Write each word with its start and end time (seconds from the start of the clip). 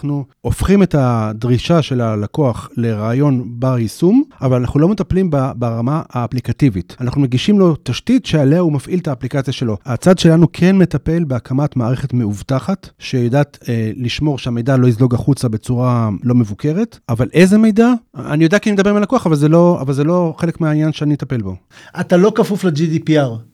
אנחנו 0.00 0.24
הופכים 0.40 0.82
את 0.82 0.94
הדרישה 0.98 1.82
של 1.82 2.00
הלקוח 2.00 2.70
לרעיון 2.76 3.44
בר 3.46 3.78
יישום, 3.78 4.22
אבל 4.40 4.60
אנחנו 4.60 4.80
לא 4.80 4.88
מטפלים 4.88 5.30
ברמה 5.54 6.02
האפליקטיבית. 6.10 6.96
אנחנו 7.00 7.20
מגישים 7.20 7.58
לו 7.58 7.76
תשתית 7.82 8.26
שעליה 8.26 8.60
הוא 8.60 8.72
מפעיל 8.72 8.98
את 8.98 9.08
האפליקציה 9.08 9.52
שלו. 9.52 9.76
הצד 9.86 10.18
שלנו 10.18 10.46
כן 10.52 10.76
מטפל 10.76 11.24
בהקמת 11.24 11.76
מערכת 11.76 12.12
מאובטחת, 12.12 12.88
שיודעת 12.98 13.58
אה, 13.68 13.90
לשמור 13.96 14.38
שהמידע 14.38 14.76
לא 14.76 14.86
יזלוג 14.86 15.14
החוצה 15.14 15.48
בצורה 15.48 16.08
לא 16.22 16.34
מבוקרת, 16.34 16.98
אבל 17.08 17.28
איזה 17.32 17.58
מידע? 17.58 17.92
אני 18.16 18.44
יודע 18.44 18.58
כי 18.58 18.70
אני 18.70 18.74
מדבר 18.74 18.90
עם 18.90 18.96
הלקוח, 18.96 19.26
אבל 19.26 19.36
זה 19.36 19.48
לא, 19.48 19.78
אבל 19.80 19.92
זה 19.92 20.04
לא 20.04 20.34
חלק 20.38 20.60
מהעניין 20.60 20.92
שאני 20.92 21.14
אטפל 21.14 21.42
בו. 21.42 21.56
אתה 22.00 22.16
לא 22.16 22.32
כפוף 22.34 22.64
ל-GDPR. 22.64 23.50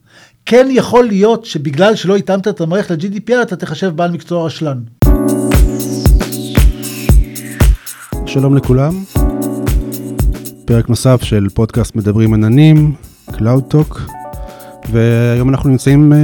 כן 0.49 0.67
יכול 0.71 1.05
להיות 1.05 1.45
שבגלל 1.45 1.95
שלא 1.95 2.15
התאמת 2.15 2.47
את 2.47 2.61
המערכת 2.61 2.91
ל-GDPR 2.91 3.41
אתה 3.41 3.55
תחשב 3.55 3.87
בעל 3.95 4.11
מקצוע 4.11 4.45
רשלן. 4.45 4.77
שלום 8.27 8.55
לכולם, 8.55 9.03
פרק 10.65 10.89
נוסף 10.89 11.21
של 11.23 11.47
פודקאסט 11.53 11.95
מדברים 11.95 12.33
עננים, 12.33 12.93
Cloud 13.29 13.73
Talk, 13.73 13.99
והיום 14.91 15.49
אנחנו 15.49 15.69
נמצאים 15.69 16.13
אה, 16.13 16.17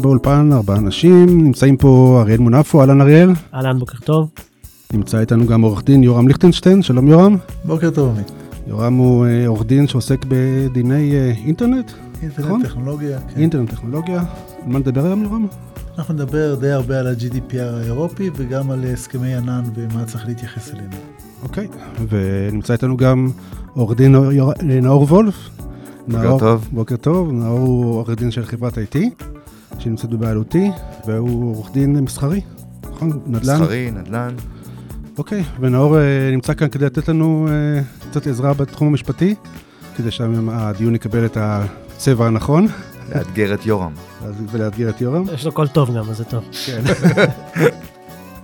באולפן, 0.00 0.50
ארבעה 0.52 0.76
אנשים, 0.76 1.44
נמצאים 1.44 1.76
פה 1.76 2.18
אריאל 2.22 2.40
מונפו, 2.40 2.80
אהלן 2.80 3.00
אריאל. 3.00 3.30
אהלן, 3.54 3.78
בוקר 3.78 3.98
טוב. 4.04 4.30
נמצא 4.92 5.20
איתנו 5.20 5.46
גם 5.46 5.62
עורך 5.62 5.84
דין 5.84 6.02
יורם 6.02 6.28
ליכטנשטיין, 6.28 6.82
שלום 6.82 7.08
יורם. 7.08 7.36
בוקר 7.64 7.90
טוב 7.90 8.08
עמית. 8.14 8.32
יורם 8.66 8.94
הוא 8.94 9.26
אה, 9.26 9.46
עורך 9.46 9.62
דין 9.64 9.88
שעוסק 9.88 10.24
בדיני 10.28 11.12
אה, 11.12 11.32
אינטרנט. 11.44 11.90
אינטרנט 12.22 12.46
נכון? 12.46 12.62
טכנולוגיה. 12.62 13.18
כן. 13.18 13.40
אינטרנט 13.40 13.70
טכנולוגיה. 13.70 14.18
על 14.18 14.72
מה 14.72 14.78
נדבר 14.78 15.04
היום 15.06 15.22
יורם? 15.22 15.46
אנחנו 15.98 16.14
נדבר 16.14 16.54
די 16.54 16.70
הרבה 16.70 16.98
על 16.98 17.06
ה-GDPR 17.06 17.80
האירופי 17.80 18.30
וגם 18.36 18.70
על 18.70 18.84
הסכמי 18.84 19.34
ענן 19.34 19.62
ומה 19.74 20.04
צריך 20.04 20.26
להתייחס 20.26 20.74
אלינו. 20.74 20.96
אוקיי, 21.42 21.68
ונמצא 22.08 22.72
איתנו 22.72 22.96
גם 22.96 23.30
עורך 23.74 23.96
דין 23.96 24.16
נאור 24.62 25.02
וולף. 25.02 25.50
בוקר 26.08 26.22
נאור, 26.22 26.38
טוב. 26.38 26.68
בוקר 26.72 26.96
טוב, 26.96 27.32
נאור 27.32 27.58
הוא 27.58 27.94
עורך 27.94 28.10
דין 28.10 28.30
של 28.30 28.44
חברת 28.44 28.78
IT, 28.78 29.24
שנמצאת 29.78 30.10
בבעלותי, 30.10 30.70
והוא 31.06 31.56
עורך 31.56 31.72
דין 31.72 32.00
מסחרי, 32.00 32.40
נכון? 32.90 33.20
נדל"ן. 33.26 33.54
מסחרי, 33.54 33.90
נדל"ן. 33.90 34.34
אוקיי, 35.18 35.44
ונאור 35.60 35.98
אה, 35.98 36.30
נמצא 36.32 36.54
כאן 36.54 36.68
כדי 36.68 36.84
לתת 36.84 37.08
לנו 37.08 37.48
אה, 37.50 37.82
קצת 38.10 38.26
עזרה 38.26 38.54
בתחום 38.54 38.88
המשפטי, 38.88 39.34
כדי 39.96 40.10
שהדיון 40.10 40.94
יקבל 40.94 41.24
את 41.24 41.36
הצבע 41.40 42.26
הנכון. 42.26 42.66
לאתגר 43.14 43.54
את 43.54 43.66
יורם. 43.66 43.92
ולאתגר 44.50 44.88
את 44.88 45.00
יורם. 45.00 45.24
יש 45.34 45.46
לו 45.46 45.52
קול 45.52 45.68
טוב 45.68 45.96
גם, 45.96 46.10
אז 46.10 46.16
זה 46.16 46.24
טוב. 46.24 46.44
כן. 46.66 46.82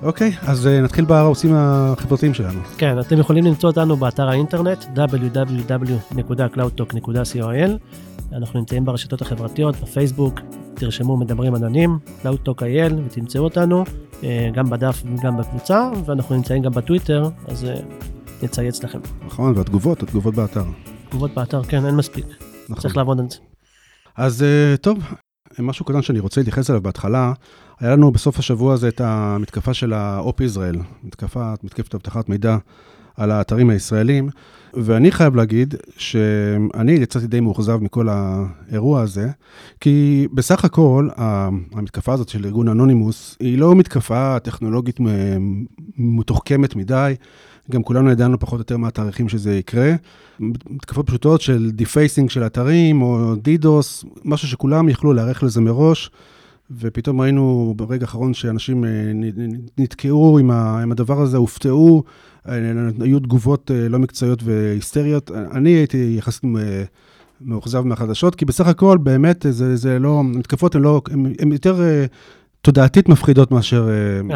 אוקיי, 0.03 0.33
אז 0.43 0.67
אה, 0.67 0.81
נתחיל 0.81 1.05
בערוצים 1.05 1.51
החברתיים 1.55 2.35
שלנו. 2.35 2.61
כן, 2.79 3.01
אתם 3.01 3.19
יכולים 3.19 3.45
למצוא 3.45 3.71
אותנו 3.71 3.97
באתר 3.97 4.29
האינטרנט 4.29 4.85
www.cloudtalk.coil. 4.85 7.71
אנחנו 8.33 8.59
נמצאים 8.59 8.85
ברשתות 8.85 9.23
החברתיות, 9.23 9.77
בפייסבוק, 9.77 10.41
תרשמו 10.75 11.17
מדברים 11.17 11.55
עננים, 11.55 11.99
cloudtalk.il 12.23 12.93
ותמצאו 13.07 13.45
אותנו, 13.45 13.85
אה, 14.25 14.51
גם 14.55 14.71
בדף 14.71 15.03
וגם 15.17 15.37
בקבוצה, 15.37 15.91
ואנחנו 16.05 16.37
נמצאים 16.37 16.63
גם 16.63 16.73
בטוויטר, 16.73 17.29
אז 17.49 17.65
אה, 17.65 17.75
נצייץ 18.43 18.85
לכם. 18.85 18.99
נכון, 19.27 19.53
והתגובות, 19.57 20.03
התגובות 20.03 20.35
באתר. 20.35 20.65
תגובות 21.09 21.35
באתר, 21.35 21.63
כן, 21.63 21.87
אין 21.87 21.95
מספיק. 21.95 22.27
נכון. 22.69 22.83
צריך 22.83 22.97
לעבוד 22.97 23.21
על 23.21 23.27
זה. 23.31 23.37
אז 24.17 24.45
טוב, 24.81 24.99
משהו 25.59 25.85
קטן 25.85 26.03
שאני 26.03 26.21
רוצה 26.21 26.41
להתייחס 26.41 26.71
אליו 26.71 26.83
בהתחלה, 26.83 27.33
היה 27.81 27.93
לנו 27.93 28.11
בסוף 28.11 28.39
השבוע 28.39 28.75
הזה 28.75 28.89
את 28.89 29.01
המתקפה 29.01 29.75
של 29.75 29.93
ה 29.93 30.41
OpIsrael, 30.41 30.77
מתקפה, 31.05 31.55
מתקפת 31.63 31.95
אבטחת 31.95 32.29
מידע 32.29 32.57
על 33.17 33.31
האתרים 33.31 33.71
הישראלים, 33.71 34.29
ואני 34.75 35.11
חייב 35.11 35.37
להגיד 35.37 35.75
שאני 35.97 36.93
יצאתי 36.93 37.27
די 37.27 37.41
מאוכזב 37.41 37.79
מכל 37.83 38.09
האירוע 38.11 39.01
הזה, 39.01 39.29
כי 39.81 40.27
בסך 40.35 40.65
הכל 40.65 41.09
המתקפה 41.17 42.13
הזאת 42.13 42.29
של 42.29 42.45
ארגון 42.45 42.69
אנונימוס 42.69 43.37
היא 43.41 43.59
לא 43.59 43.75
מתקפה 43.75 44.39
טכנולוגית 44.39 45.01
מתוחכמת 45.99 46.77
מדי. 46.77 47.15
גם 47.71 47.83
כולנו 47.83 48.11
ידענו 48.11 48.39
פחות 48.39 48.59
או 48.59 48.61
יותר 48.61 48.77
מה 48.77 48.89
התאריכים 48.89 49.29
שזה 49.29 49.57
יקרה. 49.57 49.93
מתקפות 50.41 51.07
פשוטות 51.07 51.41
של 51.41 51.71
defacing 51.71 52.31
של 52.31 52.47
אתרים 52.47 53.03
או 53.03 53.35
DDoS, 53.35 54.05
משהו 54.25 54.49
שכולם 54.49 54.89
יכלו 54.89 55.13
להיערך 55.13 55.43
לזה 55.43 55.61
מראש. 55.61 56.11
ופתאום 56.71 57.21
ראינו 57.21 57.75
ברגע 57.77 58.05
האחרון 58.05 58.35
שאנשים 58.35 58.85
אה, 58.85 58.91
נתקעו 59.79 60.39
עם, 60.39 60.51
ה, 60.51 60.83
עם 60.83 60.93
הדבר 60.93 61.21
הזה, 61.21 61.37
הופתעו, 61.37 62.05
אה, 62.49 62.55
היו 63.01 63.21
תגובות 63.21 63.71
אה, 63.71 63.89
לא 63.89 63.99
מקצועיות 63.99 64.43
והיסטריות. 64.43 65.31
אני 65.31 65.71
הייתי 65.71 66.15
יחסית 66.19 66.45
מאוכזב 67.41 67.81
מהחדשות, 67.81 68.35
כי 68.35 68.45
בסך 68.45 68.67
הכל 68.67 68.99
באמת 68.99 69.47
זה, 69.51 69.77
זה 69.77 69.99
לא, 69.99 70.19
המתקפות 70.19 70.75
הן 70.75 70.83
לא, 70.83 71.01
הן 71.39 71.53
יותר 71.53 71.81
תודעתית 72.61 73.09
מפחידות 73.09 73.51
מאשר 73.51 73.89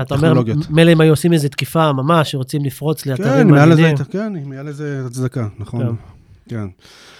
טכנולוגיות. 0.08 0.58
אתה 0.58 0.66
אומר, 0.68 0.76
מילא 0.76 0.92
אם 0.92 1.00
היו 1.00 1.12
עושים 1.12 1.32
איזו 1.32 1.48
תקיפה 1.48 1.92
ממש, 1.92 2.30
שרוצים 2.30 2.64
לפרוץ 2.64 3.06
לאתרים 3.06 3.48
כן, 3.48 3.50
מעניינים. 3.50 3.96
כן, 3.96 4.36
אם 4.36 4.52
היה 4.52 4.62
לזה 4.62 5.02
הצדקה, 5.06 5.48
נכון. 5.58 5.86
כן. 5.86 5.92
כן. 6.48 6.66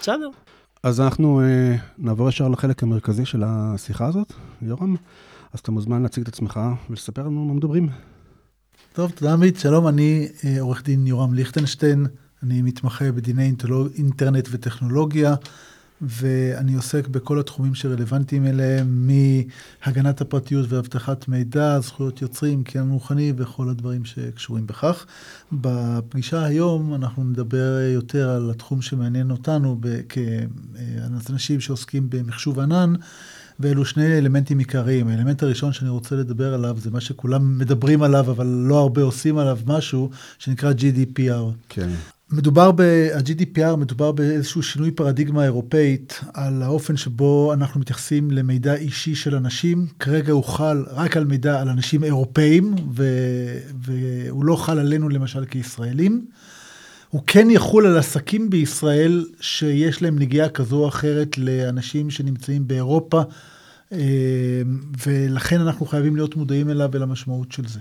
בסדר. 0.00 0.28
אז 0.82 1.00
אנחנו 1.00 1.41
אה, 1.41 1.76
נעבור 1.98 2.28
ישר 2.28 2.48
לחלק 2.48 2.82
המרכזי 2.82 3.24
של 3.24 3.42
השיחה 3.46 4.06
הזאת, 4.06 4.32
יורם. 4.62 4.96
אז 5.52 5.60
אתה 5.60 5.72
מוזמן 5.72 6.02
להציג 6.02 6.22
את 6.22 6.28
עצמך 6.28 6.60
ולספר 6.91 7.22
לנו 7.22 7.44
מה 7.44 7.54
מדברים. 7.54 7.88
טוב, 8.92 9.10
תודה 9.10 9.32
עמית. 9.32 9.58
שלום, 9.58 9.88
אני 9.88 10.28
אה, 10.44 10.60
עורך 10.60 10.84
דין 10.84 11.06
יורם 11.06 11.34
ליכטנשטיין, 11.34 12.06
אני 12.42 12.62
מתמחה 12.62 13.12
בדיני 13.12 13.52
אינטרנט 13.98 14.48
וטכנולוגיה. 14.50 15.34
ואני 16.02 16.74
עוסק 16.74 17.08
בכל 17.08 17.40
התחומים 17.40 17.74
שרלוונטיים 17.74 18.46
אליהם, 18.46 19.08
מהגנת 19.86 20.20
הפרטיות 20.20 20.66
ואבטחת 20.68 21.28
מידע, 21.28 21.80
זכויות 21.80 22.22
יוצרים, 22.22 22.64
קניין 22.64 22.90
רוחני 22.90 23.32
וכל 23.36 23.68
הדברים 23.68 24.04
שקשורים 24.04 24.66
בכך. 24.66 25.06
בפגישה 25.52 26.44
היום 26.44 26.94
אנחנו 26.94 27.24
נדבר 27.24 27.78
יותר 27.94 28.30
על 28.30 28.50
התחום 28.50 28.82
שמעניין 28.82 29.30
אותנו 29.30 29.80
כאנשים 30.08 31.60
שעוסקים 31.60 32.10
במחשוב 32.10 32.60
ענן. 32.60 32.94
ואלו 33.60 33.84
שני 33.84 34.18
אלמנטים 34.18 34.58
עיקריים. 34.58 35.08
האלמנט 35.08 35.42
הראשון 35.42 35.72
שאני 35.72 35.90
רוצה 35.90 36.16
לדבר 36.16 36.54
עליו 36.54 36.76
זה 36.80 36.90
מה 36.90 37.00
שכולם 37.00 37.58
מדברים 37.58 38.02
עליו, 38.02 38.30
אבל 38.30 38.46
לא 38.46 38.78
הרבה 38.78 39.02
עושים 39.02 39.38
עליו 39.38 39.58
משהו, 39.66 40.10
שנקרא 40.38 40.72
GDPR. 40.72 41.54
כן. 41.68 41.88
מדובר 42.32 42.72
ב-GDPR, 42.72 43.76
מדובר 43.76 44.12
באיזשהו 44.12 44.62
שינוי 44.62 44.91
פרדיגמה 44.91 45.44
אירופאית 45.44 46.20
על 46.34 46.62
האופן 46.62 46.96
שבו 46.96 47.52
אנחנו 47.52 47.80
מתייחסים 47.80 48.30
למידע 48.30 48.74
אישי 48.74 49.14
של 49.14 49.34
אנשים. 49.34 49.86
כרגע 49.98 50.32
הוא 50.32 50.44
חל 50.44 50.84
רק 50.91 51.16
על 51.16 51.24
מידע 51.24 51.60
על 51.60 51.68
אנשים 51.68 52.04
אירופאים, 52.04 52.74
והוא 53.82 54.44
לא 54.44 54.56
חל 54.56 54.78
עלינו 54.78 55.08
למשל 55.08 55.44
כישראלים. 55.44 56.26
הוא 57.08 57.22
כן 57.26 57.50
יחול 57.50 57.86
על 57.86 57.98
עסקים 57.98 58.50
בישראל 58.50 59.26
שיש 59.41 60.02
להם 60.02 60.18
נגיעה 60.18 60.48
כזו 60.48 60.76
או 60.76 60.88
אחרת 60.88 61.38
לאנשים 61.38 62.10
שנמצאים 62.10 62.68
באירופה, 62.68 63.22
אה, 63.92 63.98
ולכן 65.06 65.60
אנחנו 65.60 65.86
חייבים 65.86 66.16
להיות 66.16 66.36
מודעים 66.36 66.70
אליו 66.70 66.88
ולמשמעות 66.92 67.52
של 67.52 67.66
זה. 67.66 67.80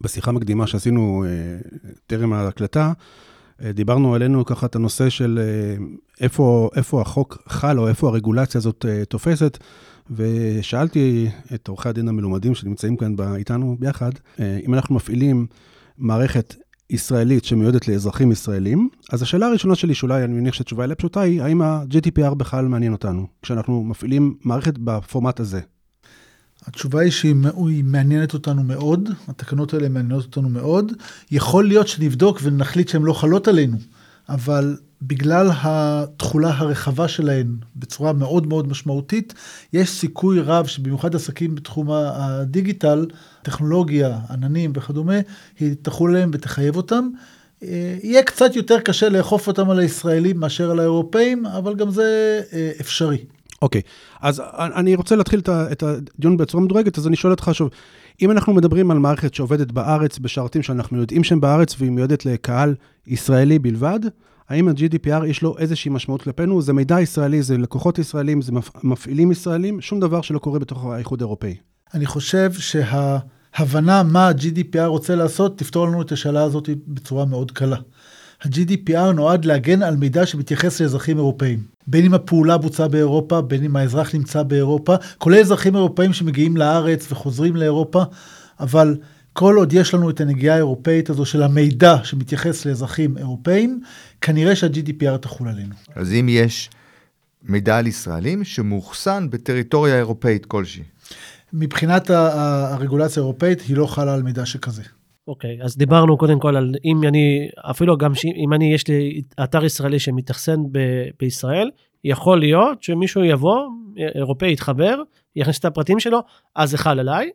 בשיחה 0.00 0.32
מקדימה 0.32 0.66
שעשינו 0.66 1.24
אה, 1.26 1.58
טרם 2.06 2.32
ההקלטה, 2.32 2.92
דיברנו 3.70 4.14
עלינו 4.14 4.44
ככה 4.44 4.66
את 4.66 4.76
הנושא 4.76 5.08
של 5.08 5.38
אה, 5.42 5.84
איפה, 6.20 6.70
איפה 6.76 7.00
החוק 7.00 7.42
חל 7.48 7.78
או 7.78 7.88
איפה 7.88 8.08
הרגולציה 8.08 8.58
הזאת 8.58 8.86
אה, 8.88 9.04
תופסת, 9.04 9.58
ושאלתי 10.10 11.28
את 11.54 11.68
עורכי 11.68 11.88
הדין 11.88 12.08
המלומדים 12.08 12.54
שנמצאים 12.54 12.96
כאן 12.96 13.14
איתנו 13.36 13.76
ביחד, 13.78 14.10
אם 14.66 14.74
אנחנו 14.74 14.94
מפעילים 14.94 15.46
מערכת 15.98 16.54
ישראלית 16.90 17.44
שמיועדת 17.44 17.88
לאזרחים 17.88 18.32
ישראלים, 18.32 18.88
אז 19.12 19.22
השאלה 19.22 19.46
הראשונה 19.46 19.74
שלי, 19.74 19.94
שאולי 19.94 20.24
אני 20.24 20.34
מניח 20.34 20.54
שהתשובה 20.54 20.84
אליה 20.84 20.96
פשוטה, 20.96 21.20
היא 21.20 21.42
האם 21.42 21.62
ה-GDPR 21.62 22.34
בכלל 22.34 22.68
מעניין 22.68 22.92
אותנו, 22.92 23.26
כשאנחנו 23.42 23.84
מפעילים 23.84 24.36
מערכת 24.44 24.78
בפורמט 24.78 25.40
הזה? 25.40 25.60
התשובה 26.66 27.00
היא 27.00 27.10
שהיא 27.10 27.84
מעניינת 27.84 28.34
אותנו 28.34 28.62
מאוד, 28.62 29.08
התקנות 29.28 29.74
האלה 29.74 29.88
מעניינות 29.88 30.24
אותנו 30.24 30.48
מאוד. 30.48 30.92
יכול 31.30 31.68
להיות 31.68 31.88
שנבדוק 31.88 32.38
ונחליט 32.42 32.88
שהן 32.88 33.02
לא 33.02 33.12
חלות 33.12 33.48
עלינו, 33.48 33.76
אבל 34.28 34.76
בגלל 35.02 35.50
התכולה 35.62 36.50
הרחבה 36.56 37.08
שלהן 37.08 37.56
בצורה 37.76 38.12
מאוד 38.12 38.46
מאוד 38.46 38.68
משמעותית, 38.68 39.34
יש 39.72 39.90
סיכוי 39.90 40.40
רב 40.40 40.66
שבמיוחד 40.66 41.14
עסקים 41.14 41.54
בתחום 41.54 41.90
הדיגיטל, 41.90 43.06
טכנולוגיה, 43.42 44.18
עננים 44.30 44.72
וכדומה, 44.74 45.20
היא 45.60 45.74
תחול 45.82 46.10
עליהם 46.10 46.30
ותחייב 46.34 46.76
אותם. 46.76 47.08
אה, 47.62 47.96
יהיה 48.02 48.22
קצת 48.22 48.56
יותר 48.56 48.80
קשה 48.80 49.08
לאכוף 49.08 49.46
אותם 49.46 49.70
על 49.70 49.78
הישראלים 49.78 50.40
מאשר 50.40 50.70
על 50.70 50.78
האירופאים, 50.78 51.46
אבל 51.46 51.74
גם 51.74 51.90
זה 51.90 52.40
אה, 52.52 52.70
אפשרי. 52.80 53.24
אוקיי, 53.62 53.80
אז 54.20 54.42
אני 54.58 54.94
רוצה 54.94 55.16
להתחיל 55.16 55.40
את 55.48 55.82
הדיון 55.82 56.36
בצורה 56.36 56.64
מדורגת, 56.64 56.98
אז 56.98 57.06
אני 57.06 57.16
שואל 57.16 57.32
אותך 57.32 57.50
שוב, 57.52 57.70
אם 58.22 58.30
אנחנו 58.30 58.54
מדברים 58.54 58.90
על 58.90 58.98
מערכת 58.98 59.34
שעובדת 59.34 59.72
בארץ, 59.72 60.18
בשרתים 60.18 60.62
שאנחנו 60.62 61.00
יודעים 61.00 61.24
שהם 61.24 61.40
בארץ 61.40 61.74
והיא 61.78 61.90
מיועדת 61.90 62.26
לקהל 62.26 62.74
ישראלי 63.06 63.58
בלבד, 63.58 64.00
האם 64.48 64.68
ה-GDPR 64.68 65.26
יש 65.26 65.42
לו 65.42 65.58
איזושהי 65.58 65.90
משמעות 65.90 66.22
כלפינו? 66.22 66.62
זה 66.62 66.72
מידע 66.72 67.00
ישראלי, 67.00 67.42
זה 67.42 67.58
לקוחות 67.58 67.98
ישראלים, 67.98 68.42
זה 68.42 68.52
מפעילים 68.82 69.32
ישראלים, 69.32 69.80
שום 69.80 70.00
דבר 70.00 70.20
שלא 70.20 70.38
קורה 70.38 70.58
בתוך 70.58 70.84
האיחוד 70.84 71.22
האירופאי. 71.22 71.56
אני 71.94 72.06
חושב 72.06 72.52
שההבנה 72.52 74.02
מה 74.02 74.28
ה-GDPR 74.28 74.86
רוצה 74.86 75.14
לעשות, 75.14 75.58
תפתור 75.58 75.86
לנו 75.86 76.02
את 76.02 76.12
השאלה 76.12 76.42
הזאת 76.42 76.68
בצורה 76.86 77.24
מאוד 77.24 77.50
קלה. 77.50 77.76
ה-GDPR 78.44 79.12
נועד 79.14 79.44
להגן 79.44 79.82
על 79.82 79.96
מידע 79.96 80.26
שמתייחס 80.26 80.80
לאזרחים 80.80 81.16
אירופאים. 81.16 81.62
בין 81.86 82.04
אם 82.04 82.14
הפעולה 82.14 82.58
בוצעה 82.58 82.88
באירופה, 82.88 83.40
בין 83.40 83.64
אם 83.64 83.76
האזרח 83.76 84.14
נמצא 84.14 84.42
באירופה, 84.42 84.94
כולל 85.18 85.40
אזרחים 85.40 85.76
אירופאים 85.76 86.12
שמגיעים 86.12 86.56
לארץ 86.56 87.12
וחוזרים 87.12 87.56
לאירופה, 87.56 88.02
אבל 88.60 88.96
כל 89.32 89.56
עוד 89.56 89.72
יש 89.72 89.94
לנו 89.94 90.10
את 90.10 90.20
הנגיעה 90.20 90.54
האירופאית 90.54 91.10
הזו 91.10 91.24
של 91.24 91.42
המידע 91.42 91.96
שמתייחס 92.04 92.66
לאזרחים 92.66 93.18
אירופאים, 93.18 93.80
כנראה 94.20 94.56
שה-GDPR 94.56 95.16
תחול 95.20 95.48
עלינו. 95.48 95.74
אז 95.94 96.12
אם 96.12 96.26
יש 96.30 96.70
מידע 97.42 97.78
על 97.78 97.86
ישראלים 97.86 98.44
שמאוחסן 98.44 99.26
בטריטוריה 99.30 99.98
אירופאית 99.98 100.46
כלשהי. 100.46 100.82
מבחינת 101.52 102.10
הרגולציה 102.10 103.22
האירופאית, 103.22 103.60
היא 103.60 103.76
לא 103.76 103.86
חלה 103.86 104.14
על 104.14 104.22
מידע 104.22 104.46
שכזה. 104.46 104.82
אוקיי, 105.28 105.58
okay, 105.60 105.64
אז 105.64 105.76
דיברנו 105.76 106.18
קודם 106.18 106.40
כל 106.40 106.56
על 106.56 106.74
אם 106.84 107.08
אני, 107.08 107.48
אפילו 107.70 107.96
גם 107.96 108.12
אם 108.44 108.52
אני, 108.52 108.74
יש 108.74 108.88
לי 108.88 109.22
אתר 109.44 109.64
ישראלי 109.64 109.98
שמתאכסן 109.98 110.60
ב- 110.72 111.08
בישראל, 111.20 111.70
יכול 112.04 112.40
להיות 112.40 112.82
שמישהו 112.82 113.24
יבוא, 113.24 113.68
אירופאי 114.14 114.52
יתחבר, 114.52 115.02
יכניס 115.36 115.58
את 115.58 115.64
הפרטים 115.64 116.00
שלו, 116.00 116.20
אז 116.56 116.70
זה 116.70 116.78
חל 116.78 116.98
עליי, 116.98 117.30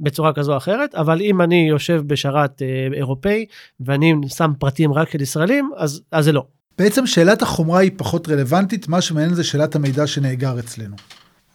בצורה 0.00 0.32
כזו 0.32 0.52
או 0.52 0.56
אחרת, 0.56 0.94
אבל 0.94 1.20
אם 1.20 1.42
אני 1.42 1.66
יושב 1.68 2.02
בשרת 2.06 2.62
אה, 2.62 2.96
אירופאי 2.96 3.46
ואני 3.80 4.12
שם 4.28 4.52
פרטים 4.58 4.92
רק 4.92 5.10
של 5.10 5.22
ישראלים, 5.22 5.70
אז, 5.76 6.02
אז 6.12 6.24
זה 6.24 6.32
לא. 6.32 6.44
בעצם 6.78 7.06
שאלת 7.06 7.42
החומרה 7.42 7.80
היא 7.80 7.90
פחות 7.96 8.28
רלוונטית, 8.28 8.88
מה 8.88 9.00
שמעניין 9.00 9.34
זה 9.34 9.44
שאלת 9.44 9.74
המידע 9.74 10.06
שנאגר 10.06 10.58
אצלנו. 10.58 10.96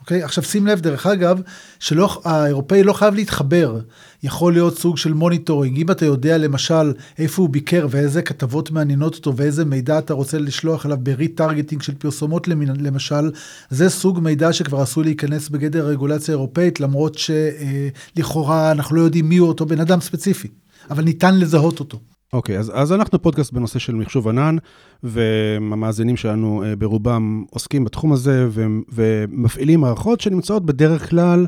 אוקיי? 0.02 0.24
עכשיו 0.24 0.44
שים 0.44 0.68
לב, 0.68 0.82
דרך 0.82 1.06
אגב, 1.06 1.42
שהאירופאי 1.80 2.84
לא 2.84 2.94
חייב 2.94 3.16
להתחבר. 3.16 3.80
יכול 4.24 4.54
להיות 4.54 4.78
סוג 4.78 4.98
של 4.98 5.14
monitoring. 5.14 5.78
אם 5.78 5.92
אתה 5.92 6.06
יודע 6.06 6.38
למשל 6.38 6.94
איפה 7.18 7.42
הוא 7.42 7.50
ביקר 7.50 7.88
ואיזה 7.90 8.22
כתבות 8.22 8.72
מעניינות 8.72 9.16
אותו 9.16 9.36
ואיזה 9.36 9.66
מידע 9.66 10.00
אתה 10.00 10.14
רוצה 10.14 10.38
לשלוח 10.38 10.86
אליו 10.86 10.98
ב 10.98 11.05
retargeting 11.05 11.82
של 11.82 11.96
פרסומות 11.96 12.48
למשל, 12.48 13.32
זה 13.70 13.90
סוג 13.90 14.20
מידע 14.20 14.54
שכבר 14.54 14.82
עשוי 14.82 15.04
להיכנס 15.04 15.50
בגדר 15.50 15.88
רגולציה 15.88 16.32
אירופאית, 16.32 16.80
למרות 16.80 17.18
שלכאורה 17.18 18.72
אנחנו 18.72 18.96
לא 18.96 19.02
יודעים 19.02 19.32
הוא 19.32 19.48
אותו 19.48 19.66
בן 19.66 19.80
אדם 19.80 20.02
ספציפי, 20.02 20.48
אבל 20.90 21.04
ניתן 21.04 21.40
לזהות 21.40 21.80
אותו. 21.80 22.00
אוקיי, 22.34 22.56
okay, 22.56 22.60
אז, 22.60 22.72
אז 22.76 22.94
אנחנו 22.94 23.22
פודקאסט 23.22 23.54
בנושא 23.54 23.80
של 23.80 23.96
מחשוב 23.96 24.28
ענן, 24.28 24.56
והמאזינים 25.04 26.18
שלנו 26.18 26.64
uh, 26.64 26.76
ברובם 26.76 27.44
עוסקים 27.50 27.86
בתחום 27.86 28.14
הזה 28.14 28.48
ו, 28.50 28.66
ומפעילים 28.92 29.80
מערכות 29.80 30.22
שנמצאות 30.22 30.66
בדרך 30.66 31.10
כלל 31.10 31.48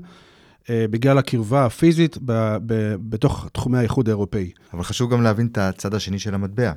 uh, 0.64 0.68
בגלל 0.92 1.18
הקרבה 1.18 1.66
הפיזית 1.66 2.18
ב, 2.26 2.58
ב, 2.66 2.96
בתוך 3.10 3.50
תחומי 3.54 3.78
האיחוד 3.78 4.10
האירופאי. 4.10 4.52
אבל 4.74 4.84
חשוב 4.84 5.12
גם 5.12 5.22
להבין 5.22 5.48
את 5.52 5.58
הצד 5.58 5.94
השני 5.94 6.20
של 6.20 6.36
המטבע. 6.36 6.72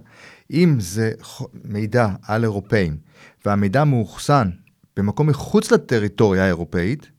אם 0.50 0.76
זה 0.78 1.12
מידע 1.64 2.08
על 2.22 2.44
אירופאים, 2.44 2.96
והמידע 3.46 3.84
מאוחסן 3.84 4.50
במקום 4.96 5.26
מחוץ 5.26 5.72
לטריטוריה 5.72 6.44
האירופאית, 6.44 7.10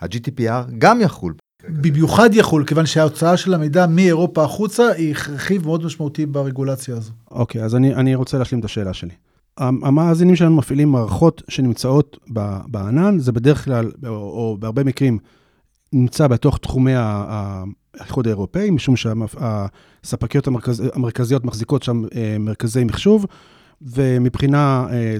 ה-GDPR 0.00 0.70
גם 0.78 1.00
יחול. 1.00 1.34
במיוחד 1.68 2.34
יחול, 2.34 2.64
כיוון 2.64 2.86
שההוצאה 2.86 3.36
של 3.36 3.54
המידע 3.54 3.86
מאירופה 3.86 4.44
החוצה 4.44 4.88
היא 4.88 5.14
רכיב 5.34 5.66
מאוד 5.66 5.84
משמעותי 5.84 6.26
ברגולציה 6.26 6.96
הזו. 6.96 7.12
אוקיי, 7.30 7.62
אז 7.62 7.74
אני, 7.74 7.94
אני 7.94 8.14
רוצה 8.14 8.38
להשלים 8.38 8.60
את 8.60 8.64
השאלה 8.64 8.94
שלי. 8.94 9.14
המאזינים 9.58 10.36
שלנו 10.36 10.56
מפעילים 10.56 10.92
מערכות 10.92 11.42
שנמצאות 11.48 12.18
בענן, 12.66 13.18
זה 13.18 13.32
בדרך 13.32 13.64
כלל, 13.64 13.90
או, 14.06 14.14
או 14.14 14.56
בהרבה 14.60 14.84
מקרים, 14.84 15.18
נמצא 15.92 16.26
בתוך 16.26 16.58
תחומי 16.58 16.92
האיחוד 16.96 18.26
האירופאי, 18.26 18.70
משום 18.70 18.94
שהספקיות 18.96 20.46
המרכז, 20.46 20.82
המרכזיות 20.94 21.44
מחזיקות 21.44 21.82
שם 21.82 22.02
אה, 22.14 22.36
מרכזי 22.40 22.84
מחשוב, 22.84 23.26
ומבחינה 23.82 24.86
אה, 24.90 25.16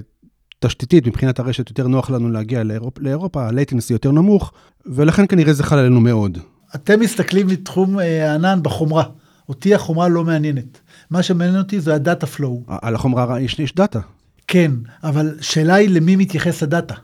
תשתיתית, 0.59 1.07
מבחינת 1.07 1.39
הרשת, 1.39 1.69
יותר 1.69 1.87
נוח 1.87 2.09
לנו 2.09 2.29
להגיע 2.29 2.63
לאירופ, 2.63 2.99
לאירופה, 2.99 3.47
ה-latency 3.47 3.91
יותר 3.91 4.11
נמוך, 4.11 4.51
ולכן 4.85 5.27
כנראה 5.27 5.53
זה 5.53 5.63
חל 5.63 5.77
עלינו 5.77 6.01
מאוד. 6.01 6.37
אתם 6.75 6.99
מסתכלים 6.99 7.47
לתחום 7.47 7.99
אה, 7.99 8.31
הענן 8.31 8.59
בחומרה. 8.63 9.03
אותי 9.49 9.75
החומרה 9.75 10.07
לא 10.07 10.23
מעניינת. 10.23 10.79
מה 11.09 11.23
שמעניין 11.23 11.57
אותי 11.57 11.79
זה 11.79 11.95
ה 11.95 12.01
data 12.01 12.27
flow. 12.27 12.63
על 12.67 12.95
החומרה 12.95 13.41
יש, 13.41 13.59
יש 13.59 13.75
data. 13.75 13.99
כן, 14.47 14.71
אבל 15.03 15.37
שאלה 15.41 15.73
היא 15.73 15.89
למי 15.89 16.15
מתייחס 16.15 16.63
ה 16.63 16.68
data. 16.68 16.95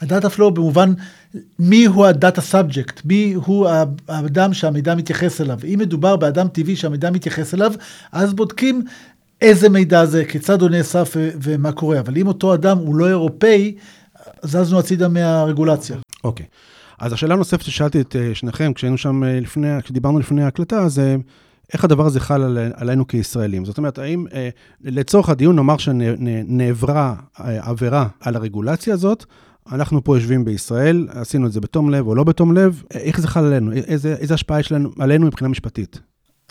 ה 0.00 0.06
data 0.06 0.30
flow 0.30 0.50
במובן 0.50 0.92
מי 1.58 1.84
הוא 1.84 2.06
ה 2.06 2.13
data 2.13 2.40
subject, 2.40 3.00
מי 3.04 3.32
הוא 3.32 3.68
האדם 4.08 4.54
שהמידע 4.54 4.94
מתייחס 4.94 5.40
אליו. 5.40 5.58
אם 5.74 5.78
מדובר 5.78 6.16
באדם 6.16 6.48
טבעי 6.48 6.76
שהמידע 6.76 7.10
מתייחס 7.10 7.54
אליו, 7.54 7.72
אז 8.12 8.34
בודקים 8.34 8.84
איזה 9.44 9.68
מידע 9.68 10.04
זה, 10.04 10.24
כיצד 10.24 10.62
הוא 10.62 10.70
נאסף 10.70 11.16
ומה 11.16 11.72
קורה. 11.72 12.00
אבל 12.00 12.16
אם 12.16 12.26
אותו 12.26 12.54
אדם 12.54 12.78
הוא 12.78 12.96
לא 12.96 13.08
אירופאי, 13.08 13.74
זזנו 14.42 14.78
הצידה 14.78 15.08
מהרגולציה. 15.08 15.96
אוקיי. 16.24 16.46
Okay. 16.46 16.48
אז 16.98 17.12
השאלה 17.12 17.34
הנוספת 17.34 17.62
ששאלתי 17.62 18.00
את 18.00 18.16
אה, 18.16 18.34
שניכם, 18.34 18.72
כשהיינו 18.72 18.98
שם 18.98 19.24
אה, 19.24 19.40
לפני, 19.40 19.68
כשדיברנו 19.82 20.18
לפני 20.18 20.44
ההקלטה, 20.44 20.88
זה 20.88 21.16
איך 21.72 21.84
הדבר 21.84 22.06
הזה 22.06 22.20
חל 22.20 22.42
על, 22.42 22.58
עלינו 22.74 23.06
כישראלים. 23.06 23.64
זאת 23.64 23.78
אומרת, 23.78 23.98
האם 23.98 24.26
אה, 24.34 24.48
לצורך 24.80 25.28
הדיון 25.28 25.56
נאמר 25.56 25.76
שנעברה 25.78 27.14
עבירה 27.38 28.06
על 28.20 28.36
הרגולציה 28.36 28.94
הזאת, 28.94 29.24
אנחנו 29.72 30.04
פה 30.04 30.16
יושבים 30.16 30.44
בישראל, 30.44 31.08
עשינו 31.10 31.46
את 31.46 31.52
זה 31.52 31.60
בתום 31.60 31.90
לב 31.90 32.06
או 32.06 32.14
לא 32.14 32.24
בתום 32.24 32.54
לב, 32.54 32.82
איך 32.90 33.20
זה 33.20 33.28
חל 33.28 33.44
עלינו? 33.44 33.72
איזה, 33.72 34.14
איזה 34.14 34.34
השפעה 34.34 34.60
יש 34.60 34.72
לנו, 34.72 34.90
עלינו 34.98 35.26
מבחינה 35.26 35.48
משפטית? 35.48 36.00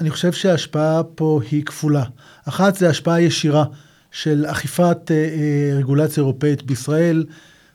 אני 0.02 0.10
חושב 0.10 0.32
שההשפעה 0.32 1.04
פה 1.04 1.42
היא 1.52 1.66
כפולה. 1.66 2.04
אחת 2.46 2.76
זה 2.76 2.90
השפעה 2.90 3.22
ישירה 3.22 3.66
של 4.12 4.46
אכיפת 4.48 5.12
אה, 5.12 5.16
אה, 5.16 5.78
רגולציה 5.78 6.24
אירופאית 6.24 6.64
בישראל. 6.64 7.26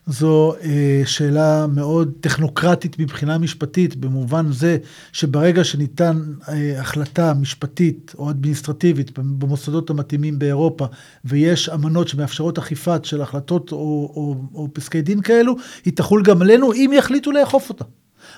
זו 0.08 0.54
אה, 0.62 1.02
שאלה 1.06 1.66
מאוד 1.66 2.12
טכנוקרטית 2.20 2.98
מבחינה 2.98 3.38
משפטית, 3.38 3.96
במובן 3.96 4.52
זה 4.52 4.78
שברגע 5.12 5.64
שניתן 5.64 6.22
אה, 6.48 6.80
החלטה 6.80 7.34
משפטית 7.34 8.14
או 8.18 8.30
אדמיניסטרטיבית 8.30 9.18
במוסדות 9.18 9.90
המתאימים 9.90 10.38
באירופה, 10.38 10.86
ויש 11.24 11.68
אמנות 11.68 12.08
שמאפשרות 12.08 12.58
אכיפת 12.58 13.04
של 13.04 13.22
החלטות 13.22 13.72
או, 13.72 13.78
או, 14.16 14.36
או 14.54 14.68
פסקי 14.72 15.02
דין 15.02 15.20
כאלו, 15.20 15.56
היא 15.84 15.92
תחול 15.92 16.22
גם 16.22 16.42
עלינו 16.42 16.72
אם 16.72 16.90
יחליטו 16.94 17.32
לאכוף 17.32 17.68
אותה. 17.68 17.84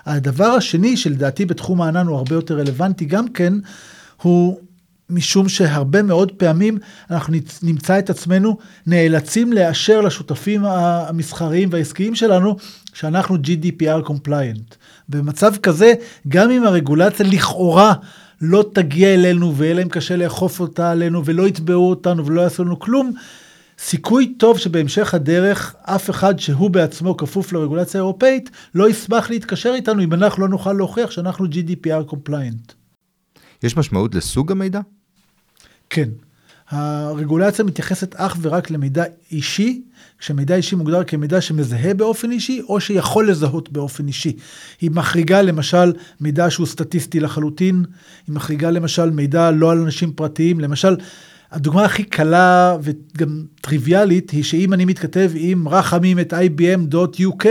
הדבר 0.07 0.45
השני 0.45 0.97
שלדעתי 0.97 1.47
בתחום 1.47 1.83
הענן 1.83 2.07
הוא 2.07 2.17
הרבה 2.17 2.35
יותר 2.35 2.59
רלוונטי 2.59 3.05
גם 3.05 3.29
כן, 3.29 3.53
הוא 4.23 4.59
משום 5.11 5.49
שהרבה 5.49 6.03
מאוד 6.03 6.33
פעמים 6.33 6.79
אנחנו 7.11 7.35
נמצא 7.63 7.99
את 7.99 8.11
עצמנו 8.11 8.59
נאלצים 8.87 9.53
לאשר 9.53 10.01
לשותפים 10.01 10.65
המסחריים 10.65 11.69
והעסקיים 11.73 12.15
שלנו 12.15 12.57
שאנחנו 12.95 13.37
GDPR 13.37 14.09
compliant. 14.09 14.75
במצב 15.09 15.57
כזה, 15.57 15.95
גם 16.29 16.51
אם 16.51 16.65
הרגולציה 16.65 17.27
לכאורה 17.27 17.95
לא 18.41 18.65
תגיע 18.73 19.15
אלינו 19.15 19.57
ויהיה 19.57 19.75
להם 19.75 19.89
קשה 19.89 20.17
לאכוף 20.17 20.61
אותה 20.61 20.91
עלינו 20.91 21.25
ולא 21.25 21.49
יתבעו 21.49 21.91
אותנו 21.91 22.27
ולא 22.27 22.41
יעשו 22.41 22.65
לנו 22.65 22.79
כלום, 22.79 23.13
סיכוי 23.83 24.35
טוב 24.39 24.59
שבהמשך 24.59 25.15
הדרך 25.15 25.75
אף 25.83 26.11
אחד 26.11 26.39
שהוא 26.39 26.71
בעצמו 26.71 27.17
כפוף 27.17 27.53
לרגולציה 27.53 28.01
האירופאית 28.01 28.51
לא 28.75 28.91
ישמח 28.91 29.31
להתקשר 29.31 29.73
איתנו 29.75 30.03
אם 30.03 30.13
אנחנו 30.13 30.43
לא 30.43 30.49
נוכל 30.49 30.73
להוכיח 30.73 31.11
שאנחנו 31.11 31.47
GDPR 31.47 32.13
compliant. 32.13 32.73
יש 33.63 33.77
משמעות 33.77 34.15
לסוג 34.15 34.53
המידע? 34.53 34.81
כן. 35.91 36.09
הרגולציה 36.69 37.65
מתייחסת 37.65 38.15
אך 38.15 38.37
ורק 38.41 38.71
למידע 38.71 39.05
אישי, 39.33 39.83
כשמידע 40.19 40.55
אישי 40.55 40.77
מוגדר 40.77 41.05
כמידע 41.05 41.41
שמזהה 41.41 41.95
באופן 41.95 42.31
אישי, 42.31 42.61
או 42.69 42.81
שיכול 42.81 43.31
לזהות 43.31 43.73
באופן 43.73 44.07
אישי. 44.07 44.37
היא 44.81 44.91
מחריגה 44.91 45.43
למשל 45.43 45.93
מידע 46.21 46.51
שהוא 46.51 46.67
סטטיסטי 46.67 47.21
לחלוטין, 47.21 47.85
היא 48.27 48.35
מחריגה 48.35 48.71
למשל 48.71 49.11
מידע 49.11 49.51
לא 49.51 49.73
על 49.73 49.79
אנשים 49.79 50.13
פרטיים, 50.13 50.61
למשל 50.61 50.97
הדוגמה 51.53 51.85
הכי 51.85 52.05
קלה 52.05 52.77
וגם 52.83 53.45
טריוויאלית 53.61 54.31
היא 54.31 54.43
שאם 54.43 54.73
אני 54.73 54.85
מתכתב 54.85 55.31
עם 55.35 55.69
רחמים 55.69 56.19
את 56.19 56.33
ibm.uk 56.33 57.47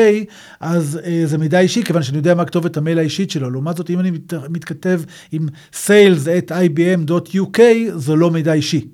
אז 0.59 0.99
uh, 1.03 1.07
זה 1.25 1.37
מידע 1.37 1.59
אישי 1.59 1.83
כיוון 1.83 2.03
שאני 2.03 2.17
יודע 2.17 2.35
מה 2.35 2.45
כתובת 2.45 2.77
המייל 2.77 2.99
האישית 2.99 3.31
שלו. 3.31 3.49
לעומת 3.49 3.77
זאת 3.77 3.89
אם 3.89 3.99
אני 3.99 4.11
מת, 4.11 4.33
מתכתב 4.49 5.01
עם 5.31 5.47
sales 5.73 6.29
את 6.37 6.51
ibm.uk 6.51 7.59
זה 7.95 8.15
לא 8.15 8.31
מידע 8.31 8.53
אישי. 8.53 8.87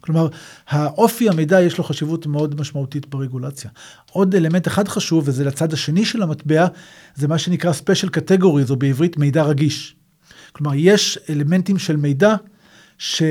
כלומר, 0.00 0.28
האופי 0.68 1.28
המידע 1.28 1.60
יש 1.60 1.78
לו 1.78 1.84
חשיבות 1.84 2.26
מאוד 2.26 2.60
משמעותית 2.60 3.06
ברגולציה. 3.06 3.70
עוד 4.12 4.34
אלמנט 4.34 4.66
אחד 4.66 4.88
חשוב, 4.88 5.28
וזה 5.28 5.44
לצד 5.44 5.72
השני 5.72 6.04
של 6.04 6.22
המטבע, 6.22 6.66
זה 7.14 7.28
מה 7.28 7.38
שנקרא 7.38 7.72
special 7.72 8.08
categories, 8.08 8.70
או 8.70 8.76
בעברית 8.76 9.16
מידע 9.16 9.42
רגיש. 9.42 9.96
כלומר, 10.52 10.72
יש 10.76 11.18
אלמנטים 11.30 11.78
של 11.78 11.96
מידע 11.96 12.34
ש... 12.98 13.22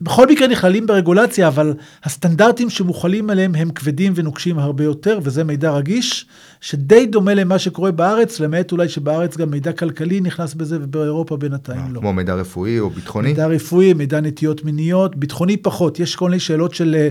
בכל 0.00 0.26
מקרה 0.26 0.48
נכללים 0.48 0.86
ברגולציה, 0.86 1.48
אבל 1.48 1.74
הסטנדרטים 2.04 2.70
שמוחלים 2.70 3.30
עליהם 3.30 3.54
הם 3.54 3.70
כבדים 3.70 4.12
ונוקשים 4.16 4.58
הרבה 4.58 4.84
יותר, 4.84 5.18
וזה 5.22 5.44
מידע 5.44 5.70
רגיש, 5.70 6.26
שדי 6.60 7.06
דומה 7.06 7.34
למה 7.34 7.58
שקורה 7.58 7.90
בארץ, 7.90 8.40
למעט 8.40 8.72
אולי 8.72 8.88
שבארץ 8.88 9.36
גם 9.36 9.50
מידע 9.50 9.72
כלכלי 9.72 10.20
נכנס 10.20 10.54
בזה, 10.54 10.78
ובאירופה 10.80 11.36
בינתיים 11.36 11.94
לא. 11.94 12.00
כמו 12.00 12.12
מידע 12.12 12.34
רפואי 12.34 12.80
או 12.80 12.90
ביטחוני? 12.90 13.28
מידע 13.28 13.46
רפואי, 13.46 13.92
מידע 13.92 14.20
נטיות 14.20 14.64
מיניות, 14.64 15.16
ביטחוני 15.16 15.56
פחות. 15.56 16.00
יש 16.00 16.16
כל 16.16 16.28
מיני 16.28 16.40
שאלות 16.40 16.74
של 16.74 16.94
אה, 16.98 17.08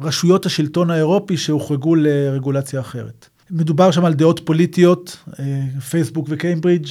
רשויות 0.00 0.46
השלטון 0.46 0.90
האירופי 0.90 1.36
שהוחרגו 1.36 1.94
לרגולציה 1.94 2.80
אחרת. 2.80 3.28
מדובר 3.50 3.90
שם 3.90 4.04
על 4.04 4.14
דעות 4.14 4.40
פוליטיות, 4.44 5.16
אה, 5.38 5.80
פייסבוק 5.90 6.26
וקיימברידג', 6.30 6.86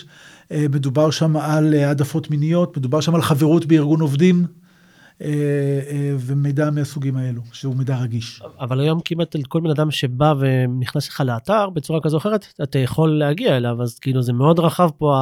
אה, 0.51 0.65
מדובר 0.73 1.11
שם 1.11 1.37
על 1.37 1.73
העדפות 1.73 2.29
מיניות, 2.29 2.77
מדובר 2.77 3.01
שם 3.01 3.15
על 3.15 3.21
חברות 3.21 3.65
בארגון 3.65 4.01
עובדים, 4.01 4.45
ומידע 6.19 6.71
מהסוגים 6.71 7.17
האלו, 7.17 7.41
שהוא 7.51 7.75
מידע 7.75 7.97
רגיש. 7.97 8.41
אבל 8.59 8.79
היום 8.79 8.99
כמעט 9.05 9.35
כל 9.47 9.61
בן 9.61 9.69
אדם 9.69 9.91
שבא 9.91 10.33
ונכנס 10.39 11.09
לך 11.09 11.21
לאתר 11.25 11.69
בצורה 11.69 11.99
כזו 12.01 12.17
או 12.17 12.21
אחרת, 12.21 12.45
אתה 12.63 12.79
יכול 12.79 13.09
להגיע 13.09 13.57
אליו, 13.57 13.81
אז 13.81 13.99
כאילו 13.99 14.21
זה 14.21 14.33
מאוד 14.33 14.59
רחב 14.59 14.89
פה 14.97 15.15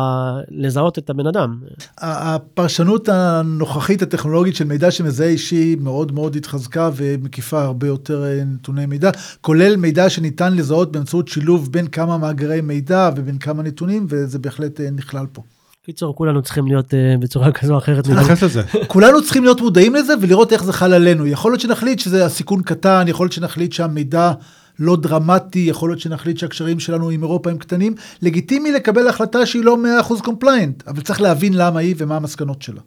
לזהות 0.49 0.97
את 0.97 1.09
הבן 1.09 1.27
אדם. 1.27 1.59
הפרשנות 1.97 3.09
הנוכחית 3.09 4.01
הטכנולוגית 4.01 4.55
של 4.55 4.65
מידע 4.65 4.91
שמזהה 4.91 5.27
אישי 5.27 5.75
מאוד 5.79 6.11
מאוד 6.11 6.35
התחזקה 6.35 6.89
ומקיפה 6.95 7.61
הרבה 7.61 7.87
יותר 7.87 8.23
אה, 8.23 8.43
נתוני 8.45 8.85
מידע, 8.85 9.11
כולל 9.41 9.75
מידע 9.75 10.09
שניתן 10.09 10.55
לזהות 10.55 10.91
באמצעות 10.91 11.27
שילוב 11.27 11.71
בין 11.71 11.87
כמה 11.87 12.17
מאגרי 12.17 12.61
מידע 12.61 13.09
ובין 13.15 13.37
כמה 13.37 13.63
נתונים, 13.63 14.05
וזה 14.09 14.39
בהחלט 14.39 14.81
נכלל 14.81 15.25
פה. 15.33 15.41
קיצור, 15.89 16.15
כולנו 16.15 16.41
צריכים 16.41 16.67
להיות 16.67 16.93
uh, 16.93 17.21
בצורה 17.21 17.51
כזו 17.61 17.73
או 17.73 17.77
אחרת. 17.77 18.07
להתייחס 18.07 18.43
לזה. 18.43 18.63
כולנו 18.87 19.23
צריכים 19.23 19.43
להיות 19.43 19.61
מודעים 19.61 19.95
לזה 19.95 20.13
ולראות 20.21 20.53
איך 20.53 20.63
זה 20.63 20.73
חל 20.73 20.93
עלינו. 20.93 21.27
יכול 21.27 21.51
להיות 21.51 21.61
שנחליט 21.61 21.99
שזה 21.99 22.25
הסיכון 22.25 22.61
קטן, 22.61 23.05
יכול 23.07 23.23
להיות 23.23 23.33
שנחליט 23.33 23.71
שהמידע 23.71 24.31
לא 24.79 24.95
דרמטי, 24.95 25.59
יכול 25.59 25.89
להיות 25.89 25.99
שנחליט 25.99 26.37
שהקשרים 26.37 26.79
שלנו 26.79 27.09
עם 27.09 27.23
אירופה 27.23 27.49
הם 27.49 27.57
קטנים. 27.57 27.95
לגיטימי 28.21 28.71
לקבל 28.71 29.07
החלטה 29.07 29.45
שהיא 29.45 29.63
לא 29.63 29.77
100% 30.09 30.23
compliant, 30.23 30.87
אבל 30.87 31.01
צריך 31.01 31.21
להבין 31.21 31.53
למה 31.53 31.79
היא 31.79 31.95
ומה 31.97 32.15
המסקנות 32.15 32.61
שלה. 32.61 32.81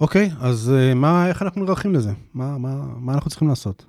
אוקיי, 0.00 0.30
אז 0.40 0.72
אה, 0.74 0.94
מה, 0.94 1.28
איך 1.28 1.42
אנחנו 1.42 1.64
נערכים 1.64 1.94
לזה? 1.94 2.10
מה, 2.34 2.58
מה, 2.58 2.76
מה 2.96 3.14
אנחנו 3.14 3.30
צריכים 3.30 3.48
לעשות? 3.48 3.84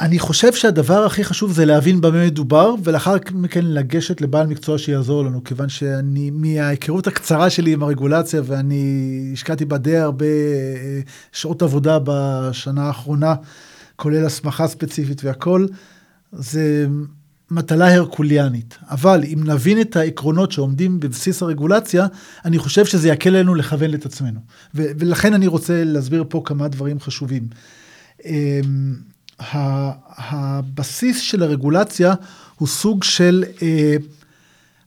אני 0.00 0.18
חושב 0.18 0.52
שהדבר 0.52 1.04
הכי 1.04 1.24
חשוב 1.24 1.52
זה 1.52 1.64
להבין 1.64 2.00
במה 2.00 2.26
מדובר, 2.26 2.74
ולאחר 2.84 3.16
מכן 3.32 3.64
לגשת 3.64 4.20
לבעל 4.20 4.46
מקצוע 4.46 4.78
שיעזור 4.78 5.24
לנו, 5.24 5.44
כיוון 5.44 5.68
שאני, 5.68 6.30
מההיכרות 6.30 7.06
הקצרה 7.06 7.50
שלי 7.50 7.72
עם 7.72 7.82
הרגולציה, 7.82 8.42
ואני 8.44 9.30
השקעתי 9.32 9.64
בה 9.64 9.78
די 9.78 9.96
הרבה 9.96 10.26
אה, 10.26 11.00
שעות 11.32 11.62
עבודה 11.62 11.98
בשנה 12.04 12.86
האחרונה, 12.86 13.34
כולל 13.96 14.26
הסמכה 14.26 14.68
ספציפית 14.68 15.24
והכול, 15.24 15.68
זה 16.32 16.86
מטלה 17.50 17.94
הרקוליאנית. 17.94 18.78
אבל 18.90 19.24
אם 19.24 19.44
נבין 19.44 19.80
את 19.80 19.96
העקרונות 19.96 20.52
שעומדים 20.52 21.00
בבסיס 21.00 21.42
הרגולציה, 21.42 22.06
אני 22.44 22.58
חושב 22.58 22.84
שזה 22.84 23.08
יקל 23.08 23.30
עלינו 23.30 23.54
לכוון 23.54 23.94
את 23.94 24.06
עצמנו. 24.06 24.40
ולכן 24.74 25.34
אני 25.34 25.46
רוצה 25.46 25.84
להסביר 25.84 26.24
פה 26.28 26.42
כמה 26.44 26.68
דברים 26.68 27.00
חשובים. 27.00 27.48
הבסיס 29.38 31.20
של 31.20 31.42
הרגולציה 31.42 32.14
הוא 32.56 32.68
סוג 32.68 33.04
של, 33.04 33.44
אה, 33.62 33.96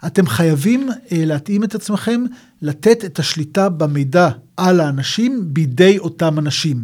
אתם 0.08 0.28
חייבים 0.28 0.90
אה, 0.90 1.26
להתאים 1.26 1.64
את 1.64 1.76
עצמכם, 1.76 2.24
לתת 2.62 3.06
את 3.06 3.20
השליטה 3.20 3.70
במידע 3.70 4.30
על 4.58 4.80
האנשים 4.80 5.54
בידי 5.54 5.98
אותם 5.98 6.40
אנשים. 6.40 6.84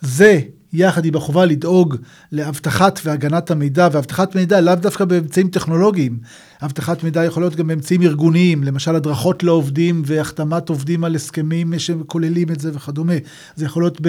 זה 0.00 0.40
יחד 0.76 1.04
עם 1.04 1.16
החובה 1.16 1.44
לדאוג 1.44 1.96
לאבטחת 2.32 3.00
והגנת 3.04 3.50
המידע, 3.50 3.88
ואבטחת 3.92 4.34
מידע 4.34 4.60
לאו 4.60 4.74
דווקא 4.74 5.04
באמצעים 5.04 5.48
טכנולוגיים. 5.48 6.18
אבטחת 6.62 7.04
מידע 7.04 7.24
יכול 7.24 7.42
להיות 7.42 7.56
גם 7.56 7.66
באמצעים 7.66 8.02
ארגוניים, 8.02 8.64
למשל 8.64 8.94
הדרכות 8.94 9.42
לעובדים 9.42 10.02
והחתמת 10.06 10.68
עובדים 10.68 11.04
על 11.04 11.14
הסכמים 11.14 11.78
שכוללים 11.78 12.50
את 12.50 12.60
זה 12.60 12.70
וכדומה. 12.74 13.14
זה 13.56 13.64
יכול 13.64 13.82
להיות 13.82 14.00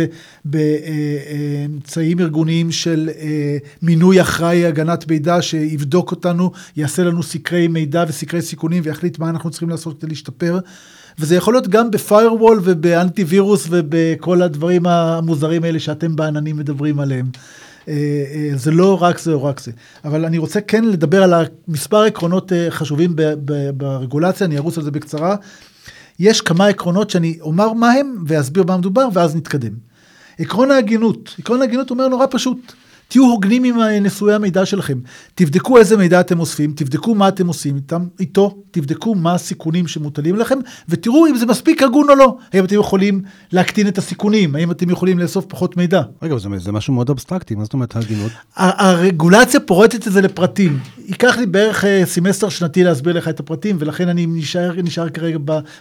באמצעים 0.45 2.19
ארגוניים 2.19 2.71
של 2.71 3.09
אה, 3.19 3.57
מינוי 3.81 4.21
אחראי 4.21 4.65
הגנת 4.65 5.11
מידע 5.11 5.41
שיבדוק 5.41 6.11
אותנו, 6.11 6.51
יעשה 6.75 7.03
לנו 7.03 7.23
סקרי 7.23 7.67
מידע 7.67 8.05
וסקרי 8.07 8.41
סיכונים 8.41 8.83
ויחליט 8.85 9.19
מה 9.19 9.29
אנחנו 9.29 9.49
צריכים 9.49 9.69
לעשות 9.69 9.99
כדי 9.99 10.09
להשתפר. 10.09 10.59
וזה 11.19 11.35
יכול 11.35 11.53
להיות 11.53 11.67
גם 11.67 11.91
בפיירוול 11.91 12.59
ובאנטי 12.63 13.23
וירוס 13.23 13.67
ובכל 13.69 14.41
הדברים 14.41 14.87
המוזרים 14.87 15.63
האלה 15.63 15.79
שאתם 15.79 16.15
בעננים 16.15 16.57
מדברים 16.57 16.99
עליהם. 16.99 17.25
אה, 17.87 17.93
אה, 17.93 18.49
זה 18.55 18.71
לא 18.71 19.03
רק 19.03 19.19
זה 19.19 19.33
או 19.33 19.43
רק 19.43 19.59
זה. 19.59 19.71
אבל 20.05 20.25
אני 20.25 20.37
רוצה 20.37 20.61
כן 20.61 20.85
לדבר 20.85 21.23
על 21.23 21.33
מספר 21.67 22.01
עקרונות 22.01 22.53
אה, 22.53 22.71
חשובים 22.71 23.15
ברגולציה, 23.77 24.47
אני 24.47 24.57
ארוץ 24.57 24.77
על 24.77 24.83
זה 24.83 24.91
בקצרה. 24.91 25.35
יש 26.19 26.41
כמה 26.41 26.67
עקרונות 26.67 27.09
שאני 27.09 27.37
אומר 27.41 27.73
מה 27.73 27.91
הם 27.91 28.23
ואסביר 28.27 28.63
מה 28.63 28.77
מדובר 28.77 29.07
ואז 29.13 29.35
נתקדם. 29.35 29.73
עקרון 30.39 30.71
ההגינות, 30.71 31.35
עקרון 31.39 31.61
ההגינות 31.61 31.89
אומר 31.89 32.07
נורא 32.07 32.25
פשוט. 32.29 32.73
תהיו 33.07 33.25
הוגנים 33.25 33.63
עם 33.63 33.75
נשואי 34.01 34.33
המידע 34.33 34.65
שלכם. 34.65 34.99
תבדקו 35.35 35.77
איזה 35.77 35.97
מידע 35.97 36.19
אתם 36.19 36.39
אוספים, 36.39 36.73
תבדקו 36.75 37.15
מה 37.15 37.27
אתם 37.27 37.47
עושים 37.47 37.75
איתם, 37.75 38.07
איתו, 38.19 38.63
תבדקו 38.71 39.15
מה 39.15 39.33
הסיכונים 39.33 39.87
שמוטלים 39.87 40.35
לכם, 40.35 40.59
ותראו 40.89 41.27
אם 41.27 41.37
זה 41.37 41.45
מספיק 41.45 41.83
הגון 41.83 42.09
או 42.09 42.15
לא. 42.15 42.37
האם 42.53 42.65
אתם 42.65 42.75
יכולים 42.75 43.21
להקטין 43.51 43.87
את 43.87 43.97
הסיכונים, 43.97 44.55
האם 44.55 44.71
אתם 44.71 44.89
יכולים 44.89 45.19
לאסוף 45.19 45.45
פחות 45.45 45.77
מידע. 45.77 46.01
רגע, 46.21 46.37
זה, 46.37 46.49
זה 46.57 46.71
משהו 46.71 46.93
מאוד 46.93 47.09
אבסטרקטי, 47.09 47.55
מה 47.55 47.63
זאת 47.63 47.73
אומרת 47.73 47.95
הגינות? 47.95 48.31
הרגולציה 48.55 49.59
פורטת 49.59 50.07
את 50.07 50.11
זה 50.11 50.21
לפרטים. 50.21 50.79
ייקח 51.05 51.37
לי 51.37 51.45
בערך 51.45 51.85
אה, 51.85 52.01
סמסטר 52.05 52.49
שנתי 52.49 52.83
להסביר 52.83 53.17
לך 53.17 53.27
את 53.27 53.39
הפרטים, 53.39 53.75
ולכן 53.79 54.09
אני 54.09 54.25
נשאר, 54.25 54.71
נשאר 54.83 55.09
כרגע 55.09 55.37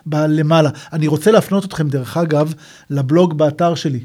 בלמעלה. 0.06 0.70
אני 0.92 1.06
רוצה 1.06 1.30
להפנות 1.30 1.64
אתכם, 1.64 1.88
דרך 1.88 2.16
אגב, 2.16 2.54
לבלוג 2.90 3.38
באתר 3.38 3.74
שלי. 3.74 4.00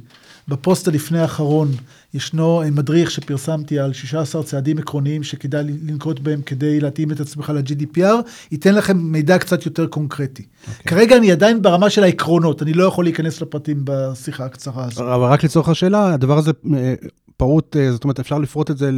בפוסט 0.47 0.87
הלפני 0.87 1.19
האחרון 1.19 1.71
ישנו 2.13 2.61
מדריך 2.71 3.11
שפרסמתי 3.11 3.79
על 3.79 3.93
16 3.93 4.43
צעדים 4.43 4.77
עקרוניים 4.77 5.23
שכדאי 5.23 5.63
לנקוט 5.63 6.19
בהם 6.19 6.41
כדי 6.41 6.79
להתאים 6.79 7.11
את 7.11 7.19
עצמך 7.19 7.49
ל-GDPR, 7.55 8.29
ייתן 8.51 8.75
לכם 8.75 8.97
מידע 8.97 9.37
קצת 9.37 9.65
יותר 9.65 9.87
קונקרטי. 9.87 10.43
Okay. 10.43 10.69
אוקיי. 10.69 10.83
כרגע 10.85 11.17
אני 11.17 11.31
עדיין 11.31 11.61
ברמה 11.61 11.89
של 11.89 12.03
העקרונות, 12.03 12.61
אני 12.61 12.73
לא 12.73 12.83
יכול 12.83 13.05
להיכנס 13.05 13.41
לפרטים 13.41 13.81
בשיחה 13.83 14.45
הקצרה 14.45 14.85
הזאת. 14.85 14.99
אבל 14.99 15.31
רק 15.31 15.43
לצורך 15.43 15.69
השאלה, 15.69 16.13
הדבר 16.13 16.37
הזה 16.37 16.51
אה, 16.73 16.93
פרוט, 17.37 17.77
אה, 17.77 17.91
זאת 17.91 18.03
אומרת, 18.03 18.19
אפשר 18.19 18.37
לפרוט 18.37 18.71
את 18.71 18.77
זה 18.77 18.91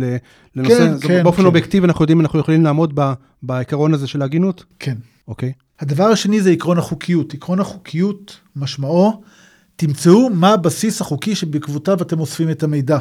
לנושא, 0.56 0.78
כן, 0.78 0.94
זאת, 0.94 1.04
כן, 1.04 1.24
באופן 1.24 1.42
כן. 1.42 1.46
אובייקטיבי 1.46 1.88
אנחנו 1.88 2.04
יודעים, 2.04 2.22
אנחנו 2.22 2.40
יכולים 2.40 2.64
לעמוד 2.64 3.00
בעיקרון 3.44 3.94
הזה 3.94 4.08
של 4.08 4.22
ההגינות? 4.22 4.64
כן. 4.80 4.96
אוקיי. 5.28 5.50
Okay. 5.50 5.64
הדבר 5.80 6.04
השני 6.04 6.42
זה 6.42 6.52
עקרון 6.52 6.78
החוקיות. 6.78 7.34
עקרון 7.34 7.60
החוקיות, 7.60 8.40
משמעו, 8.56 9.22
תמצאו 9.76 10.30
מה 10.30 10.54
הבסיס 10.54 11.02
החוקי 11.02 11.36
שבעקבותיו 11.36 12.02
אתם 12.02 12.20
אוספים 12.20 12.50
את 12.50 12.64
המידע. 12.64 12.98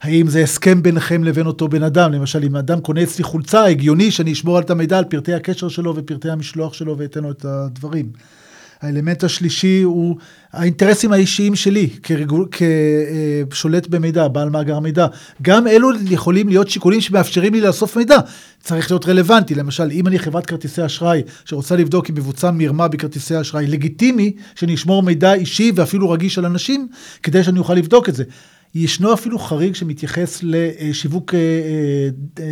האם 0.00 0.28
זה 0.28 0.42
הסכם 0.42 0.82
ביניכם 0.82 1.24
לבין 1.24 1.46
אותו 1.46 1.68
בן 1.68 1.82
אדם? 1.82 2.12
למשל, 2.12 2.44
אם 2.44 2.56
אדם 2.56 2.80
קונה 2.80 3.02
אצלי 3.02 3.24
חולצה, 3.24 3.64
הגיוני 3.64 4.10
שאני 4.10 4.32
אשמור 4.32 4.56
על 4.56 4.62
את 4.62 4.70
המידע 4.70 4.98
על 4.98 5.04
פרטי 5.04 5.34
הקשר 5.34 5.68
שלו 5.68 5.96
ופרטי 5.96 6.30
המשלוח 6.30 6.72
שלו 6.72 6.98
ואתן 6.98 7.22
לו 7.22 7.30
את 7.30 7.44
הדברים. 7.44 8.12
האלמנט 8.84 9.24
השלישי 9.24 9.82
הוא 9.82 10.16
האינטרסים 10.52 11.12
האישיים 11.12 11.54
שלי 11.54 11.88
כרגול, 12.02 12.48
כשולט 13.50 13.86
במידע, 13.86 14.28
בעל 14.28 14.50
מאגר 14.50 14.78
מידע. 14.78 15.06
גם 15.42 15.66
אלו 15.66 15.88
יכולים 16.10 16.48
להיות 16.48 16.68
שיקולים 16.68 17.00
שמאפשרים 17.00 17.54
לי 17.54 17.60
לאסוף 17.60 17.96
מידע. 17.96 18.16
צריך 18.60 18.90
להיות 18.90 19.06
רלוונטי. 19.06 19.54
למשל, 19.54 19.90
אם 19.90 20.06
אני 20.06 20.18
חברת 20.18 20.46
כרטיסי 20.46 20.86
אשראי 20.86 21.22
שרוצה 21.44 21.76
לבדוק 21.76 22.10
אם 22.10 22.14
מבוצע 22.14 22.50
מרמה 22.50 22.88
בכרטיסי 22.88 23.40
אשראי, 23.40 23.66
לגיטימי 23.66 24.32
שאני 24.54 24.74
אשמור 24.74 25.02
מידע 25.02 25.34
אישי 25.34 25.72
ואפילו 25.74 26.10
רגיש 26.10 26.38
על 26.38 26.46
אנשים, 26.46 26.88
כדי 27.22 27.44
שאני 27.44 27.58
אוכל 27.58 27.74
לבדוק 27.74 28.08
את 28.08 28.14
זה. 28.14 28.24
ישנו 28.74 29.14
אפילו 29.14 29.38
חריג 29.38 29.74
שמתייחס 29.74 30.40
לשיווק 30.42 31.34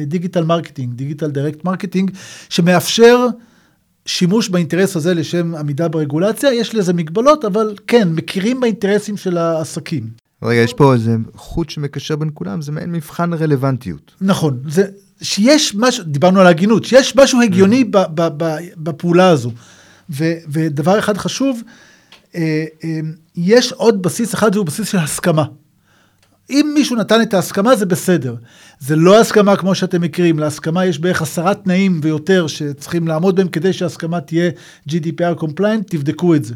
digital 0.07 0.45
marketing, 0.45 0.95
digital 0.95 1.31
direct 1.31 1.65
marketing, 1.65 2.11
שמאפשר 2.49 3.27
שימוש 4.07 4.49
באינטרס 4.49 4.97
הזה 4.97 5.15
לשם 5.15 5.55
עמידה 5.55 5.89
ברגולציה, 5.89 6.53
יש 6.53 6.75
לזה 6.75 6.93
מגבלות, 6.93 7.45
אבל 7.45 7.75
כן, 7.87 8.09
מכירים 8.13 8.61
באינטרסים 8.61 9.17
של 9.17 9.39
העסקים. 9.39 10.09
רגע, 10.43 10.61
יש 10.61 10.73
פה 10.73 10.95
איזה 10.95 11.17
חוט 11.35 11.71
שמקשר 11.71 12.17
בין 12.17 12.31
כולם, 12.35 12.63
זה 12.63 12.73
מעין 12.73 12.93
מבחן 12.93 13.35
רלוונטיות. 13.35 14.15
נכון, 14.21 14.63
זה, 14.69 14.85
שיש 15.23 15.75
משהו, 15.75 16.05
דיברנו 16.05 16.41
על 16.41 16.47
ההגינות, 16.47 16.85
שיש 16.85 17.17
משהו 17.17 17.43
הגיוני 17.43 17.85
ב, 17.85 17.99
ב, 18.15 18.29
ב, 18.37 18.57
בפעולה 18.77 19.29
הזו. 19.29 19.51
ו, 20.11 20.25
ודבר 20.49 20.99
אחד 20.99 21.17
חשוב, 21.17 21.63
אה, 22.35 22.65
אה, 22.85 23.01
יש 23.37 23.73
עוד 23.73 24.03
בסיס 24.03 24.35
אחד, 24.35 24.51
והוא 24.55 24.67
בסיס 24.67 24.89
של 24.89 24.99
הסכמה. 24.99 25.45
אם 26.53 26.71
מישהו 26.75 26.97
נתן 26.97 27.23
את 27.23 27.35
ההסכמה 27.35 27.77
זה 27.77 27.87
בסדר. 27.87 28.35
זה 28.81 28.97
לא 28.97 29.21
הסכמה 29.21 29.57
כמו 29.57 29.75
שאתם 29.75 30.01
מכירים, 30.01 30.39
להסכמה 30.39 30.87
יש 30.87 30.99
בערך 30.99 31.23
עשרה 31.23 31.55
תנאים 31.55 32.01
ויותר 32.03 32.47
שצריכים 32.47 33.09
לעמוד 33.09 33.37
בהם 33.37 33.49
כדי 33.49 33.73
שההסכמה 33.73 34.21
תהיה 34.21 34.51
GDPR 34.89 35.43
compliant, 35.43 35.83
תבדקו 35.87 36.35
את 36.35 36.45
זה. 36.45 36.55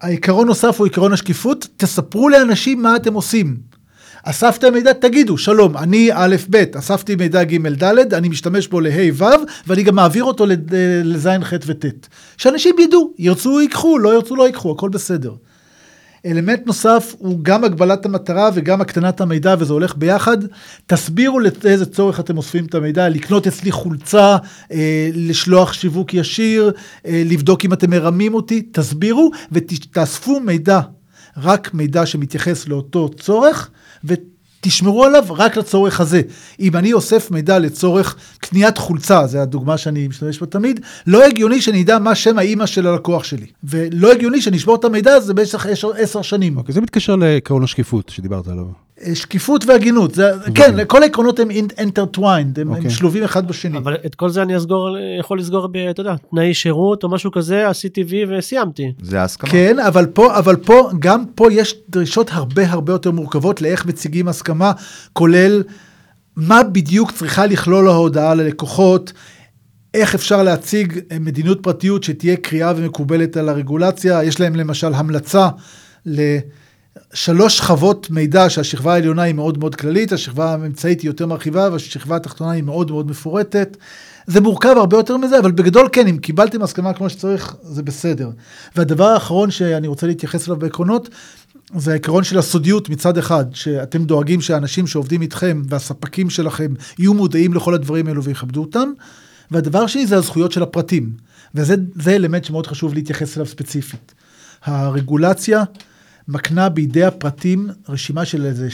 העיקרון 0.00 0.46
נוסף 0.46 0.78
הוא 0.78 0.86
עיקרון 0.86 1.12
השקיפות, 1.12 1.68
תספרו 1.76 2.28
לאנשים 2.28 2.82
מה 2.82 2.96
אתם 2.96 3.14
עושים. 3.14 3.56
אספתם 4.22 4.72
מידע, 4.72 4.92
תגידו, 4.92 5.38
שלום, 5.38 5.76
אני 5.76 6.10
א', 6.12 6.36
ב', 6.50 6.64
אספתי 6.78 7.16
מידע 7.16 7.44
ג', 7.44 7.68
ד', 7.68 8.14
אני 8.14 8.28
משתמש 8.28 8.68
בו 8.68 8.80
לה', 8.80 9.12
ו', 9.14 9.24
ואני 9.66 9.82
גם 9.82 9.94
מעביר 9.94 10.24
אותו 10.24 10.46
לז', 11.04 11.28
ח' 11.42 11.52
וט'. 11.66 11.84
שאנשים 12.36 12.76
ידעו, 12.78 13.12
ירצו 13.18 13.60
ייקחו, 13.60 13.98
לא 13.98 14.14
ירצו 14.14 14.36
לא 14.36 14.46
ייקחו, 14.46 14.72
הכל 14.72 14.88
בסדר. 14.88 15.32
אלמנט 16.26 16.66
נוסף 16.66 17.14
הוא 17.18 17.38
גם 17.42 17.64
הגבלת 17.64 18.06
המטרה 18.06 18.50
וגם 18.54 18.80
הקטנת 18.80 19.20
המידע, 19.20 19.54
וזה 19.58 19.72
הולך 19.72 19.96
ביחד. 19.96 20.38
תסבירו 20.86 21.40
לאיזה 21.40 21.86
צורך 21.86 22.20
אתם 22.20 22.36
אוספים 22.36 22.66
את 22.66 22.74
המידע, 22.74 23.08
לקנות 23.08 23.46
אצלי 23.46 23.72
חולצה, 23.72 24.36
אה, 24.72 25.10
לשלוח 25.14 25.72
שיווק 25.72 26.14
ישיר, 26.14 26.72
אה, 27.06 27.22
לבדוק 27.26 27.64
אם 27.64 27.72
אתם 27.72 27.90
מרמים 27.90 28.34
אותי, 28.34 28.62
תסבירו 28.72 29.30
ותאספו 29.52 30.40
מידע, 30.40 30.80
רק 31.36 31.74
מידע 31.74 32.06
שמתייחס 32.06 32.68
לאותו 32.68 33.08
צורך, 33.08 33.70
ו... 34.04 34.14
תשמרו 34.64 35.04
עליו 35.04 35.24
רק 35.30 35.56
לצורך 35.56 36.00
הזה. 36.00 36.22
אם 36.60 36.76
אני 36.76 36.92
אוסף 36.92 37.30
מידע 37.30 37.58
לצורך 37.58 38.16
קניית 38.38 38.78
חולצה, 38.78 39.26
זו 39.26 39.38
הדוגמה 39.38 39.78
שאני 39.78 40.08
משתמש 40.08 40.40
בה 40.40 40.46
תמיד, 40.46 40.80
לא 41.06 41.24
הגיוני 41.24 41.60
שאני 41.60 41.82
אדע 41.82 41.98
מה 41.98 42.14
שם 42.14 42.38
האימא 42.38 42.66
של 42.66 42.86
הלקוח 42.86 43.24
שלי. 43.24 43.46
ולא 43.64 44.12
הגיוני 44.12 44.40
שאני 44.40 44.56
אשבור 44.56 44.74
את 44.74 44.84
המידע 44.84 45.14
הזה 45.14 45.34
במשך 45.34 45.66
עשר 45.96 46.22
שנים. 46.22 46.56
אוקיי, 46.56 46.74
זה 46.74 46.80
מתקשר 46.80 47.16
לעקרון 47.16 47.64
השקיפות 47.64 48.08
שדיברת 48.08 48.48
עליו. 48.48 48.83
שקיפות 49.14 49.64
והגינות, 49.66 50.14
זה, 50.14 50.30
כן, 50.54 50.84
כל 50.86 51.02
העקרונות 51.02 51.40
הם 51.40 51.48
intertwined, 51.50 52.20
הם, 52.20 52.54
okay. 52.56 52.60
הם 52.60 52.68
אוקיי. 52.68 52.90
שלובים 52.90 53.24
אחד 53.24 53.48
בשני. 53.48 53.78
אבל 53.78 53.96
את 54.06 54.14
כל 54.14 54.30
זה 54.30 54.42
אני 54.42 54.56
אסגור, 54.56 54.96
יכול 55.20 55.38
לסגור 55.38 55.66
ב, 55.66 55.76
אתה 55.76 56.00
יודע, 56.00 56.14
תנאי 56.30 56.54
שירות 56.54 57.04
או 57.04 57.08
משהו 57.08 57.30
כזה, 57.30 57.68
עשיתי 57.68 58.04
וי 58.08 58.38
וסיימתי. 58.38 58.92
זה 59.02 59.20
ההסכמה. 59.20 59.50
כן, 59.50 59.78
אבל 59.78 60.06
פה, 60.06 60.38
אבל 60.38 60.56
פה, 60.56 60.90
גם 60.98 61.24
פה 61.34 61.52
יש 61.52 61.74
דרישות 61.88 62.30
הרבה 62.32 62.70
הרבה 62.70 62.92
יותר 62.92 63.10
מורכבות 63.10 63.62
לאיך 63.62 63.86
מציגים 63.86 64.28
הסכמה, 64.28 64.72
כולל 65.12 65.62
מה 66.36 66.62
בדיוק 66.62 67.10
צריכה 67.10 67.46
לכלול 67.46 67.88
ההודעה 67.88 68.34
ללקוחות, 68.34 69.12
איך 69.94 70.14
אפשר 70.14 70.42
להציג 70.42 70.98
מדיניות 71.20 71.62
פרטיות 71.62 72.02
שתהיה 72.02 72.36
קריאה 72.36 72.72
ומקובלת 72.76 73.36
על 73.36 73.48
הרגולציה, 73.48 74.24
יש 74.24 74.40
להם 74.40 74.56
למשל 74.56 74.94
המלצה 74.94 75.48
ל... 76.06 76.38
שלוש 77.14 77.58
שכבות 77.58 78.10
מידע 78.10 78.50
שהשכבה 78.50 78.94
העליונה 78.94 79.22
היא 79.22 79.34
מאוד 79.34 79.58
מאוד 79.58 79.74
כללית, 79.74 80.12
השכבה 80.12 80.50
האמצעית 80.50 81.00
היא 81.00 81.08
יותר 81.08 81.26
מרחיבה 81.26 81.68
והשכבה 81.72 82.16
התחתונה 82.16 82.50
היא 82.50 82.62
מאוד 82.62 82.90
מאוד 82.90 83.10
מפורטת. 83.10 83.76
זה 84.26 84.40
מורכב 84.40 84.74
הרבה 84.76 84.96
יותר 84.96 85.16
מזה, 85.16 85.38
אבל 85.38 85.52
בגדול 85.52 85.88
כן, 85.92 86.06
אם 86.06 86.18
קיבלתם 86.18 86.62
הסכמה 86.62 86.92
כמו 86.92 87.10
שצריך, 87.10 87.54
זה 87.62 87.82
בסדר. 87.82 88.30
והדבר 88.76 89.04
האחרון 89.04 89.50
שאני 89.50 89.86
רוצה 89.86 90.06
להתייחס 90.06 90.48
אליו 90.48 90.58
בעקרונות, 90.58 91.08
זה 91.76 91.92
העקרון 91.92 92.24
של 92.24 92.38
הסודיות 92.38 92.88
מצד 92.88 93.18
אחד, 93.18 93.44
שאתם 93.52 94.04
דואגים 94.04 94.40
שהאנשים 94.40 94.86
שעובדים 94.86 95.22
איתכם 95.22 95.62
והספקים 95.68 96.30
שלכם 96.30 96.74
יהיו 96.98 97.14
מודעים 97.14 97.54
לכל 97.54 97.74
הדברים 97.74 98.06
האלו 98.06 98.24
ויכבדו 98.24 98.60
אותם. 98.60 98.88
והדבר 99.50 99.86
שני 99.86 100.06
זה 100.06 100.16
הזכויות 100.16 100.52
של 100.52 100.62
הפרטים, 100.62 101.10
וזה 101.54 101.76
אלמנט 102.06 102.44
שמאוד 102.44 102.66
חשוב 102.66 102.94
להתייחס 102.94 103.36
אליו 103.36 103.46
ספציפית. 103.46 104.14
הרגולציה 104.64 105.62
מקנה 106.28 106.68
בידי 106.68 107.04
הפרטים 107.04 107.68
רשימה 107.88 108.24
של 108.24 108.46
איזה 108.46 108.68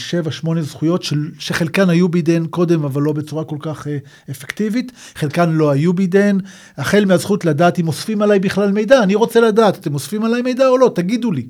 7-8 0.44 0.60
זכויות 0.60 1.02
של, 1.02 1.30
שחלקן 1.38 1.90
היו 1.90 2.08
בידיהן 2.08 2.46
קודם, 2.46 2.84
אבל 2.84 3.02
לא 3.02 3.12
בצורה 3.12 3.44
כל 3.44 3.56
כך 3.60 3.86
אה, 3.86 3.98
אפקטיבית, 4.30 4.92
חלקן 5.14 5.50
לא 5.50 5.70
היו 5.70 5.92
בידיהן, 5.92 6.40
החל 6.76 7.04
מהזכות 7.04 7.44
לדעת 7.44 7.78
אם 7.78 7.88
אוספים 7.88 8.22
עליי 8.22 8.38
בכלל 8.38 8.72
מידע, 8.72 9.02
אני 9.02 9.14
רוצה 9.14 9.40
לדעת, 9.40 9.78
אתם 9.78 9.94
אוספים 9.94 10.24
עליי 10.24 10.42
מידע 10.42 10.68
או 10.68 10.78
לא, 10.78 10.90
תגידו 10.94 11.32
לי. 11.32 11.46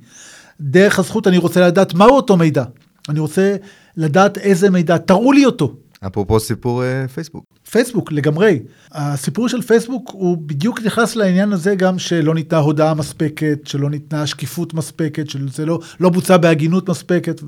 דרך 0.61 0.99
הזכות 0.99 1.27
אני 1.27 1.39
רוצה 1.39 1.67
לדעת 1.67 1.95
מהו 1.95 2.11
אותו 2.11 2.37
מידע, 2.37 2.65
אני 3.09 3.21
רוצה 3.21 3.57
לדעת 3.97 4.39
איזה 4.39 4.71
מידע, 4.71 4.99
תראו 4.99 5.33
לי 5.33 5.47
אותו. 5.47 5.77
אפרופו 6.07 6.41
סיפור 6.41 6.83
uh, 6.83 7.09
פייסבוק. 7.09 7.45
פייסבוק, 7.71 8.13
לגמרי. 8.13 8.63
הסיפור 8.93 9.49
של 9.49 9.63
פייסבוק 9.63 10.11
הוא 10.13 10.37
בדיוק 10.47 10.83
נכנס 10.83 11.17
לעניין 11.17 11.53
הזה 11.53 11.75
גם 11.75 11.99
שלא 11.99 12.35
ניתנה 12.35 12.59
הודעה 12.59 12.95
מספקת, 12.95 13.59
שלא 13.65 13.91
ניתנה 13.91 14.27
שקיפות 14.27 14.75
מספקת, 14.75 15.31
שזה 15.31 15.67
לא, 15.67 15.81
לא 16.01 16.09
בוצע 16.09 16.37
בהגינות 16.37 16.89
מספקת, 16.89 17.41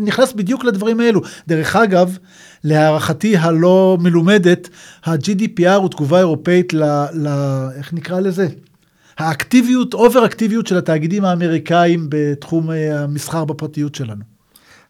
נכנס 0.00 0.32
בדיוק 0.32 0.64
לדברים 0.64 1.00
האלו. 1.00 1.20
דרך 1.48 1.76
אגב, 1.76 2.18
להערכתי 2.64 3.36
הלא 3.36 3.98
מלומדת, 4.00 4.68
ה-GDPR 5.04 5.74
הוא 5.76 5.88
תגובה 5.88 6.18
אירופאית 6.18 6.72
ל... 6.72 6.82
ל 7.12 7.28
איך 7.76 7.92
נקרא 7.92 8.20
לזה? 8.20 8.48
האקטיביות, 9.18 9.94
אובר 9.94 10.26
אקטיביות 10.26 10.66
של 10.66 10.78
התאגידים 10.78 11.24
האמריקאים 11.24 12.06
בתחום 12.08 12.70
אה, 12.70 13.02
המסחר 13.02 13.44
בפרטיות 13.44 13.94
שלנו. 13.94 14.24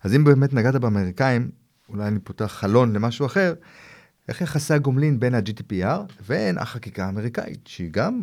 אז 0.04 0.14
אם 0.14 0.24
באמת 0.24 0.54
נגעת 0.54 0.76
באמריקאים, 0.76 1.48
אולי 1.88 2.06
אני 2.08 2.18
פותח 2.18 2.46
חלון 2.46 2.92
למשהו 2.92 3.26
אחר, 3.26 3.54
איך 4.28 4.40
יחסי 4.40 4.74
הגומלין 4.74 5.20
בין 5.20 5.34
ה-GDPR 5.34 6.12
ובין 6.22 6.58
החקיקה 6.58 7.06
האמריקאית, 7.06 7.60
שהיא 7.66 7.90
גם 7.90 8.22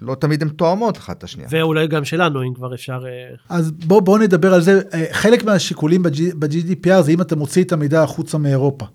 לא 0.00 0.14
תמיד 0.14 0.42
הן 0.42 0.48
תואמות 0.48 0.98
אחת 0.98 1.18
את 1.18 1.24
השנייה. 1.24 1.48
ואולי 1.52 1.86
גם 1.88 2.04
שלנו, 2.04 2.42
אם 2.42 2.54
כבר 2.54 2.74
אפשר... 2.74 3.04
אה, 3.06 3.56
אז 3.56 3.70
בואו 3.70 4.00
בוא 4.00 4.18
נדבר 4.18 4.54
על 4.54 4.60
זה. 4.60 4.80
אה, 4.94 5.04
חלק 5.12 5.44
מהשיקולים 5.44 6.02
ב-GDPR 6.02 7.02
זה 7.02 7.12
אם 7.12 7.20
אתה 7.20 7.36
מוציא 7.36 7.64
את 7.64 7.72
המידע 7.72 8.02
החוצה 8.02 8.38
מאירופה. 8.38 8.86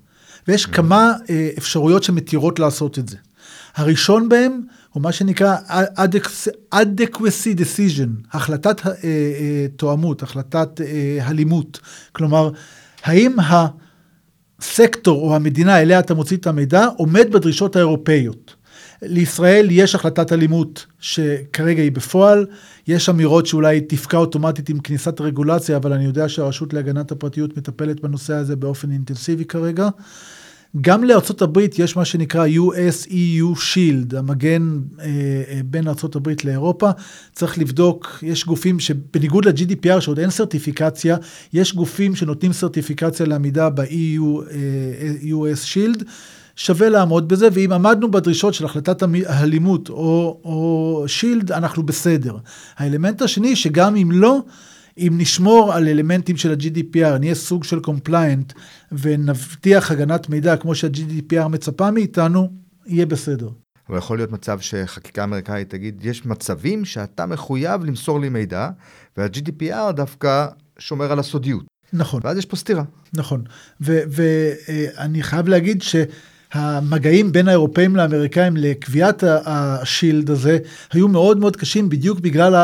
ויש 0.47 0.65
mm. 0.65 0.71
כמה 0.71 1.13
אה, 1.29 1.49
אפשרויות 1.57 2.03
שמתירות 2.03 2.59
לעשות 2.59 2.99
את 2.99 3.09
זה. 3.09 3.17
הראשון 3.75 4.29
בהם 4.29 4.61
הוא 4.89 5.03
מה 5.03 5.11
שנקרא 5.11 5.55
adequacy 6.75 7.59
decision, 7.59 8.09
החלטת 8.31 8.81
תואמות, 9.75 10.23
החלטת 10.23 10.81
הלימות. 11.21 11.79
כלומר, 12.11 12.49
האם 13.03 13.39
ה... 13.39 13.67
הסקטור 14.59 15.21
או 15.21 15.35
המדינה 15.35 15.81
אליה 15.81 15.99
אתה 15.99 16.13
מוציא 16.13 16.37
את 16.37 16.47
המידע 16.47 16.85
עומד 16.97 17.27
בדרישות 17.31 17.75
האירופאיות. 17.75 18.55
לישראל 19.01 19.67
יש 19.71 19.95
החלטת 19.95 20.33
אלימות 20.33 20.85
שכרגע 20.99 21.81
היא 21.81 21.91
בפועל, 21.91 22.45
יש 22.87 23.09
אמירות 23.09 23.45
שאולי 23.45 23.81
תפקע 23.81 24.17
אוטומטית 24.17 24.69
עם 24.69 24.79
כניסת 24.79 25.19
הרגולציה, 25.19 25.77
אבל 25.77 25.93
אני 25.93 26.05
יודע 26.05 26.29
שהרשות 26.29 26.73
להגנת 26.73 27.11
הפרטיות 27.11 27.57
מטפלת 27.57 28.01
בנושא 28.01 28.33
הזה 28.33 28.55
באופן 28.55 28.91
אינטנסיבי 28.91 29.45
כרגע. 29.45 29.89
גם 30.81 31.03
לארצות 31.03 31.41
הברית 31.41 31.79
יש 31.79 31.95
מה 31.95 32.05
שנקרא 32.05 32.47
US-EU 32.47 33.57
Shield, 33.57 34.17
המגן 34.17 34.79
אה, 34.99 35.05
אה, 35.05 35.59
בין 35.65 35.87
ארצות 35.87 36.15
הברית 36.15 36.45
לאירופה. 36.45 36.89
צריך 37.33 37.57
לבדוק, 37.57 38.19
יש 38.21 38.45
גופים 38.45 38.79
שבניגוד 38.79 39.45
ל-GDPR 39.47 40.01
שעוד 40.01 40.19
אין 40.19 40.29
סרטיפיקציה, 40.29 41.17
יש 41.53 41.75
גופים 41.75 42.15
שנותנים 42.15 42.53
סרטיפיקציה 42.53 43.25
לעמידה 43.25 43.69
ב-EU, 43.69 44.41
אה, 44.51 45.53
Shield. 45.73 46.03
שווה 46.55 46.89
לעמוד 46.89 47.27
בזה, 47.27 47.47
ואם 47.53 47.71
עמדנו 47.71 48.11
בדרישות 48.11 48.53
של 48.53 48.65
החלטת 48.65 49.03
הלימות 49.25 49.89
או, 49.89 50.39
או 50.43 51.03
Shield, 51.07 51.51
אנחנו 51.51 51.83
בסדר. 51.83 52.35
האלמנט 52.77 53.21
השני, 53.21 53.55
שגם 53.55 53.95
אם 53.95 54.11
לא, 54.11 54.39
אם 54.97 55.13
נשמור 55.17 55.73
על 55.73 55.87
אלמנטים 55.87 56.37
של 56.37 56.51
ה-GDPR, 56.51 57.17
נהיה 57.19 57.35
סוג 57.35 57.63
של 57.63 57.79
compliant 57.79 58.53
ונבטיח 58.91 59.91
הגנת 59.91 60.29
מידע 60.29 60.57
כמו 60.57 60.75
שה-GDPR 60.75 61.47
מצפה 61.47 61.91
מאיתנו, 61.91 62.49
יהיה 62.85 63.05
בסדר. 63.05 63.49
אבל 63.89 63.97
יכול 63.97 64.17
להיות 64.17 64.31
מצב 64.31 64.59
שחקיקה 64.59 65.23
אמריקאית 65.23 65.69
תגיד, 65.69 66.05
יש 66.05 66.25
מצבים 66.25 66.85
שאתה 66.85 67.25
מחויב 67.25 67.83
למסור 67.83 68.19
לי 68.19 68.29
מידע, 68.29 68.69
וה-GDPR 69.17 69.91
דווקא 69.91 70.47
שומר 70.79 71.11
על 71.11 71.19
הסודיות. 71.19 71.65
נכון. 71.93 72.21
ואז 72.23 72.37
יש 72.37 72.45
פה 72.45 72.55
סתירה. 72.55 72.83
נכון. 73.13 73.43
ואני 73.79 75.23
חייב 75.23 75.47
להגיד 75.47 75.81
ש... 75.81 75.95
המגעים 76.53 77.31
בין 77.31 77.47
האירופאים 77.47 77.95
לאמריקאים 77.95 78.57
לקביעת 78.57 79.23
השילד 79.45 80.29
הזה 80.29 80.57
היו 80.91 81.07
מאוד 81.07 81.37
מאוד 81.37 81.55
קשים 81.55 81.89
בדיוק 81.89 82.19
בגלל 82.19 82.55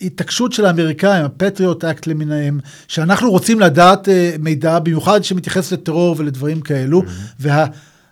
התעקשות 0.00 0.52
של 0.52 0.66
האמריקאים, 0.66 1.24
הפטריוט 1.24 1.84
אקט 1.84 2.06
למיניהם, 2.06 2.60
שאנחנו 2.88 3.30
רוצים 3.30 3.60
לדעת 3.60 4.08
uh, 4.08 4.10
מידע, 4.38 4.78
במיוחד 4.78 5.24
שמתייחס 5.24 5.72
לטרור 5.72 6.14
ולדברים 6.18 6.60
כאלו, 6.60 7.02
mm-hmm. 7.02 7.44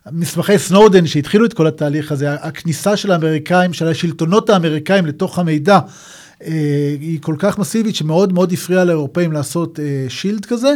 והמסמכי 0.06 0.58
סנודן 0.58 1.06
שהתחילו 1.06 1.46
את 1.46 1.52
כל 1.52 1.66
התהליך 1.66 2.12
הזה, 2.12 2.34
הכניסה 2.34 2.96
של 2.96 3.12
האמריקאים, 3.12 3.72
של 3.72 3.88
השלטונות 3.88 4.50
האמריקאים 4.50 5.06
לתוך 5.06 5.38
המידע, 5.38 5.78
uh, 5.78 6.44
היא 7.00 7.18
כל 7.22 7.36
כך 7.38 7.58
מסיבית 7.58 7.96
שמאוד 7.96 8.32
מאוד 8.32 8.52
הפריעה 8.52 8.84
לאירופאים 8.84 9.32
לעשות 9.32 9.78
שילד 10.08 10.46
כזה. 10.46 10.74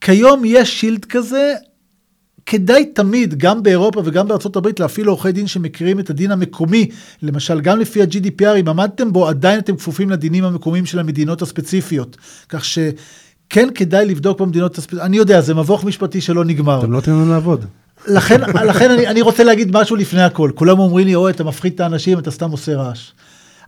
כיום 0.00 0.42
יש 0.44 0.80
שילד 0.80 1.04
כזה, 1.04 1.54
כדאי 2.50 2.84
תמיד, 2.84 3.38
גם 3.38 3.62
באירופה 3.62 4.02
וגם 4.04 4.28
בארצות 4.28 4.56
הברית, 4.56 4.80
להפעיל 4.80 5.06
עורכי 5.06 5.32
דין 5.32 5.46
שמכירים 5.46 6.00
את 6.00 6.10
הדין 6.10 6.30
המקומי. 6.30 6.88
למשל, 7.22 7.60
גם 7.60 7.80
לפי 7.80 8.02
ה-GDPR, 8.02 8.60
אם 8.60 8.68
עמדתם 8.68 9.12
בו, 9.12 9.28
עדיין 9.28 9.58
אתם 9.58 9.76
כפופים 9.76 10.10
לדינים 10.10 10.44
המקומיים 10.44 10.86
של 10.86 10.98
המדינות 10.98 11.42
הספציפיות. 11.42 12.16
כך 12.48 12.64
ש... 12.64 12.78
כן 13.50 13.68
כדאי 13.74 14.06
לבדוק 14.06 14.40
במדינות 14.40 14.78
הספציפיות. 14.78 15.02
אני 15.02 15.16
יודע, 15.16 15.40
זה 15.40 15.54
מבוך 15.54 15.84
משפטי 15.84 16.20
שלא 16.20 16.44
נגמר. 16.44 16.80
אתם 16.80 16.92
לא 16.92 17.00
לנו 17.06 17.30
לעבוד. 17.30 17.64
לכן, 18.08 18.40
לכן 18.70 18.90
אני, 18.90 19.06
אני 19.06 19.22
רוצה 19.22 19.44
להגיד 19.44 19.76
משהו 19.76 19.96
לפני 19.96 20.22
הכל. 20.22 20.50
כולם 20.54 20.78
אומרים 20.78 21.06
לי, 21.06 21.14
אוי, 21.14 21.32
אתה 21.32 21.44
מפחיד 21.44 21.72
את 21.74 21.80
האנשים, 21.80 22.18
אתה 22.18 22.30
סתם 22.30 22.50
עושה 22.50 22.76
רעש. 22.76 23.10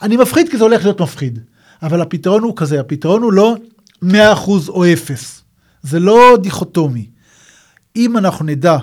אני 0.03 0.17
מפחיד 0.17 0.49
כי 0.49 0.57
זה 0.57 0.65
הולך 0.65 0.85
להיות 0.85 1.01
מפחיד. 1.01 1.39
אבל 1.83 2.01
הפתרון 2.01 2.43
הוא 2.43 2.57
כזה, 2.57 2.81
הפתרון 2.81 3.23
הוא 3.23 3.33
לא 3.33 3.57
100% 4.05 4.09
או 4.69 4.93
0. 4.93 5.43
זה 5.83 6.01
לא 6.01 6.39
דיכוטומי. 6.43 7.12
אם 7.97 8.17
אנחנו 8.17 8.45
נדע 8.45 8.77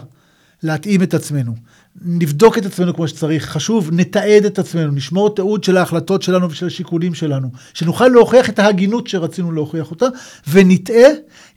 להתאים 0.64 1.04
את 1.04 1.14
עצמנו, 1.14 1.54
נבדוק 2.02 2.58
את 2.58 2.66
עצמנו 2.66 2.94
כמו 2.94 3.08
שצריך, 3.08 3.46
חשוב, 3.46 3.90
נתעד 3.94 4.46
את 4.46 4.60
עצמנו, 4.60 4.92
נשמור 4.92 5.36
תיעוד 5.36 5.64
של 5.64 5.78
ההחלטות 5.78 6.22
שלנו 6.22 6.50
ושל 6.50 6.66
השיקולים 6.66 7.14
שלנו, 7.14 7.52
שנוכל 7.74 8.08
להוכיח 8.08 8.50
את 8.50 8.60
ההגינות 8.60 9.08
שרצינו 9.08 9.52
להוכיח 9.52 9.92
אותה, 9.92 10.06
ונטעה, 10.48 11.10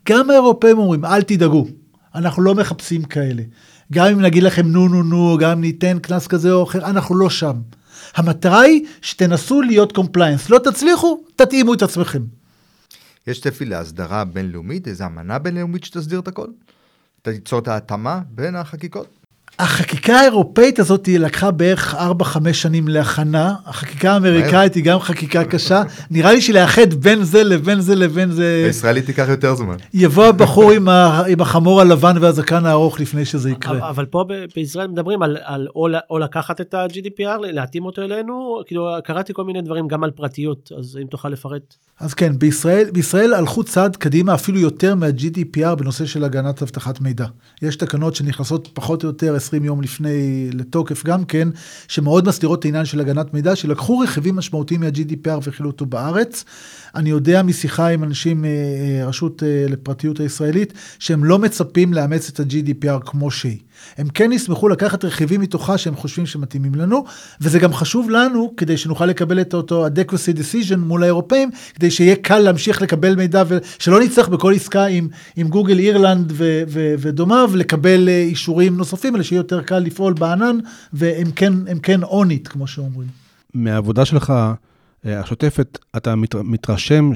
גם 0.09 0.31
האירופאים 0.31 0.79
אומרים, 0.79 1.05
אל 1.05 1.23
תדאגו, 1.23 1.67
אנחנו 2.15 2.43
לא 2.43 2.55
מחפשים 2.55 3.05
כאלה. 3.05 3.43
גם 3.93 4.07
אם 4.07 4.21
נגיד 4.21 4.43
לכם 4.43 4.67
נו 4.67 4.89
נו 4.89 5.03
נו, 5.03 5.39
גם 5.41 5.61
ניתן 5.61 5.99
קנס 5.99 6.27
כזה 6.27 6.53
או 6.53 6.63
אחר, 6.63 6.87
אנחנו 6.87 7.17
לא 7.17 7.31
שם. 7.31 7.57
המטרה 8.15 8.61
היא 8.61 8.87
שתנסו 9.03 9.63
להיות 9.63 9.93
compliance, 9.93 10.51
לא 10.51 10.59
תצליחו, 10.59 11.21
תתאימו 11.37 11.75
את 11.75 11.83
עצמכם. 11.83 12.23
יש 13.27 13.41
צפי 13.41 13.65
להסדרה 13.65 14.25
בינלאומית, 14.25 14.89
איזו 14.89 15.05
אמנה 15.07 15.39
בינלאומית 15.39 15.85
שתסדיר 15.85 16.21
את 16.21 16.29
הכל? 16.29 16.47
תיצור 17.23 17.59
את 17.59 17.69
ההתאמה 17.69 18.21
בין 18.31 18.57
החקיקות? 18.57 19.22
החקיקה 19.63 20.15
האירופאית 20.15 20.79
הזאת 20.79 21.07
היא 21.07 21.19
לקחה 21.19 21.51
בערך 21.51 21.95
4-5 21.95 22.53
שנים 22.53 22.89
להכנה, 22.89 23.55
החקיקה 23.67 24.13
האמריקאית 24.13 24.75
היא 24.75 24.85
גם 24.85 25.01
חקיקה 25.01 25.45
קשה, 25.45 25.83
נראה 26.11 26.33
לי 26.33 26.41
שלאחד 26.41 26.95
בין 26.95 27.25
זה 27.25 27.45
לבין 27.45 27.81
זה 27.81 27.95
לבין 27.95 28.31
זה... 28.31 28.65
הישראלית 28.67 29.07
תיקח 29.07 29.27
יותר 29.29 29.55
זמן. 29.55 29.77
יבוא 29.95 30.25
הבחור 30.25 30.71
עם, 30.71 30.89
ה... 30.89 31.23
עם 31.29 31.41
החמור 31.41 31.81
הלבן 31.81 32.17
והזקן 32.21 32.67
הארוך 32.67 33.01
לפני 33.01 33.25
שזה 33.25 33.51
יקרה. 33.51 33.89
אבל 33.91 34.05
פה 34.05 34.25
בישראל 34.55 34.87
מדברים 34.87 35.23
על, 35.23 35.37
על 35.45 35.69
או, 35.77 35.89
או 36.11 36.19
לקחת 36.19 36.61
את 36.61 36.75
ה-GDPR, 36.75 37.39
להתאים 37.41 37.85
אותו 37.85 38.03
אלינו, 38.03 38.61
כאילו 38.67 38.89
קראתי 39.05 39.33
כל 39.35 39.45
מיני 39.45 39.63
דברים 39.63 39.89
גם 39.89 40.05
על 40.05 40.11
פרטיות, 40.11 40.73
אז 40.79 40.99
אם 41.03 41.07
תוכל 41.07 41.29
לפרט. 41.29 41.75
אז 42.01 42.15
כן, 42.15 42.39
בישראל, 42.39 42.91
בישראל 42.93 43.35
הלכו 43.35 43.65
צעד 43.65 43.97
קדימה 43.97 44.35
אפילו 44.35 44.59
יותר 44.59 44.95
מה-GDPR 44.95 45.75
בנושא 45.75 46.07
של 46.07 46.25
הגנת 46.25 46.63
אבטחת 46.63 47.01
מידע. 47.01 47.27
יש 47.63 47.77
תקנות 47.77 48.15
שנכנסות 48.15 48.69
פחות 48.75 49.05
או 49.05 49.09
יותר 49.09 49.37
20 49.53 49.65
יום 49.65 49.83
לפני 49.83 50.49
לתוקף 50.53 51.05
גם 51.05 51.25
כן, 51.25 51.49
שמאוד 51.89 52.29
מסדירות 52.29 52.59
את 52.59 52.65
העניין 52.65 52.85
של 52.85 53.01
הגנת 53.01 53.35
מידע, 53.35 53.57
שלקחו 53.57 53.99
רכיבים 53.99 54.37
משמעותיים 54.37 54.81
מה-GDPR 54.81 55.39
והחילו 55.43 55.71
אותו 55.71 55.87
בארץ. 55.87 56.45
אני 56.95 57.11
יודע 57.11 57.43
משיחה 57.43 57.89
עם 57.89 58.05
אנשים, 58.05 58.45
אה, 58.45 58.51
אה, 58.51 59.07
רשות 59.07 59.43
אה, 59.43 59.67
לפרטיות 59.69 60.21
הישראלית, 60.21 60.73
שהם 60.99 61.25
לא 61.25 61.39
מצפים 61.39 61.93
לאמץ 61.93 62.29
את 62.29 62.41
ה-GDPR 62.41 63.01
כמו 63.05 63.31
שהיא. 63.31 63.59
הם 63.99 64.09
כן 64.09 64.33
ישמחו 64.33 64.69
לקחת 64.69 65.05
רכיבים 65.05 65.41
מתוכה 65.41 65.79
שהם 65.79 65.97
חושבים 65.97 66.27
שמתאימים 66.27 66.75
לנו, 66.75 67.05
וזה 67.41 67.59
גם 67.59 67.73
חשוב 67.73 68.11
לנו 68.11 68.55
כדי 68.57 68.77
שנוכל 68.77 69.07
לקבל 69.07 69.41
את 69.41 69.55
אותו 69.55 69.87
adequacy 69.87 70.37
decision 70.39 70.77
מול 70.77 71.03
האירופאים, 71.03 71.51
כדי 71.75 71.91
שיהיה 71.91 72.17
קל 72.17 72.39
להמשיך 72.39 72.83
לקבל 72.83 73.15
מידע, 73.15 73.43
ושלא 73.49 74.01
נצטרך 74.01 74.29
בכל 74.29 74.55
עסקה 74.55 74.87
עם, 74.87 75.09
עם 75.37 75.49
גוגל 75.49 75.79
אירלנד 75.79 76.33
ו- 76.35 76.63
ו- 76.69 76.95
ודומיו 76.99 77.51
לקבל 77.55 78.09
אה, 78.09 78.23
אישורים 78.23 78.77
נוספים, 78.77 79.17
אלא 79.17 79.23
שיהיה 79.23 79.41
יותר 79.41 79.63
קל 79.63 79.79
לפעול 79.79 80.13
בענן, 80.13 80.59
והם 80.93 81.31
כן, 81.37 81.53
כן 81.83 82.05
on 82.05 82.27
it, 82.31 82.49
כמו 82.49 82.67
שאומרים. 82.67 83.09
מהעבודה 83.55 84.05
שלך 84.05 84.31
אה, 85.07 85.21
השוטפת, 85.21 85.79
אתה 85.97 86.17
מת- 86.17 86.35
מתרשם 86.35 87.11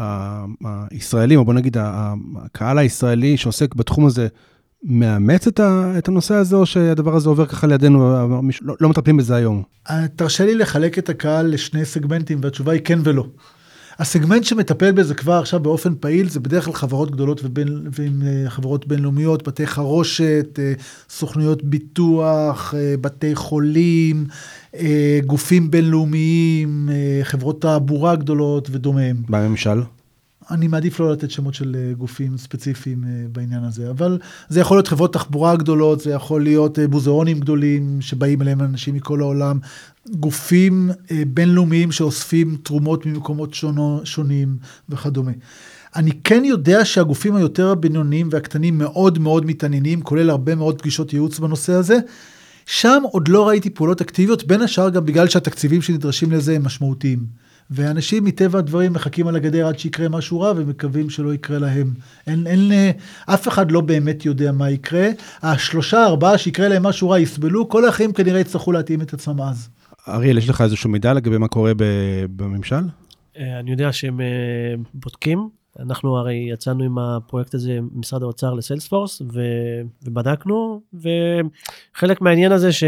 שהישראלים, 0.00 1.38
או 1.38 1.44
בוא 1.44 1.54
נגיד, 1.54 1.76
הקהל 2.36 2.78
הישראלי 2.78 3.36
שעוסק 3.36 3.74
בתחום 3.74 4.06
הזה, 4.06 4.28
מאמץ 4.86 5.46
את, 5.46 5.60
ה, 5.60 5.92
את 5.98 6.08
הנושא 6.08 6.34
הזה, 6.34 6.56
או 6.56 6.66
שהדבר 6.66 7.16
הזה 7.16 7.28
עובר 7.28 7.46
ככה 7.46 7.66
לידינו, 7.66 8.16
לא, 8.62 8.76
לא 8.80 8.88
מטפלים 8.88 9.16
בזה 9.16 9.34
היום? 9.34 9.62
אה, 9.90 10.08
תרשה 10.16 10.46
לי 10.46 10.54
לחלק 10.54 10.98
את 10.98 11.08
הקהל 11.08 11.46
לשני 11.46 11.84
סגמנטים, 11.84 12.38
והתשובה 12.42 12.72
היא 12.72 12.80
כן 12.84 12.98
ולא. 13.04 13.26
הסגמנט 13.98 14.44
שמטפל 14.44 14.92
בזה 14.92 15.14
כבר 15.14 15.32
עכשיו 15.32 15.60
באופן 15.60 15.94
פעיל, 16.00 16.28
זה 16.28 16.40
בדרך 16.40 16.64
כלל 16.64 16.74
חברות 16.74 17.10
גדולות 17.10 17.40
ובין, 17.44 17.88
ועם 17.92 18.22
אה, 18.22 18.50
חברות 18.50 18.86
בינלאומיות, 18.86 19.48
בתי 19.48 19.66
חרושת, 19.66 20.58
אה, 20.58 20.72
סוכנויות 21.10 21.64
ביטוח, 21.64 22.74
בתי 23.00 23.34
חולים, 23.34 24.26
גופים 25.26 25.70
בינלאומיים, 25.70 26.88
חברות 27.22 27.60
תעבורה 27.60 28.16
גדולות 28.16 28.68
ודומיהם. 28.72 29.16
בממשל? 29.28 29.80
אני 30.50 30.68
מעדיף 30.68 31.00
לא 31.00 31.12
לתת 31.12 31.30
שמות 31.30 31.54
של 31.54 31.76
אה, 31.78 31.92
גופים 31.94 32.38
ספציפיים 32.38 33.04
אה, 33.04 33.10
בעניין 33.32 33.64
הזה, 33.64 33.90
אבל 33.90 34.18
זה 34.48 34.60
יכול 34.60 34.76
להיות 34.76 34.88
חברות 34.88 35.12
תחבורה 35.12 35.56
גדולות, 35.56 36.00
זה 36.00 36.10
יכול 36.10 36.42
להיות 36.42 36.78
אה, 36.78 36.86
מוזיאונים 36.86 37.40
גדולים 37.40 38.00
שבאים 38.00 38.42
אליהם 38.42 38.60
אנשים 38.60 38.94
מכל 38.94 39.20
העולם, 39.20 39.58
גופים 40.10 40.90
בינלאומיים 41.26 41.92
שאוספים 41.92 42.56
תרומות 42.62 43.06
ממקומות 43.06 43.54
שונו, 43.54 44.00
שונים 44.04 44.56
וכדומה. 44.88 45.32
אני 45.96 46.10
כן 46.24 46.44
יודע 46.44 46.84
שהגופים 46.84 47.36
היותר 47.36 47.70
הבינוניים 47.70 48.28
והקטנים 48.32 48.78
מאוד 48.78 49.18
מאוד 49.18 49.46
מתעניינים, 49.46 50.02
כולל 50.02 50.30
הרבה 50.30 50.54
מאוד 50.54 50.78
פגישות 50.78 51.12
ייעוץ 51.12 51.38
בנושא 51.38 51.72
הזה. 51.72 51.98
שם 52.66 53.02
עוד 53.12 53.28
לא 53.28 53.48
ראיתי 53.48 53.70
פעולות 53.70 54.00
אקטיביות, 54.00 54.44
בין 54.44 54.62
השאר 54.62 54.88
גם 54.88 55.06
בגלל 55.06 55.28
שהתקציבים 55.28 55.82
שנדרשים 55.82 56.32
לזה 56.32 56.56
הם 56.56 56.64
משמעותיים. 56.64 57.45
ואנשים 57.70 58.24
מטבע 58.24 58.58
הדברים 58.58 58.92
מחכים 58.92 59.26
על 59.26 59.36
הגדר 59.36 59.66
עד 59.66 59.78
שיקרה 59.78 60.08
משהו 60.08 60.40
רע 60.40 60.52
ומקווים 60.56 61.10
שלא 61.10 61.34
יקרה 61.34 61.58
להם. 61.58 61.94
אין, 62.26 62.46
אין, 62.46 62.72
אה, 62.72 62.90
אף 63.26 63.48
אחד 63.48 63.70
לא 63.70 63.80
באמת 63.80 64.26
יודע 64.26 64.52
מה 64.52 64.70
יקרה. 64.70 65.08
השלושה, 65.42 66.04
ארבעה 66.04 66.38
שיקרה 66.38 66.68
להם 66.68 66.82
משהו 66.82 67.10
רע 67.10 67.20
יסבלו, 67.20 67.68
כל 67.68 67.84
האחרים 67.84 68.12
כנראה 68.12 68.40
יצטרכו 68.40 68.72
להתאים 68.72 69.00
את 69.02 69.14
עצמם 69.14 69.40
אז. 69.40 69.68
אריאל, 70.08 70.38
יש 70.38 70.48
לך 70.48 70.60
איזשהו 70.60 70.90
מידע 70.90 71.12
לגבי 71.12 71.38
מה 71.38 71.48
קורה 71.48 71.72
בממשל? 72.36 72.84
אה, 73.38 73.60
אני 73.60 73.70
יודע 73.70 73.92
שהם 73.92 74.20
אה, 74.20 74.26
בודקים. 74.94 75.48
אנחנו 75.80 76.16
הרי 76.16 76.48
יצאנו 76.52 76.84
עם 76.84 76.98
הפרויקט 76.98 77.54
הזה, 77.54 77.78
משרד 77.94 78.22
האוצר 78.22 78.54
לסיילספורס, 78.54 79.22
ו- 79.32 79.82
ובדקנו, 80.02 80.80
וחלק 80.94 82.20
מהעניין 82.20 82.52
הזה, 82.52 82.72
ש- 82.72 82.84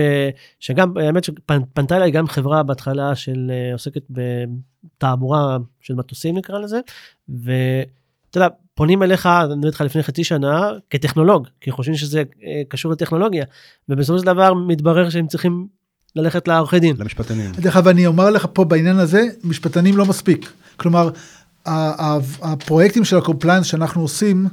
שגם, 0.61 0.97
האמת 0.97 1.25
שפנתה 1.25 1.97
אליי 1.97 2.11
גם 2.11 2.27
חברה 2.27 2.63
בהתחלה 2.63 3.15
של 3.15 3.51
אה, 3.51 3.73
עוסקת 3.73 4.03
בתעבורה 4.11 5.57
של 5.81 5.95
מטוסים 5.95 6.39
נקרא 6.39 6.59
לזה, 6.59 6.81
ואתה 7.29 8.39
יודע, 8.39 8.49
פונים 8.75 9.03
אליך, 9.03 9.27
אני 9.27 9.55
מדבר 9.55 9.69
איתך 9.69 9.81
לפני 9.81 10.03
חצי 10.03 10.25
שנה, 10.25 10.71
כטכנולוג, 10.91 11.49
כי 11.61 11.71
חושבים 11.71 11.97
שזה 11.97 12.23
אה, 12.45 12.63
קשור 12.69 12.93
לטכנולוגיה, 12.93 13.45
ובסופו 13.89 14.19
של 14.19 14.27
דבר 14.27 14.55
מתברר 14.55 15.11
שהם 15.11 15.27
צריכים 15.27 15.67
ללכת 16.17 16.49
לעורכי 16.49 16.81
דין. 16.81 16.97
למשפטנים. 16.99 17.53
דרך 17.53 17.77
אגב, 17.77 17.89
אני 17.89 18.07
אומר 18.07 18.31
לך 18.31 18.47
פה 18.53 18.65
בעניין 18.65 18.97
הזה, 18.97 19.23
משפטנים 19.45 19.97
לא 19.97 20.07
מספיק. 20.07 20.53
כלומר, 20.77 21.11
הפרויקטים 22.43 23.05
של 23.05 23.17
ה 23.17 23.21
compliance 23.21 23.67
שאנחנו 23.67 24.03
עושים, 24.03 24.49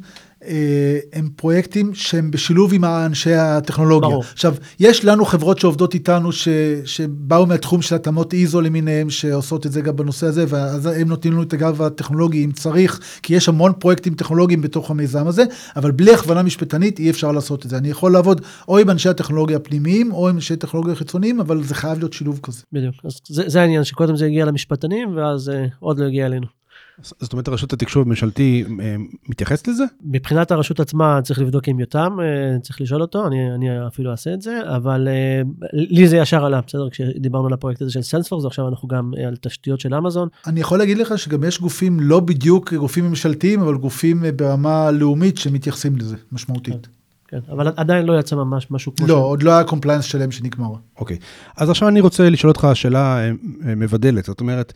אה, 0.48 1.00
הם 1.14 1.30
פרויקטים 1.36 1.94
שהם 1.94 2.32
בשילוב 2.32 2.74
עם 2.74 2.86
אנשי 2.86 3.34
הטכנולוגיה. 3.34 4.10
ברור. 4.10 4.24
עכשיו, 4.34 4.56
יש 4.80 5.06
לנו 5.06 5.26
חברות 5.26 5.60
שעובדות 5.60 5.94
איתנו, 5.94 6.32
ש, 6.32 6.48
שבאו 6.86 7.46
מהתחום 7.46 7.82
של 7.82 7.96
התאמות 7.96 8.34
איזו 8.34 8.62
למיניהם, 8.62 9.10
שעושות 9.10 9.66
את 9.66 9.72
זה 9.72 9.82
גם 9.82 9.96
בנושא 9.96 10.28
הזה, 10.28 10.46
ואז 10.48 10.86
הם 10.86 11.08
נותנים 11.08 11.34
לנו 11.34 11.44
את 11.44 11.54
הגב 11.54 11.82
הטכנולוגי 11.82 12.46
אם 12.46 12.52
צריך, 12.52 13.00
כי 13.24 13.36
יש 13.36 13.50
המון 13.50 13.74
פרויקטים 13.80 14.14
טכנולוגיים 14.14 14.62
בתוך 14.62 14.92
המיזם 14.92 15.28
הזה, 15.28 15.44
אבל 15.76 15.92
בלי 15.92 16.14
הכוונה 16.14 16.44
משפטנית 16.44 17.00
אי 17.00 17.10
אפשר 17.10 17.32
לעשות 17.32 17.66
את 17.66 17.70
זה. 17.70 17.78
אני 17.78 17.90
יכול 17.90 18.12
לעבוד 18.12 18.42
או 18.68 18.78
עם 18.78 18.90
אנשי 18.90 19.10
הטכנולוגיה 19.10 19.58
הפנימיים, 19.58 20.12
או 20.12 20.30
עם 20.30 20.36
אנשי 20.36 20.56
טכנולוגיה 20.56 20.96
חיצוניים, 20.96 21.40
אבל 21.40 21.64
זה 21.64 21.76
חייב 21.76 22.00
להיות 22.00 22.14
שילוב 22.14 22.40
כזה. 22.44 22.64
בדיוק, 22.72 22.96
אז 23.04 23.20
זה, 23.28 23.44
זה 23.48 23.62
העניין, 23.62 23.84
שקודם 23.84 24.16
זה 24.16 24.26
הגיע 24.26 24.46
למשפטנים, 24.46 25.18
ואז 25.18 25.50
אה, 25.50 25.66
עוד 25.80 26.00
לא 26.00 26.06
הגיע 26.06 26.26
אלינו. 26.26 26.65
זאת 27.04 27.34
אומרת, 27.34 27.50
רשות 27.50 27.74
התקשוב 27.74 28.04
הממשלתי 28.04 28.64
אה, 28.80 28.96
מתייחסת 29.30 29.68
לזה? 29.68 29.84
מבחינת 30.04 30.52
הרשות 30.52 30.80
עצמה 30.80 31.20
צריך 31.24 31.40
לבדוק 31.40 31.68
עם 31.68 31.80
יותם, 31.80 32.18
אה, 32.22 32.60
צריך 32.60 32.82
לשאול 32.82 33.02
אותו, 33.02 33.28
אני, 33.28 33.56
אני 33.56 33.88
אפילו 33.88 34.12
אעשה 34.12 34.34
את 34.34 34.42
זה, 34.42 34.60
אבל 34.76 35.08
אה, 35.08 35.42
לי 35.74 36.08
זה 36.08 36.18
ישר 36.18 36.46
עלה, 36.46 36.62
בסדר? 36.68 36.90
כשדיברנו 36.90 37.48
על 37.48 37.54
הפרויקט 37.54 37.82
הזה 37.82 37.92
של 37.92 38.02
Salesforce, 38.02 38.46
עכשיו 38.46 38.68
אנחנו 38.68 38.88
גם 38.88 39.12
על 39.28 39.36
תשתיות 39.36 39.80
של 39.80 39.96
אמזון. 39.96 40.28
אני 40.48 40.60
יכול 40.60 40.78
להגיד 40.80 40.98
לך 40.98 41.18
שגם 41.18 41.44
יש 41.44 41.62
גופים 41.62 42.00
לא 42.00 42.20
בדיוק 42.20 42.74
גופים 42.74 43.06
ממשלתיים, 43.06 43.62
אבל 43.62 43.78
גופים 43.78 44.24
ברמה 44.36 44.92
לאומית 44.92 45.38
שמתייחסים 45.38 45.96
לזה 45.96 46.16
משמעותית. 46.32 46.88
כן, 47.28 47.40
אבל 47.50 47.72
עדיין 47.76 48.06
לא 48.06 48.20
יצא 48.20 48.36
ממש 48.36 48.68
משהו 48.72 48.96
כמו 48.96 49.08
לא, 49.08 49.18
עוד 49.18 49.44
לא 49.44 49.52
היה 49.52 49.64
compliance 49.64 50.06
שלם 50.06 50.32
שנגמר. 50.32 50.70
אוקיי. 51.00 51.18
אז 51.58 51.70
עכשיו 51.70 51.88
אני 51.88 52.02
רוצה 52.02 52.30
לשאול 52.30 52.50
אותך 52.50 52.68
שאלה 52.74 53.32
מבדלת. 53.62 54.26
זאת 54.26 54.40
אומרת, 54.40 54.74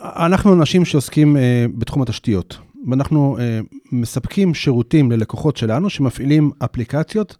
אנחנו 0.00 0.52
אנשים 0.52 0.84
שעוסקים 0.84 1.36
אה, 1.36 1.66
בתחום 1.78 2.02
התשתיות, 2.02 2.58
ואנחנו 2.88 3.36
אה, 3.40 3.60
מספקים 3.92 4.54
שירותים 4.54 5.12
ללקוחות 5.12 5.56
שלנו 5.56 5.90
שמפעילים 5.90 6.50
אפליקציות 6.64 7.36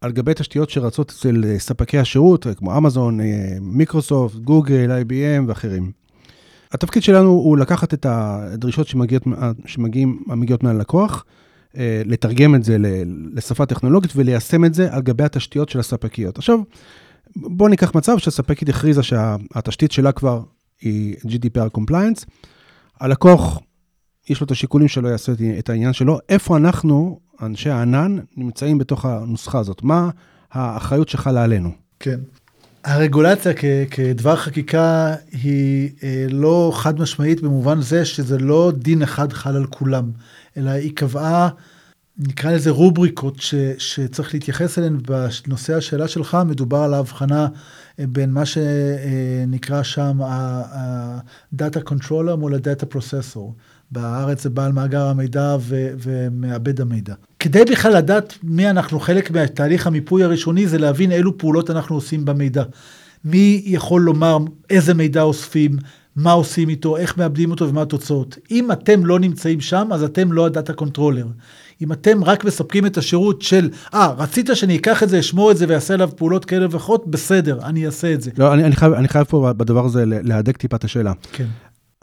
על 0.00 0.12
גבי 0.12 0.32
תשתיות 0.34 0.70
שרצות 0.70 1.10
אצל 1.10 1.44
אה, 1.46 1.58
ספקי 1.58 1.98
השירות, 1.98 2.46
אה, 2.46 2.54
כמו 2.54 2.78
אמזון, 2.78 3.20
אה, 3.20 3.56
מיקרוסופט, 3.60 4.36
גוגל, 4.36 5.02
IBM 5.02 5.44
ואחרים. 5.48 5.90
התפקיד 6.72 7.02
שלנו 7.02 7.28
הוא 7.28 7.58
לקחת 7.58 7.94
את 7.94 8.06
הדרישות 8.08 8.88
שמגיעות, 8.88 9.22
שמגיעים, 9.66 10.22
המגיעות 10.28 10.62
מהלקוח, 10.62 11.24
אה, 11.76 12.02
לתרגם 12.04 12.54
את 12.54 12.64
זה 12.64 12.76
לשפה 13.34 13.66
טכנולוגית 13.66 14.12
וליישם 14.16 14.64
את 14.64 14.74
זה 14.74 14.92
על 14.92 15.02
גבי 15.02 15.24
התשתיות 15.24 15.68
של 15.68 15.80
הספקיות. 15.80 16.38
עכשיו, 16.38 16.58
בואו 17.36 17.68
ניקח 17.68 17.94
מצב 17.94 18.18
שהספקית 18.18 18.68
הכריזה 18.68 19.02
שהתשתית 19.02 19.92
שלה 19.92 20.12
כבר 20.12 20.42
היא 20.80 21.16
GDPR 21.16 21.78
Compliance, 21.78 22.24
הלקוח, 23.00 23.60
יש 24.28 24.40
לו 24.40 24.44
את 24.44 24.50
השיקולים 24.50 24.88
שלו, 24.88 25.08
יעשה 25.08 25.32
את 25.58 25.68
העניין 25.68 25.92
שלו, 25.92 26.18
איפה 26.28 26.56
אנחנו, 26.56 27.20
אנשי 27.42 27.70
הענן, 27.70 28.16
נמצאים 28.36 28.78
בתוך 28.78 29.04
הנוסחה 29.04 29.58
הזאת? 29.58 29.82
מה 29.82 30.10
האחריות 30.52 31.08
שחלה 31.08 31.44
עלינו? 31.44 31.70
כן. 32.00 32.20
הרגולציה 32.84 33.52
כ- 33.56 33.64
כדבר 33.90 34.36
חקיקה 34.36 35.14
היא 35.32 35.90
אה, 36.02 36.26
לא 36.30 36.72
חד 36.74 37.00
משמעית 37.00 37.40
במובן 37.42 37.80
זה 37.80 38.04
שזה 38.04 38.38
לא 38.38 38.72
דין 38.74 39.02
אחד 39.02 39.32
חל 39.32 39.56
על 39.56 39.66
כולם, 39.66 40.10
אלא 40.56 40.70
היא 40.70 40.92
קבעה, 40.94 41.48
נקרא 42.28 42.52
לזה 42.52 42.70
רובריקות 42.70 43.40
ש- 43.40 43.54
שצריך 43.78 44.34
להתייחס 44.34 44.78
אליהן 44.78 44.98
בנושא 45.46 45.74
השאלה 45.76 46.08
שלך, 46.08 46.38
מדובר 46.46 46.78
על 46.78 46.94
ההבחנה 46.94 47.48
אה, 48.00 48.04
בין 48.08 48.32
מה 48.32 48.42
שנקרא 48.46 49.82
שם 49.82 50.22
ה-Data 50.22 51.90
Controller 51.90 52.36
מול 52.38 52.54
ה-Data 52.54 52.94
Processor. 52.94 53.52
בארץ 53.92 54.42
זה 54.42 54.50
בעל 54.50 54.72
מאגר 54.72 55.06
המידע 55.06 55.56
ו- 55.60 55.90
ומעבד 55.98 56.80
המידע. 56.80 57.14
כדי 57.38 57.64
בכלל 57.64 57.96
לדעת 57.96 58.34
מי 58.42 58.70
אנחנו, 58.70 59.00
חלק 59.00 59.30
מהתהליך 59.30 59.86
המיפוי 59.86 60.24
הראשוני 60.24 60.66
זה 60.66 60.78
להבין 60.78 61.12
אילו 61.12 61.38
פעולות 61.38 61.70
אנחנו 61.70 61.94
עושים 61.94 62.24
במידע. 62.24 62.62
מי 63.24 63.62
יכול 63.66 64.00
לומר 64.02 64.38
איזה 64.70 64.94
מידע 64.94 65.22
אוספים, 65.22 65.76
מה 66.16 66.32
עושים 66.32 66.68
איתו, 66.68 66.96
איך 66.96 67.18
מעבדים 67.18 67.50
אותו 67.50 67.68
ומה 67.68 67.82
התוצאות. 67.82 68.38
אם 68.50 68.72
אתם 68.72 69.06
לא 69.06 69.18
נמצאים 69.18 69.60
שם, 69.60 69.88
אז 69.92 70.02
אתם 70.02 70.32
לא 70.32 70.46
ה 70.46 70.51
data 70.51 70.72
controller. 70.72 71.26
אם 71.82 71.92
אתם 71.92 72.24
רק 72.24 72.44
מספקים 72.44 72.86
את 72.86 72.98
השירות 72.98 73.42
של, 73.42 73.70
אה, 73.94 74.12
רצית 74.18 74.50
שאני 74.54 74.76
אקח 74.76 75.02
את 75.02 75.08
זה, 75.08 75.20
אשמור 75.20 75.50
את 75.50 75.56
זה 75.56 75.66
ואעשה 75.68 75.94
עליו 75.94 76.10
פעולות 76.16 76.44
כאלה 76.44 76.66
ואחרות, 76.70 77.06
בסדר, 77.06 77.58
אני 77.64 77.86
אעשה 77.86 78.14
את 78.14 78.20
זה. 78.20 78.30
לא, 78.38 78.54
אני, 78.54 78.64
אני, 78.64 78.76
חייב, 78.76 78.92
אני 78.92 79.08
חייב 79.08 79.24
פה 79.24 79.52
בדבר 79.56 79.84
הזה 79.84 80.04
להדק 80.06 80.56
טיפה 80.56 80.76
את 80.76 80.84
השאלה. 80.84 81.12
כן. 81.32 81.46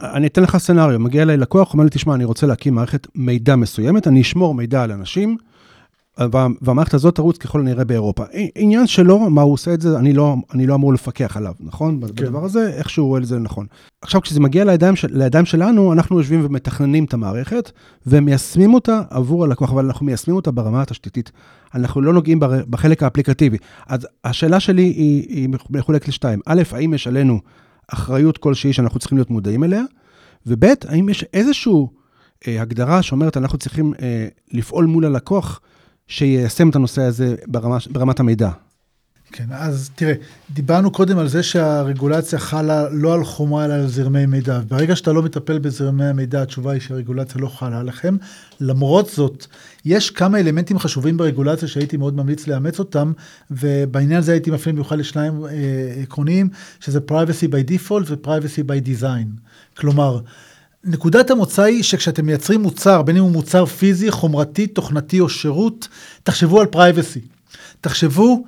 אני 0.02 0.26
אתן 0.26 0.42
לך 0.42 0.56
סצנריו, 0.56 0.98
מגיע 0.98 1.22
אליי 1.22 1.36
לקוח, 1.36 1.72
אומר 1.72 1.84
לי, 1.84 1.90
תשמע, 1.90 2.14
אני 2.14 2.24
רוצה 2.24 2.46
להקים 2.46 2.74
מערכת 2.74 3.06
מידע 3.14 3.56
מסוימת, 3.56 4.06
אני 4.08 4.20
אשמור 4.20 4.54
מידע 4.54 4.82
על 4.82 4.92
אנשים, 4.92 5.36
והמערכת 6.62 6.94
הזאת 6.94 7.14
תרוץ 7.14 7.38
ככל 7.38 7.60
הנראה 7.60 7.84
באירופה. 7.84 8.24
עניין 8.54 8.86
שלו, 8.86 9.30
מה 9.30 9.42
הוא 9.42 9.52
עושה 9.52 9.74
את 9.74 9.80
זה, 9.80 9.98
אני 9.98 10.12
לא, 10.12 10.34
אני 10.54 10.66
לא 10.66 10.74
אמור 10.74 10.92
לפקח 10.92 11.36
עליו, 11.36 11.52
נכון? 11.60 12.00
כן. 12.00 12.24
בדבר 12.24 12.44
הזה, 12.44 12.72
איך 12.74 12.90
שהוא 12.90 13.08
רואה 13.08 13.20
את 13.20 13.26
זה 13.26 13.38
נכון. 13.38 13.66
עכשיו, 14.02 14.20
כשזה 14.20 14.40
מגיע 14.40 14.64
לידיים, 14.64 14.96
של, 14.96 15.08
לידיים 15.10 15.44
שלנו, 15.44 15.92
אנחנו 15.92 16.18
יושבים 16.18 16.44
ומתכננים 16.44 17.04
את 17.04 17.14
המערכת, 17.14 17.70
ומיישמים 18.06 18.74
אותה 18.74 19.02
עבור 19.10 19.44
הלקוח, 19.44 19.72
אבל 19.72 19.84
אנחנו 19.84 20.06
מיישמים 20.06 20.36
אותה 20.36 20.50
ברמה 20.50 20.82
התשתיתית. 20.82 21.32
אנחנו 21.74 22.00
לא 22.00 22.12
נוגעים 22.12 22.40
בחלק 22.70 23.02
האפליקטיבי. 23.02 23.56
אז 23.86 24.06
השאלה 24.24 24.60
שלי 24.60 24.82
היא, 24.82 25.26
היא 25.28 25.48
מחולקת 25.70 26.08
לשתיים. 26.08 26.40
א', 26.46 26.62
האם 26.72 26.94
יש 26.94 27.06
עלינו 27.06 27.40
אחריות 27.88 28.38
כלשהי 28.38 28.72
שאנחנו 28.72 28.98
צריכים 28.98 29.18
להיות 29.18 29.30
מודעים 29.30 29.64
אליה, 29.64 29.82
וב', 30.46 30.64
האם 30.88 31.08
יש 31.08 31.24
איזושהי 31.34 31.72
אה, 32.48 32.62
הגדרה 32.62 33.02
שאומרת, 33.02 33.36
אנחנו 33.36 33.58
צריכים 33.58 33.94
אה, 34.02 34.28
לפעול 34.52 34.84
מול 34.84 35.04
הלקוח, 35.04 35.60
שיישם 36.08 36.70
את 36.70 36.76
הנושא 36.76 37.02
הזה 37.02 37.34
ברמה, 37.46 37.78
ברמת 37.90 38.20
המידע. 38.20 38.50
כן, 39.32 39.44
אז 39.50 39.90
תראה, 39.94 40.12
דיברנו 40.50 40.90
קודם 40.90 41.18
על 41.18 41.28
זה 41.28 41.42
שהרגולציה 41.42 42.38
חלה 42.38 42.88
לא 42.90 43.14
על 43.14 43.24
חומה 43.24 43.64
אלא 43.64 43.74
על 43.74 43.86
זרמי 43.86 44.26
מידע. 44.26 44.60
ברגע 44.68 44.96
שאתה 44.96 45.12
לא 45.12 45.22
מטפל 45.22 45.58
בזרמי 45.58 46.04
המידע, 46.04 46.42
התשובה 46.42 46.72
היא 46.72 46.80
שהרגולציה 46.80 47.40
לא 47.40 47.48
חלה 47.48 47.80
עליכם. 47.80 48.16
למרות 48.60 49.10
זאת, 49.10 49.46
יש 49.84 50.10
כמה 50.10 50.40
אלמנטים 50.40 50.78
חשובים 50.78 51.16
ברגולציה 51.16 51.68
שהייתי 51.68 51.96
מאוד 51.96 52.16
ממליץ 52.16 52.46
לאמץ 52.46 52.78
אותם, 52.78 53.12
ובעניין 53.50 54.18
הזה 54.18 54.32
הייתי 54.32 54.50
מפנה 54.50 54.72
במיוחד 54.72 54.98
לשניים 54.98 55.44
אה, 55.44 55.50
עקרוניים, 56.02 56.48
שזה 56.80 57.00
privacy 57.08 57.48
by 57.50 57.70
default 57.70 58.04
ו-privacy 58.06 58.62
by 58.68 58.88
design. 58.88 59.40
כלומר, 59.76 60.20
נקודת 60.84 61.30
המוצא 61.30 61.62
היא 61.62 61.82
שכשאתם 61.82 62.26
מייצרים 62.26 62.60
מוצר, 62.60 63.02
בין 63.02 63.16
אם 63.16 63.22
הוא 63.22 63.30
מוצר 63.30 63.66
פיזי, 63.66 64.10
חומרתי, 64.10 64.66
תוכנתי 64.66 65.20
או 65.20 65.28
שירות, 65.28 65.88
תחשבו 66.22 66.60
על 66.60 66.66
privacy. 66.74 67.20
תחשבו 67.80 68.44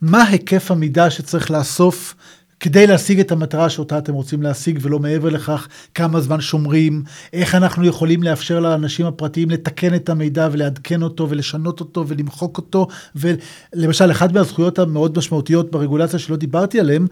מה 0.00 0.22
היקף 0.24 0.70
המידע 0.70 1.10
שצריך 1.10 1.50
לאסוף 1.50 2.14
כדי 2.60 2.86
להשיג 2.86 3.20
את 3.20 3.32
המטרה 3.32 3.70
שאותה 3.70 3.98
אתם 3.98 4.12
רוצים 4.12 4.42
להשיג, 4.42 4.78
ולא 4.82 4.98
מעבר 4.98 5.28
לכך, 5.28 5.68
כמה 5.94 6.20
זמן 6.20 6.40
שומרים, 6.40 7.02
איך 7.32 7.54
אנחנו 7.54 7.84
יכולים 7.84 8.22
לאפשר 8.22 8.60
לאנשים 8.60 9.06
הפרטיים 9.06 9.50
לתקן 9.50 9.94
את 9.94 10.08
המידע 10.08 10.48
ולעדכן 10.52 11.02
אותו 11.02 11.30
ולשנות 11.30 11.80
אותו 11.80 12.04
ולמחוק 12.08 12.56
אותו. 12.56 12.86
ולמשל, 13.14 14.10
אחת 14.10 14.32
מהזכויות 14.32 14.78
המאוד 14.78 15.18
משמעותיות 15.18 15.70
ברגולציה 15.70 16.18
שלא 16.18 16.36
דיברתי 16.36 16.80
עליהן, 16.80 17.06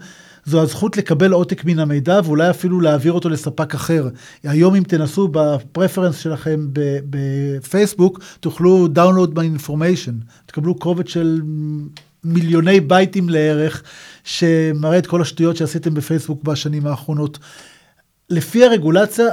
זו 0.45 0.61
הזכות 0.61 0.97
לקבל 0.97 1.31
עותק 1.31 1.65
מן 1.65 1.79
המידע 1.79 2.19
ואולי 2.23 2.49
אפילו 2.49 2.81
להעביר 2.81 3.13
אותו 3.13 3.29
לספק 3.29 3.75
אחר. 3.75 4.09
היום 4.43 4.75
אם 4.75 4.83
תנסו 4.83 5.27
בפרפרנס 5.31 6.17
שלכם 6.17 6.67
בפייסבוק, 7.09 8.19
תוכלו 8.39 8.87
download 8.95 9.37
my 9.37 9.59
information, 9.61 10.13
תקבלו 10.45 10.75
קובץ 10.75 11.07
של 11.07 11.41
מיליוני 12.23 12.79
בייטים 12.79 13.29
לערך, 13.29 13.83
שמראה 14.23 14.97
את 14.97 15.07
כל 15.07 15.21
השטויות 15.21 15.57
שעשיתם 15.57 15.93
בפייסבוק 15.93 16.43
בשנים 16.43 16.87
האחרונות. 16.87 17.39
לפי 18.29 18.65
הרגולציה, 18.65 19.25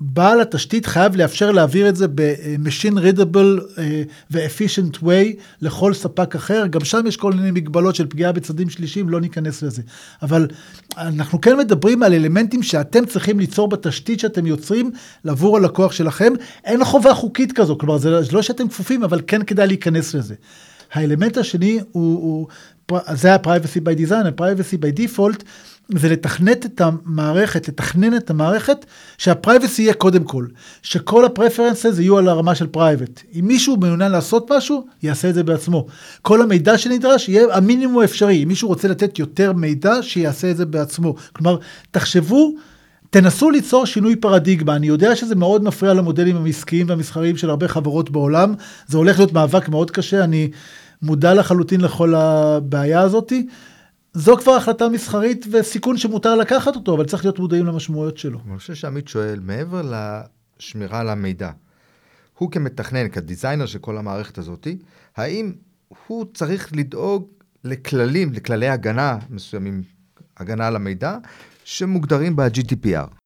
בעל 0.00 0.40
התשתית 0.40 0.86
חייב 0.86 1.16
לאפשר 1.16 1.52
להעביר 1.52 1.88
את 1.88 1.96
זה 1.96 2.06
ב-machine 2.14 2.96
readable 2.96 3.78
אה, 3.78 4.02
ו-efficient 4.30 5.02
way 5.02 5.40
לכל 5.62 5.94
ספק 5.94 6.34
אחר. 6.34 6.66
גם 6.66 6.84
שם 6.84 7.06
יש 7.06 7.16
כל 7.16 7.32
מיני 7.32 7.50
מגבלות 7.50 7.94
של 7.94 8.06
פגיעה 8.06 8.32
בצדדים 8.32 8.70
שלישיים, 8.70 9.08
לא 9.08 9.20
ניכנס 9.20 9.62
לזה. 9.62 9.82
אבל 10.22 10.48
אנחנו 10.96 11.40
כן 11.40 11.58
מדברים 11.58 12.02
על 12.02 12.14
אלמנטים 12.14 12.62
שאתם 12.62 13.06
צריכים 13.06 13.38
ליצור 13.38 13.68
בתשתית 13.68 14.20
שאתם 14.20 14.46
יוצרים 14.46 14.90
לעבור 15.24 15.56
הלקוח 15.56 15.92
שלכם. 15.92 16.32
אין 16.64 16.84
חובה 16.84 17.14
חוקית 17.14 17.52
כזו, 17.52 17.78
כלומר 17.78 17.98
זה 17.98 18.10
לא 18.32 18.42
שאתם 18.42 18.68
כפופים, 18.68 19.04
אבל 19.04 19.20
כן 19.26 19.42
כדאי 19.42 19.66
להיכנס 19.66 20.14
לזה. 20.14 20.34
האלמנט 20.92 21.38
השני 21.38 21.80
הוא, 21.92 22.18
הוא 22.22 22.46
זה 23.12 23.34
ה-privacy 23.34 23.80
by 23.80 24.08
design, 24.08 24.26
ה-privacy 24.26 24.76
by 24.76 25.00
default, 25.00 25.44
זה 25.94 26.08
לתכנת 26.08 26.66
את 26.66 26.80
המערכת, 26.80 27.68
לתכנן 27.68 28.16
את 28.16 28.30
המערכת, 28.30 28.86
שהפרייבסי 29.18 29.82
יהיה 29.82 29.94
קודם 29.94 30.24
כל, 30.24 30.46
שכל 30.82 31.24
ה 31.24 31.30
preferences 31.30 31.98
יהיו 31.98 32.18
על 32.18 32.28
הרמה 32.28 32.54
של 32.54 32.66
private. 32.66 33.22
אם 33.34 33.44
מישהו 33.46 33.76
מעוניין 33.76 34.12
לעשות 34.12 34.52
משהו, 34.52 34.86
יעשה 35.02 35.30
את 35.30 35.34
זה 35.34 35.42
בעצמו. 35.42 35.86
כל 36.22 36.42
המידע 36.42 36.78
שנדרש 36.78 37.28
יהיה 37.28 37.56
המינימום 37.56 37.98
האפשרי. 38.02 38.42
אם 38.42 38.48
מישהו 38.48 38.68
רוצה 38.68 38.88
לתת 38.88 39.18
יותר 39.18 39.52
מידע, 39.52 39.94
שיעשה 40.02 40.50
את 40.50 40.56
זה 40.56 40.66
בעצמו. 40.66 41.14
כלומר, 41.32 41.58
תחשבו, 41.90 42.54
תנסו 43.10 43.50
ליצור 43.50 43.86
שינוי 43.86 44.16
פרדיגמה. 44.16 44.76
אני 44.76 44.86
יודע 44.86 45.16
שזה 45.16 45.34
מאוד 45.34 45.64
מפריע 45.64 45.94
למודלים 45.94 46.36
העסקיים 46.36 46.88
והמסחריים 46.88 47.36
של 47.36 47.50
הרבה 47.50 47.68
חברות 47.68 48.10
בעולם. 48.10 48.54
זה 48.86 48.96
הולך 48.96 49.18
להיות 49.18 49.32
מאבק 49.32 49.68
מאוד 49.68 49.90
קשה, 49.90 50.24
אני 50.24 50.50
מודע 51.02 51.34
לחלוטין 51.34 51.80
לכל 51.80 52.14
הבעיה 52.14 53.00
הזאתי. 53.00 53.46
זו 54.12 54.36
כבר 54.36 54.52
החלטה 54.52 54.88
מסחרית 54.88 55.46
וסיכון 55.50 55.96
שמותר 55.96 56.36
לקחת 56.36 56.76
אותו, 56.76 56.94
אבל 56.94 57.04
צריך 57.04 57.24
להיות 57.24 57.38
מודעים 57.38 57.66
למשמעויות 57.66 58.18
שלו. 58.18 58.38
אני 58.48 58.58
חושב 58.58 58.74
שעמית 58.74 59.08
שואל, 59.08 59.40
מעבר 59.42 59.82
לשמירה 59.82 61.00
על 61.00 61.08
המידע, 61.08 61.50
הוא 62.38 62.50
כמתכנן, 62.50 63.08
כדיזיינר 63.08 63.66
של 63.66 63.78
כל 63.78 63.98
המערכת 63.98 64.38
הזאת, 64.38 64.66
האם 65.16 65.52
הוא 66.06 66.24
צריך 66.34 66.70
לדאוג 66.76 67.28
לכללים, 67.64 68.32
לכללי 68.32 68.68
הגנה 68.68 69.18
מסוימים, 69.30 69.82
הגנה 70.36 70.66
על 70.66 70.76
המידע, 70.76 71.16
שמוגדרים 71.64 72.36
ב-GDPR? 72.36 73.18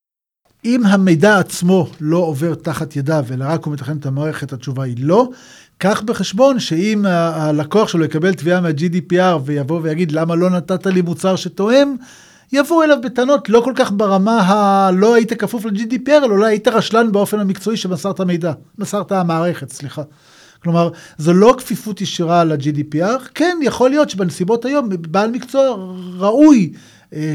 אם 0.64 0.86
המידע 0.86 1.38
עצמו 1.38 1.90
לא 2.00 2.18
עובר 2.18 2.54
תחת 2.54 2.96
ידיו, 2.96 3.24
אלא 3.30 3.44
רק 3.48 3.64
הוא 3.64 3.74
מתכנן 3.74 3.96
את 3.96 4.06
המערכת, 4.06 4.52
התשובה 4.52 4.84
היא 4.84 4.96
לא. 4.98 5.28
קח 5.82 6.00
בחשבון 6.00 6.60
שאם 6.60 7.04
הלקוח 7.06 7.88
שלו 7.88 8.04
יקבל 8.04 8.34
תביעה 8.34 8.60
מה-GDPR 8.60 9.38
ויבוא 9.44 9.80
ויגיד 9.82 10.12
למה 10.12 10.34
לא 10.34 10.50
נתת 10.50 10.86
לי 10.86 11.02
מוצר 11.02 11.36
שתואם, 11.36 11.96
יבואו 12.52 12.82
אליו 12.82 12.96
בטענות 13.02 13.48
לא 13.48 13.60
כל 13.60 13.72
כך 13.76 13.92
ברמה 13.92 14.40
הלא 14.40 15.14
היית 15.14 15.32
כפוף 15.32 15.64
ל-GDPR, 15.64 16.24
אלא 16.24 16.26
אולי 16.26 16.46
היית 16.52 16.68
רשלן 16.68 17.12
באופן 17.12 17.40
המקצועי 17.40 17.76
שמסרת 17.76 18.20
מידע, 18.20 18.52
מסרת 18.78 19.12
המערכת, 19.12 19.70
סליחה. 19.70 20.02
כלומר, 20.62 20.90
זו 21.18 21.32
לא 21.32 21.54
כפיפות 21.58 22.00
ישירה 22.00 22.44
ל-GDPR, 22.44 23.28
כן, 23.34 23.58
יכול 23.62 23.90
להיות 23.90 24.10
שבנסיבות 24.10 24.64
היום 24.64 24.88
בעל 24.90 25.30
מקצוע 25.30 25.76
ראוי 26.18 26.72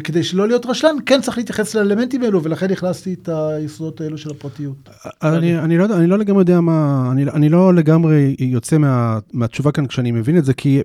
כדי 0.04 0.24
שלא 0.24 0.48
להיות 0.48 0.66
רשלן, 0.66 0.96
כן 1.06 1.22
צריך 1.22 1.38
להתייחס 1.38 1.76
לאלמנטים 1.76 2.24
האלו, 2.24 2.44
ולכן 2.44 2.72
הכנסתי 2.72 3.14
את 3.14 3.30
היסודות 3.30 4.02
האלו 4.02 4.18
של 4.18 4.30
הפרטיות. 4.32 4.90
אני, 5.24 5.60
אני, 5.60 5.78
לא, 5.78 5.86
אני 5.86 6.08
לא 6.08 6.18
לגמרי 6.18 6.42
יודע 6.42 6.62
מה, 6.62 7.10
אני, 7.12 7.24
אני 7.24 7.50
לא 7.50 7.74
לגמרי 7.74 8.36
יוצא 8.40 8.78
מה, 8.78 9.20
מהתשובה 9.34 9.72
כאן 9.72 9.88
כשאני 9.88 10.12
מבין 10.12 10.38
את 10.38 10.46
זה, 10.46 10.54
כי, 10.54 10.82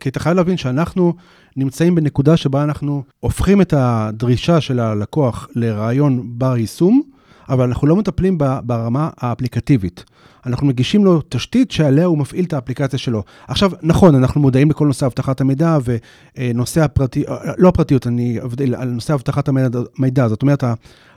כי 0.00 0.08
אתה 0.08 0.20
חייב 0.20 0.36
להבין 0.36 0.56
שאנחנו 0.56 1.14
נמצאים 1.56 1.94
בנקודה 1.94 2.36
שבה 2.36 2.64
אנחנו 2.64 3.02
הופכים 3.20 3.60
את 3.60 3.74
הדרישה 3.76 4.60
של 4.60 4.80
הלקוח 4.80 5.48
לרעיון 5.54 6.22
בר 6.24 6.56
יישום, 6.56 7.02
אבל 7.48 7.64
אנחנו 7.64 7.86
לא 7.86 7.96
מטפלים 7.96 8.38
ברמה 8.62 9.10
האפליקטיבית. 9.16 10.04
אנחנו 10.46 10.66
מגישים 10.66 11.04
לו 11.04 11.22
תשתית 11.28 11.70
שעליה 11.70 12.04
הוא 12.04 12.18
מפעיל 12.18 12.44
את 12.44 12.52
האפליקציה 12.52 12.98
שלו. 12.98 13.22
עכשיו, 13.48 13.70
נכון, 13.82 14.14
אנחנו 14.14 14.40
מודעים 14.40 14.70
לכל 14.70 14.86
נושא 14.86 15.06
אבטחת 15.06 15.40
המידע 15.40 15.78
ונושא 15.84 16.80
הפרטי, 16.84 17.24
לא 17.58 17.68
הפרטיות, 17.68 18.06
אני 18.06 18.40
אבדיל 18.42 18.74
על 18.74 18.88
נושא 18.88 19.14
אבטחת 19.14 19.48
המידע, 19.48 19.80
מידע. 19.98 20.28
זאת 20.28 20.42
אומרת, 20.42 20.64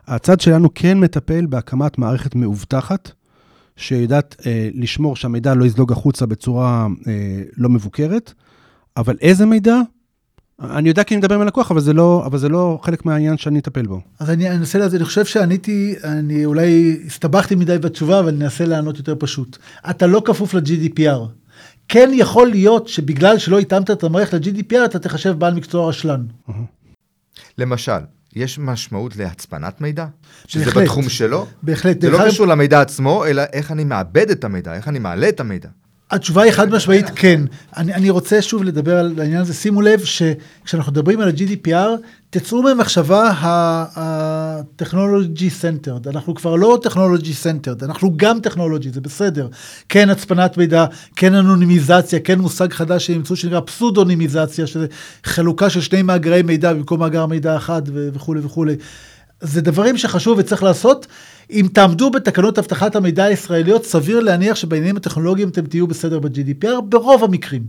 הצד 0.07 0.39
שלנו 0.39 0.69
כן 0.75 0.99
מטפל 0.99 1.45
בהקמת 1.45 1.97
מערכת 1.97 2.35
מאובטחת, 2.35 3.11
שיודעת 3.75 4.35
אה, 4.45 4.69
לשמור 4.73 5.15
שהמידע 5.15 5.53
לא 5.53 5.65
יזלוג 5.65 5.91
החוצה 5.91 6.25
בצורה 6.25 6.87
אה, 7.07 7.41
לא 7.57 7.69
מבוקרת, 7.69 8.33
אבל 8.97 9.17
איזה 9.21 9.45
מידע? 9.45 9.81
אני 10.63 10.89
יודע 10.89 11.03
כי 11.03 11.13
אני 11.13 11.19
מדבר 11.19 11.35
עם 11.35 11.41
הלקוח, 11.41 11.71
אבל 11.71 11.81
זה 11.81 11.93
לא, 11.93 12.23
אבל 12.25 12.37
זה 12.37 12.49
לא 12.49 12.79
חלק 12.83 13.05
מהעניין 13.05 13.37
שאני 13.37 13.59
אטפל 13.59 13.85
בו. 13.85 14.01
אז 14.19 14.29
אני 14.29 14.49
אנסה 14.49 14.79
לזה, 14.79 14.97
אני 14.97 15.05
חושב 15.05 15.25
שעניתי, 15.25 15.95
אני 16.03 16.45
אולי 16.45 16.99
הסתבכתי 17.05 17.55
מדי 17.55 17.77
בתשובה, 17.77 18.19
אבל 18.19 18.27
אני 18.27 18.43
אנסה 18.43 18.65
לענות 18.65 18.97
יותר 18.97 19.15
פשוט. 19.19 19.57
אתה 19.89 20.07
לא 20.07 20.21
כפוף 20.25 20.53
ל-GDPR. 20.53 21.19
כן 21.87 22.11
יכול 22.13 22.49
להיות 22.49 22.87
שבגלל 22.87 23.37
שלא 23.37 23.59
התאמת 23.59 23.91
את 23.91 24.03
המערכת 24.03 24.33
ל-GDPR, 24.33 24.85
אתה 24.85 24.99
תחשב 24.99 25.31
בעל 25.31 25.53
מקצוע 25.53 25.89
רשלן. 25.89 26.25
למשל, 27.57 27.99
יש 28.35 28.59
משמעות 28.59 29.17
להצפנת 29.17 29.81
מידע? 29.81 30.05
שזה 30.47 30.65
בהחלט. 30.65 30.83
בתחום 30.83 31.09
שלו? 31.09 31.45
בהחלט. 31.63 32.01
זה 32.01 32.09
לא 32.09 32.19
קשור 32.27 32.47
למידע 32.47 32.81
עצמו, 32.81 33.25
אלא 33.25 33.43
איך 33.53 33.71
אני 33.71 33.83
מאבד 33.83 34.29
את 34.29 34.43
המידע, 34.43 34.73
איך 34.73 34.87
אני 34.87 34.99
מעלה 34.99 35.29
את 35.29 35.39
המידע. 35.39 35.69
התשובה 36.11 36.41
היא 36.41 36.51
חד 36.51 36.69
משמעית 36.69 37.05
כן. 37.15 37.41
אני, 37.77 37.93
אני 37.93 38.09
רוצה 38.09 38.41
שוב 38.41 38.63
לדבר 38.63 38.97
על 38.97 39.13
העניין 39.17 39.41
הזה. 39.41 39.53
שימו 39.53 39.81
לב 39.81 40.03
שכשאנחנו 40.03 40.91
מדברים 40.91 41.21
על 41.21 41.27
ה-GDPR, 41.27 41.89
תצאו 42.29 42.63
ממחשבה 42.63 43.29
ה-Technology 43.29 45.49
Centered. 45.61 46.09
אנחנו 46.09 46.35
כבר 46.35 46.55
לא 46.55 46.79
Technology 46.85 47.43
Centered, 47.43 47.85
אנחנו 47.85 48.13
גם 48.15 48.39
טכנולוגי, 48.39 48.89
זה 48.89 49.01
בסדר. 49.01 49.47
כן 49.89 50.09
הצפנת 50.09 50.57
מידע, 50.57 50.85
כן 51.15 51.35
אנונימיזציה, 51.35 52.19
כן 52.19 52.39
מושג 52.39 52.73
חדש 52.73 53.05
שימצאו 53.05 53.35
שנקרא 53.35 53.59
פסודונימיזציה, 53.59 54.67
שזה 54.67 54.85
חלוקה 55.23 55.69
של 55.69 55.81
שני 55.81 56.01
מאגרי 56.01 56.41
מידע 56.41 56.73
במקום 56.73 56.99
מאגר 56.99 57.25
מידע 57.25 57.57
אחד 57.57 57.81
וכולי 57.93 58.41
וכולי. 58.43 58.75
זה 59.41 59.61
דברים 59.61 59.97
שחשוב 59.97 60.37
וצריך 60.37 60.63
לעשות. 60.63 61.07
אם 61.49 61.67
תעמדו 61.73 62.09
בתקנות 62.09 62.59
אבטחת 62.59 62.95
המידע 62.95 63.23
הישראליות, 63.23 63.85
סביר 63.85 64.19
להניח 64.19 64.55
שבעניינים 64.55 64.97
הטכנולוגיים 64.97 65.49
אתם 65.49 65.65
תהיו 65.65 65.87
בסדר 65.87 66.19
ב-GDPR, 66.19 66.81
ברוב 66.81 67.23
המקרים. 67.23 67.63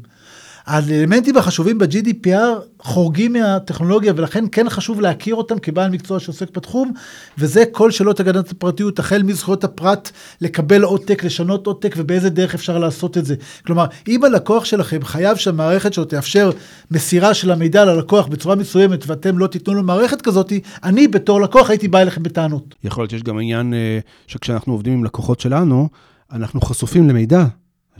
האלמנטים 0.66 1.36
החשובים 1.36 1.78
ב-GDPR 1.78 2.82
חורגים 2.82 3.32
מהטכנולוגיה, 3.32 4.12
ולכן 4.16 4.44
כן 4.52 4.68
חשוב 4.68 5.00
להכיר 5.00 5.34
אותם 5.34 5.58
כבעל 5.58 5.90
מקצוע 5.90 6.20
שעוסק 6.20 6.56
בתחום, 6.56 6.92
וזה 7.38 7.64
כל 7.72 7.90
שאלות 7.90 8.20
הגנת 8.20 8.50
הפרטיות, 8.50 8.98
החל 8.98 9.22
מזכויות 9.22 9.64
הפרט, 9.64 10.10
לקבל 10.40 10.82
עותק, 10.82 11.24
לשנות 11.24 11.66
עותק, 11.66 11.94
ובאיזה 11.96 12.30
דרך 12.30 12.54
אפשר 12.54 12.78
לעשות 12.78 13.18
את 13.18 13.24
זה. 13.24 13.34
כלומר, 13.66 13.86
אם 14.08 14.24
הלקוח 14.24 14.64
שלכם 14.64 15.04
חייב 15.04 15.36
שהמערכת 15.36 15.92
שלו 15.92 16.04
תאפשר 16.04 16.50
מסירה 16.90 17.34
של 17.34 17.50
המידע 17.50 17.84
ללקוח 17.84 18.26
בצורה 18.26 18.54
מסוימת, 18.54 19.04
ואתם 19.06 19.38
לא 19.38 19.46
תיתנו 19.46 19.74
לו 19.74 19.82
מערכת 19.82 20.22
כזאת, 20.22 20.52
אני 20.84 21.08
בתור 21.08 21.40
לקוח 21.40 21.70
הייתי 21.70 21.88
בא 21.88 21.98
אליכם 21.98 22.22
בטענות. 22.22 22.74
יכול 22.84 23.02
להיות 23.02 23.10
שיש 23.10 23.22
גם 23.22 23.38
עניין 23.38 23.74
אה, 23.74 23.98
שכשאנחנו 24.26 24.72
עובדים 24.72 24.92
עם 24.92 25.04
לקוחות 25.04 25.40
שלנו, 25.40 25.88
אנחנו 26.32 26.60
חשופים 26.60 27.08
למידע 27.08 27.44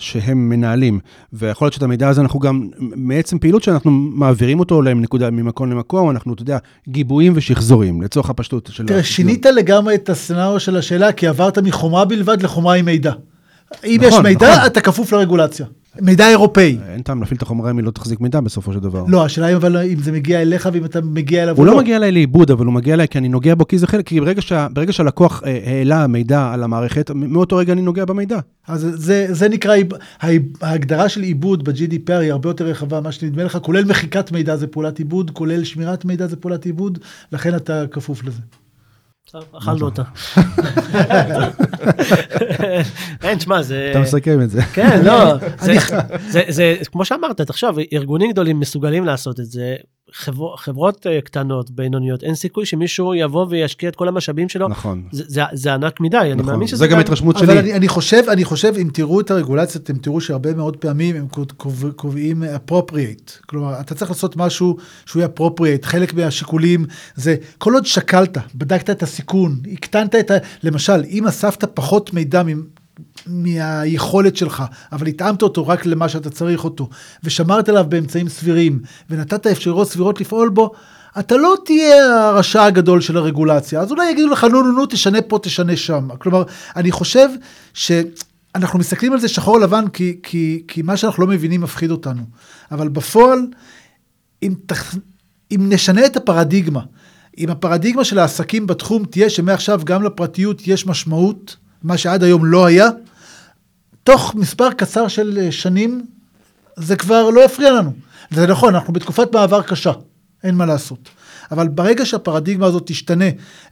שהם 0.03 0.49
מנהלים, 0.49 0.99
ויכול 1.33 1.67
להיות 1.67 1.75
שאת 1.75 1.83
המידע 1.83 2.09
הזה 2.09 2.21
אנחנו 2.21 2.41
גם, 2.41 2.69
מעצם 2.79 3.39
פעילות 3.39 3.63
שאנחנו 3.63 3.91
מעבירים 3.91 4.61
אותו 4.61 4.83
להם 4.83 5.01
נקודה 5.01 5.31
ממקום 5.31 5.71
למקום, 5.71 6.11
אנחנו, 6.11 6.35
אתה 6.35 6.43
יודע, 6.43 6.59
גיבויים 6.89 7.33
ושחזורים, 7.37 8.03
לצורך 8.03 8.31
הפשטות 8.31 8.71
של... 8.73 8.87
תראה, 8.87 9.03
שינית 9.03 9.47
לגמרי 9.47 9.95
את 9.95 10.09
הסצנריו 10.09 10.61
של 10.61 10.77
השאלה, 10.77 11.13
כי 11.13 11.27
עברת 11.27 11.59
מחומרה 11.59 12.05
בלבד 12.05 12.43
לחומרה 12.43 12.75
עם 12.75 12.85
מידע. 12.85 13.13
אם 13.85 14.01
יש 14.03 14.13
נכון, 14.13 14.23
מידע, 14.23 14.53
נכון. 14.53 14.67
אתה 14.67 14.81
כפוף 14.81 15.13
לרגולציה. 15.13 15.67
מידע 16.01 16.29
אירופאי. 16.29 16.79
אין 16.89 17.03
טעם 17.03 17.21
להפעיל 17.21 17.37
את 17.37 17.43
החומרה 17.43 17.71
אם 17.71 17.79
היא 17.79 17.85
לא 17.85 17.91
תחזיק 17.91 18.21
מידע 18.21 18.41
בסופו 18.41 18.73
של 18.73 18.79
דבר. 18.81 19.05
לא, 19.09 19.25
השאלה 19.25 19.47
היא 19.47 19.57
אבל 19.57 19.77
אם 19.77 19.99
זה 20.03 20.13
מגיע 20.13 20.43
אליך 20.43 20.69
ואם 20.73 20.85
אתה 20.85 21.01
מגיע 21.01 21.43
אליו 21.43 21.57
הוא 21.57 21.67
לא 21.67 21.77
מגיע 21.77 21.97
אליי 21.97 22.13
לאיבוד, 22.13 22.51
אבל 22.51 22.67
הוא 22.67 22.75
מגיע 22.75 22.95
אליי 22.95 23.09
כי 23.09 23.19
אני 23.19 23.29
נוגע 23.29 23.55
בו 23.55 23.69
כי 23.69 23.79
זה 23.79 23.87
חלק, 23.87 24.07
כי 24.07 24.21
ברגע, 24.21 24.43
שה, 24.43 24.67
ברגע 24.73 24.93
שהלקוח 24.93 25.43
אה, 25.47 25.59
העלה 25.67 26.07
מידע 26.07 26.51
על 26.53 26.63
המערכת, 26.63 27.11
מאותו 27.15 27.57
רגע 27.57 27.73
אני 27.73 27.83
נוגע 27.83 28.05
במידע. 28.05 28.39
אז 28.69 28.89
זה, 28.95 29.27
זה 29.31 29.49
נקרא, 29.49 29.77
ההגדרה 30.61 31.09
של 31.09 31.23
עיבוד 31.23 31.65
ב-GDPR 31.65 32.13
היא 32.13 32.33
הרבה 32.33 32.49
יותר 32.49 32.65
רחבה 32.65 33.01
ממה 33.01 33.13
שנדמה 33.13 33.45
לך, 33.45 33.59
כולל 33.63 33.85
מחיקת 33.85 34.33
מידע 34.33 34.57
זה 34.57 34.67
פעולת 34.67 34.99
עיבוד, 34.99 35.31
כולל 35.31 35.65
שמירת 35.65 36.05
מידע 36.05 36.27
זה 36.27 36.37
פעולת 36.37 36.65
עיבוד, 36.65 36.99
לכן 37.33 37.57
אתה 37.57 37.85
כפוף 37.91 38.25
לזה. 38.25 38.41
אכלנו 39.53 39.85
אותה. 39.85 40.03
אין, 43.23 43.39
תשמע, 43.39 43.63
זה... 43.63 43.89
אתה 43.91 44.01
מסכם 44.01 44.43
את 44.43 44.51
זה. 44.51 44.63
כן, 44.63 45.05
לא, 45.05 45.35
זה, 46.49 46.77
כמו 46.93 47.05
שאמרת, 47.05 47.41
תחשוב, 47.41 47.77
ארגונים 47.93 48.31
גדולים 48.31 48.61
מסוגלים 48.61 49.05
לעשות 49.05 49.41
את 49.41 49.47
זה, 49.47 49.77
חבר, 50.15 50.57
חברות 50.57 51.07
אה, 51.07 51.21
קטנות, 51.21 51.71
בינוניות, 51.71 52.23
אין 52.23 52.35
סיכוי 52.35 52.67
שמישהו 52.67 53.15
יבוא 53.15 53.47
וישקיע 53.51 53.89
את 53.89 53.97
כל 53.97 54.09
המשאבים 54.09 54.49
שלו, 54.49 54.69
נכון. 54.69 55.03
זה, 55.13 55.25
זה, 55.27 55.43
זה 55.53 55.75
ענק 55.75 56.01
מדי, 56.01 56.17
אני 56.17 56.35
נכון. 56.35 56.47
מאמין 56.47 56.69
שזה 56.69 56.77
זה 56.77 56.87
גם 56.87 56.99
התרשמות 56.99 57.37
אבל 57.37 57.47
שלי. 57.47 57.59
אני, 57.61 57.75
אני 57.75 57.89
חושב, 57.89 58.23
אני 58.29 58.45
חושב, 58.45 58.73
אם 58.83 58.89
תראו 58.93 59.21
את 59.21 59.31
הרגולציה, 59.31 59.81
אתם 59.85 59.99
תראו 59.99 60.21
שהרבה 60.21 60.55
מאוד 60.55 60.77
פעמים 60.77 61.17
הם 61.17 61.29
קוב- 61.29 61.53
קוב- 61.57 61.91
קובעים 61.97 62.43
appropriate. 62.43 63.47
כלומר, 63.47 63.81
אתה 63.81 63.95
צריך 63.95 64.11
לעשות 64.11 64.37
משהו 64.37 64.77
שהוא 65.07 65.21
יהיה 65.23 65.29
appropriate. 65.39 65.87
חלק 65.87 66.15
מהשיקולים 66.15 66.85
זה, 67.15 67.37
כל 67.59 67.75
עוד 67.75 67.87
שקלת, 67.87 68.39
בדקת 68.55 68.91
את 68.91 69.03
הסיכון, 69.03 69.61
הקטנת 69.73 70.15
את 70.15 70.31
ה... 70.31 70.35
למשל, 70.63 71.03
אם 71.11 71.27
אספת 71.27 71.65
פחות 71.75 72.13
מידע. 72.15 72.43
מהיכולת 73.27 74.37
שלך, 74.37 74.63
אבל 74.93 75.07
התאמת 75.07 75.43
אותו 75.43 75.69
רק 75.69 75.87
למה 75.87 76.09
שאתה 76.09 76.31
צריך 76.31 76.65
אותו, 76.65 76.89
ושמרת 77.25 77.69
עליו 77.69 77.85
באמצעים 77.89 78.29
סבירים, 78.29 78.81
ונתת 79.11 79.47
אפשרויות 79.47 79.89
סבירות 79.89 80.21
לפעול 80.21 80.49
בו, 80.49 80.73
אתה 81.19 81.37
לא 81.37 81.55
תהיה 81.65 82.27
הרשע 82.29 82.65
הגדול 82.65 83.01
של 83.01 83.17
הרגולציה. 83.17 83.81
אז 83.81 83.91
אולי 83.91 84.11
יגידו 84.11 84.29
לך, 84.29 84.45
נו, 84.45 84.63
נו, 84.63 84.73
נו, 84.73 84.87
תשנה 84.87 85.23
פה, 85.23 85.39
תשנה 85.43 85.77
שם. 85.77 86.09
כלומר, 86.19 86.43
אני 86.77 86.93
חושב 86.93 87.29
שאנחנו 87.75 88.79
מסתכלים 88.79 89.13
על 89.13 89.21
זה 89.21 89.29
שחור 89.29 89.61
לבן, 89.61 89.89
כי, 89.89 90.19
כי, 90.23 90.63
כי 90.69 90.83
מה 90.83 90.97
שאנחנו 90.97 91.23
לא 91.23 91.29
מבינים 91.29 91.61
מפחיד 91.61 91.91
אותנו. 91.91 92.23
אבל 92.71 92.89
בפועל, 92.89 93.47
אם, 94.43 94.55
תח... 94.67 94.95
אם 95.51 95.67
נשנה 95.69 96.07
את 96.07 96.17
הפרדיגמה, 96.17 96.81
אם 97.39 97.51
הפרדיגמה 97.51 98.05
של 98.05 98.19
העסקים 98.19 98.67
בתחום 98.67 99.05
תהיה 99.05 99.31
שמעכשיו 99.31 99.81
גם 99.85 100.03
לפרטיות 100.03 100.69
יש 100.69 100.87
משמעות, 100.87 101.57
מה 101.83 101.97
שעד 101.97 102.23
היום 102.23 102.45
לא 102.45 102.67
היה, 102.67 102.89
תוך 104.05 104.35
מספר 104.35 104.71
קצר 104.73 105.09
של 105.09 105.39
אה, 105.43 105.53
שנים, 105.53 106.03
זה 106.77 106.97
כבר 106.97 107.31
לא 107.31 107.45
יפריע 107.45 107.73
לנו. 107.73 107.93
זה 108.31 108.47
נכון, 108.47 108.75
אנחנו 108.75 108.93
בתקופת 108.93 109.35
מעבר 109.35 109.63
קשה, 109.63 109.93
אין 110.45 110.55
מה 110.55 110.67
לעשות. 110.67 111.09
אבל 111.53 111.69
ברגע 111.69 112.07
שהפרדיגמה 112.07 112.67
הזאת 112.67 112.83
תשתנה 112.87 113.25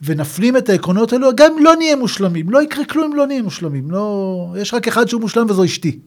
ונפנים 0.03 0.57
את 0.57 0.69
העקרונות 0.69 1.13
האלו, 1.13 1.31
גם 1.37 1.53
אם 1.59 1.65
לא 1.65 1.77
נהיה 1.77 1.97
מושלמים, 1.97 2.51
לא 2.51 2.63
יקרה 2.63 2.85
כלום 2.85 3.11
אם 3.13 3.17
לא 3.17 3.27
נהיה 3.27 3.43
מושלמים. 3.43 3.91
לא... 3.91 4.55
יש 4.59 4.75
רק 4.75 4.89
אחד 4.89 5.09
שהוא 5.09 5.21
מושלם 5.21 5.47
וזו 5.51 5.65
אשתי. 5.65 5.99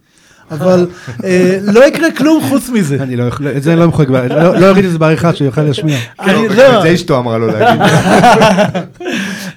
אבל 0.51 0.87
אה, 1.23 1.57
לא 1.61 1.87
יקרה 1.87 2.11
כלום 2.11 2.43
חוץ 2.49 2.69
מזה. 2.69 2.95
אני 3.03 3.15
לא 3.15 3.23
יכול, 3.23 3.47
את 3.47 3.63
זה 3.63 3.71
אני 3.73 3.79
לא 3.79 3.85
יכול, 3.85 4.05
לא 4.29 4.59
לא 4.59 4.69
אוריד 4.69 4.85
את 4.85 4.91
זה 4.91 4.97
בעריכה 4.97 5.33
שיוכל 5.35 5.61
להשמיע. 5.61 5.97
אני- 6.19 6.49
כן, 6.49 6.55
לא. 6.55 6.77
את 6.77 6.81
זה 6.83 6.93
אשתו 6.93 7.17
אמרה 7.19 7.37
לו 7.37 7.47
להגיד. 7.47 7.81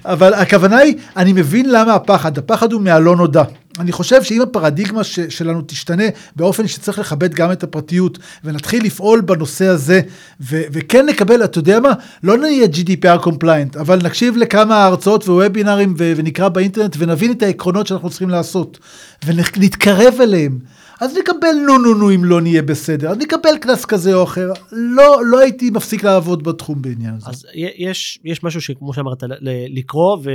אבל 0.05 0.33
הכוונה 0.33 0.77
היא, 0.77 0.95
אני 1.17 1.33
מבין 1.33 1.69
למה 1.69 1.93
הפחד, 1.93 2.37
הפחד 2.37 2.73
הוא 2.73 2.81
מהלא 2.81 3.15
נודע. 3.15 3.43
אני 3.79 3.91
חושב 3.91 4.23
שאם 4.23 4.41
הפרדיגמה 4.41 5.03
ש, 5.03 5.19
שלנו 5.19 5.61
תשתנה 5.67 6.03
באופן 6.35 6.67
שצריך 6.67 6.99
לכבד 6.99 7.33
גם 7.33 7.51
את 7.51 7.63
הפרטיות, 7.63 8.17
ונתחיל 8.43 8.83
לפעול 8.85 9.21
בנושא 9.21 9.65
הזה, 9.67 10.01
ו, 10.41 10.61
וכן 10.71 11.05
נקבל, 11.05 11.43
אתה 11.43 11.59
יודע 11.59 11.79
מה, 11.79 11.93
לא 12.23 12.37
נהיה 12.37 12.65
GDPR 12.65 13.25
compliant, 13.25 13.79
אבל 13.79 13.99
נקשיב 14.03 14.37
לכמה 14.37 14.85
הרצאות 14.85 15.23
ווובינרים 15.23 15.93
ונקרא 15.97 16.49
באינטרנט 16.49 16.95
ונבין 16.99 17.31
את 17.31 17.43
העקרונות 17.43 17.87
שאנחנו 17.87 18.09
צריכים 18.09 18.29
לעשות, 18.29 18.79
ונתקרב 19.25 20.13
אליהם. 20.21 20.59
אז 20.99 21.17
נקבל 21.17 21.53
נו 21.67 21.77
נו 21.77 21.93
נו 21.93 22.15
אם 22.15 22.25
לא 22.25 22.41
נהיה 22.41 22.61
בסדר, 22.61 23.09
אז 23.09 23.17
נקבל 23.17 23.57
קנס 23.61 23.85
כזה 23.85 24.13
או 24.13 24.23
אחר. 24.23 24.51
לא, 24.71 25.21
לא 25.25 25.39
הייתי 25.39 25.69
מפסיק 25.69 26.03
לעבוד 26.03 26.43
בתחום 26.43 26.81
בעניין 26.81 27.13
הזה. 27.13 27.29
אז 27.29 27.45
יש, 27.53 28.19
יש 28.23 28.43
משהו 28.43 28.61
שכמו 28.61 28.93
שאמרת, 28.93 29.23
לקרוא 29.69 30.17
ו, 30.23 30.29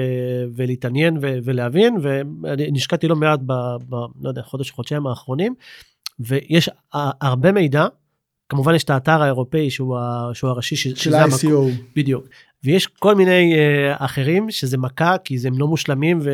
ולהתעניין 0.56 1.16
ו, 1.22 1.38
ולהבין, 1.44 1.96
ואני 2.42 2.70
נשקעתי 2.72 3.08
לא 3.08 3.16
מעט 3.16 3.40
ב, 3.46 3.52
ב, 3.88 3.94
לא 3.94 4.28
יודע, 4.28 4.42
חודש, 4.42 4.70
חודשיים 4.70 5.06
האחרונים, 5.06 5.54
ויש 6.20 6.70
הרבה 7.20 7.52
מידע, 7.52 7.86
כמובן 8.48 8.74
יש 8.74 8.84
את 8.84 8.90
האתר 8.90 9.22
האירופאי 9.22 9.70
שהוא, 9.70 9.98
ה, 9.98 10.30
שהוא 10.34 10.50
הראשי, 10.50 10.76
של 10.76 11.14
ה-ICO. 11.14 11.46
בדיוק. 11.96 12.24
ויש 12.64 12.86
כל 12.86 13.14
מיני 13.14 13.54
uh, 13.54 14.04
אחרים 14.04 14.50
שזה 14.50 14.78
מכה 14.78 15.16
כי 15.24 15.38
הם 15.44 15.58
לא 15.58 15.68
מושלמים 15.68 16.18
ו... 16.22 16.30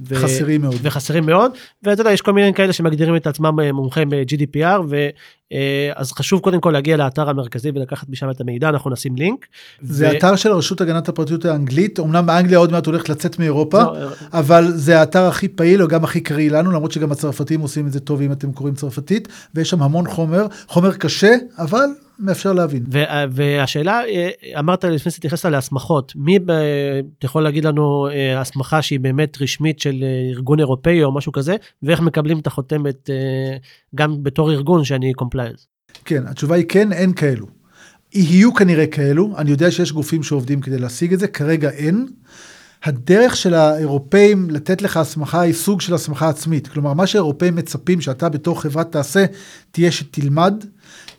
ו- 0.00 0.14
חסרים 0.16 0.60
מאוד. 0.60 0.74
וחסרים 0.82 1.26
מאוד 1.26 1.52
ואתה 1.82 2.00
יודע 2.00 2.12
יש 2.12 2.20
כל 2.20 2.32
מיני 2.32 2.54
כאלה 2.54 2.72
שמגדירים 2.72 3.16
את 3.16 3.26
עצמם 3.26 3.60
אה, 3.60 3.72
מומחים 3.72 4.10
ב-GDPR 4.10 4.80
ואז 4.88 6.12
חשוב 6.12 6.40
קודם 6.40 6.60
כל 6.60 6.70
להגיע 6.70 6.96
לאתר 6.96 7.30
המרכזי 7.30 7.70
ולקחת 7.74 8.08
משם 8.08 8.30
את 8.30 8.40
המידע 8.40 8.68
אנחנו 8.68 8.90
נשים 8.90 9.16
לינק. 9.16 9.46
זה 9.82 10.08
ו- 10.08 10.18
אתר 10.18 10.36
של 10.36 10.52
הרשות 10.52 10.80
הגנת 10.80 11.08
הפרטיות 11.08 11.44
האנגלית, 11.44 12.00
אמנם 12.00 12.26
באנגליה 12.26 12.58
עוד 12.58 12.72
מעט 12.72 12.86
הולכת 12.86 13.08
לצאת 13.08 13.38
מאירופה, 13.38 13.82
זהו, 13.82 14.08
אבל 14.32 14.70
זה 14.74 15.00
האתר 15.00 15.22
הכי 15.22 15.48
פעיל 15.48 15.82
או 15.82 15.88
גם 15.88 16.04
הכי 16.04 16.20
קריא 16.20 16.50
לנו, 16.50 16.70
למרות 16.70 16.92
שגם 16.92 17.12
הצרפתים 17.12 17.60
עושים 17.60 17.86
את 17.86 17.92
זה 17.92 18.00
טוב 18.00 18.20
אם 18.20 18.32
אתם 18.32 18.52
קוראים 18.52 18.74
צרפתית, 18.74 19.28
ויש 19.54 19.70
שם 19.70 19.82
המון 19.82 20.08
חומר, 20.08 20.46
חומר 20.68 20.92
קשה, 20.92 21.34
אבל 21.58 21.86
מאפשר 22.18 22.52
להבין. 22.52 22.84
וה- 22.90 23.24
והשאלה 23.30 24.00
אה, 24.08 24.28
אמרת 24.58 24.84
לפני 24.84 25.12
שהתייחסת 25.12 25.44
להסמכות 25.48 26.12
מי 26.16 26.38
ב- 26.38 26.50
אתה 27.18 27.26
יכול 27.26 27.42
להגיד 27.42 27.64
לנו 27.64 28.08
אה, 28.08 28.40
הסמכה 28.40 28.82
שהיא 28.82 29.00
באמת 29.00 29.42
רשמית 29.42 29.78
של 29.80 29.94
אה, 30.02 30.30
ארגון 30.34 30.58
אירופאי 30.60 31.04
או 31.04 31.12
משהו 31.14 31.32
כזה 31.32 31.56
ואיך 31.82 32.00
מקבלים 32.00 32.38
את 32.38 32.46
החותמת 32.46 33.10
אה, 33.10 33.56
גם 33.94 34.22
בתור 34.22 34.52
ארגון 34.52 34.84
שאני 34.84 35.12
compliance. 35.12 35.66
כן, 36.04 36.26
התשובה 36.26 36.54
היא 36.56 36.64
כן, 36.68 36.92
אין 36.92 37.12
כאלו. 37.12 37.46
יהיו 38.14 38.54
כנראה 38.54 38.86
כאלו, 38.86 39.32
אני 39.38 39.50
יודע 39.50 39.70
שיש 39.70 39.92
גופים 39.92 40.22
שעובדים 40.22 40.60
כדי 40.60 40.78
להשיג 40.78 41.12
את 41.12 41.18
זה, 41.18 41.28
כרגע 41.28 41.70
אין. 41.70 42.06
הדרך 42.84 43.36
של 43.36 43.54
האירופאים 43.54 44.50
לתת 44.50 44.82
לך 44.82 44.96
הסמכה 44.96 45.40
היא 45.40 45.52
סוג 45.54 45.80
של 45.80 45.94
הסמכה 45.94 46.28
עצמית. 46.28 46.68
כלומר, 46.68 46.92
מה 46.94 47.06
שהאירופאים 47.06 47.56
מצפים 47.56 48.00
שאתה 48.00 48.28
בתור 48.28 48.62
חברה 48.62 48.84
תעשה, 48.84 49.24
תהיה 49.70 49.92
שתלמד, 49.92 50.64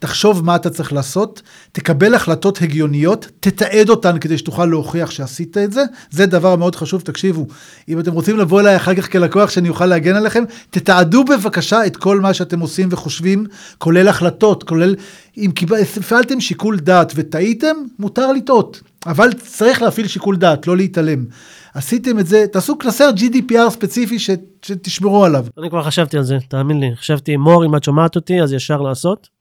תחשוב 0.06 0.46
מה 0.46 0.56
אתה 0.56 0.70
צריך 0.70 0.94
לעשות, 0.94 1.42
תקבל 1.72 2.14
החלטות 2.14 2.62
הגיוניות, 2.62 3.28
תתעד 3.40 3.90
אותן 3.90 4.20
כדי 4.20 4.38
שתוכל 4.38 4.66
להוכיח 4.66 5.12
שעשית 5.12 5.58
את 5.58 5.72
זה. 5.72 5.84
זה 6.10 6.26
דבר 6.26 6.56
מאוד 6.56 6.76
חשוב, 6.76 7.02
תקשיבו. 7.02 7.48
אם 7.90 8.00
אתם 8.00 8.12
רוצים 8.12 8.38
לבוא 8.38 8.62
אליי 8.62 8.76
אחר 8.76 8.96
כך 8.96 9.12
כלקוח 9.12 9.50
שאני 9.50 9.70
אוכל 9.70 9.86
להגן 9.86 10.16
עליכם, 10.16 10.44
תתעדו 10.70 11.24
בבקשה 11.24 11.86
את 11.86 11.98
כל 11.98 12.20
מה 12.20 12.34
שאתם 12.34 12.60
עושים 12.60 12.88
וחושבים, 12.92 13.46
כולל 13.78 14.08
החלטות, 14.08 14.64
כולל 14.64 14.96
אם 15.38 15.52
הפעלתם 15.98 16.42
שיקול 16.42 16.80
דעת 16.80 17.14
וטעיתם, 17.16 17.76
מותר 18.00 18.32
לטעות. 18.32 18.82
אבל 19.06 19.34
צריך 19.34 19.82
להפעיל 19.82 20.08
שיקול 20.08 20.38
דעת, 20.38 20.68
לא 20.68 20.78
להתעלם. 20.78 21.26
עשיתם 21.74 22.20
את 22.20 22.28
זה, 22.28 22.46
תעשו 22.52 22.78
קלסר 22.78 23.10
GDPR 23.18 23.70
ספציפי 23.70 24.20
ש, 24.20 24.30
שתשמרו 24.62 25.26
עליו. 25.26 25.46
אני 25.60 25.70
כבר 25.70 25.84
חשבתי 25.84 26.18
על 26.18 26.24
זה 26.24 26.38
תאמין 26.50 26.80
לי 26.80 26.92
חשבתי 26.96 27.38
מור 27.38 27.66
אם 27.66 27.76
את 27.76 27.84
שומעת 27.84 28.16
אותי 28.16 28.42
אז 28.42 28.54
ישר 28.54 28.82
לעשות. 28.82 29.35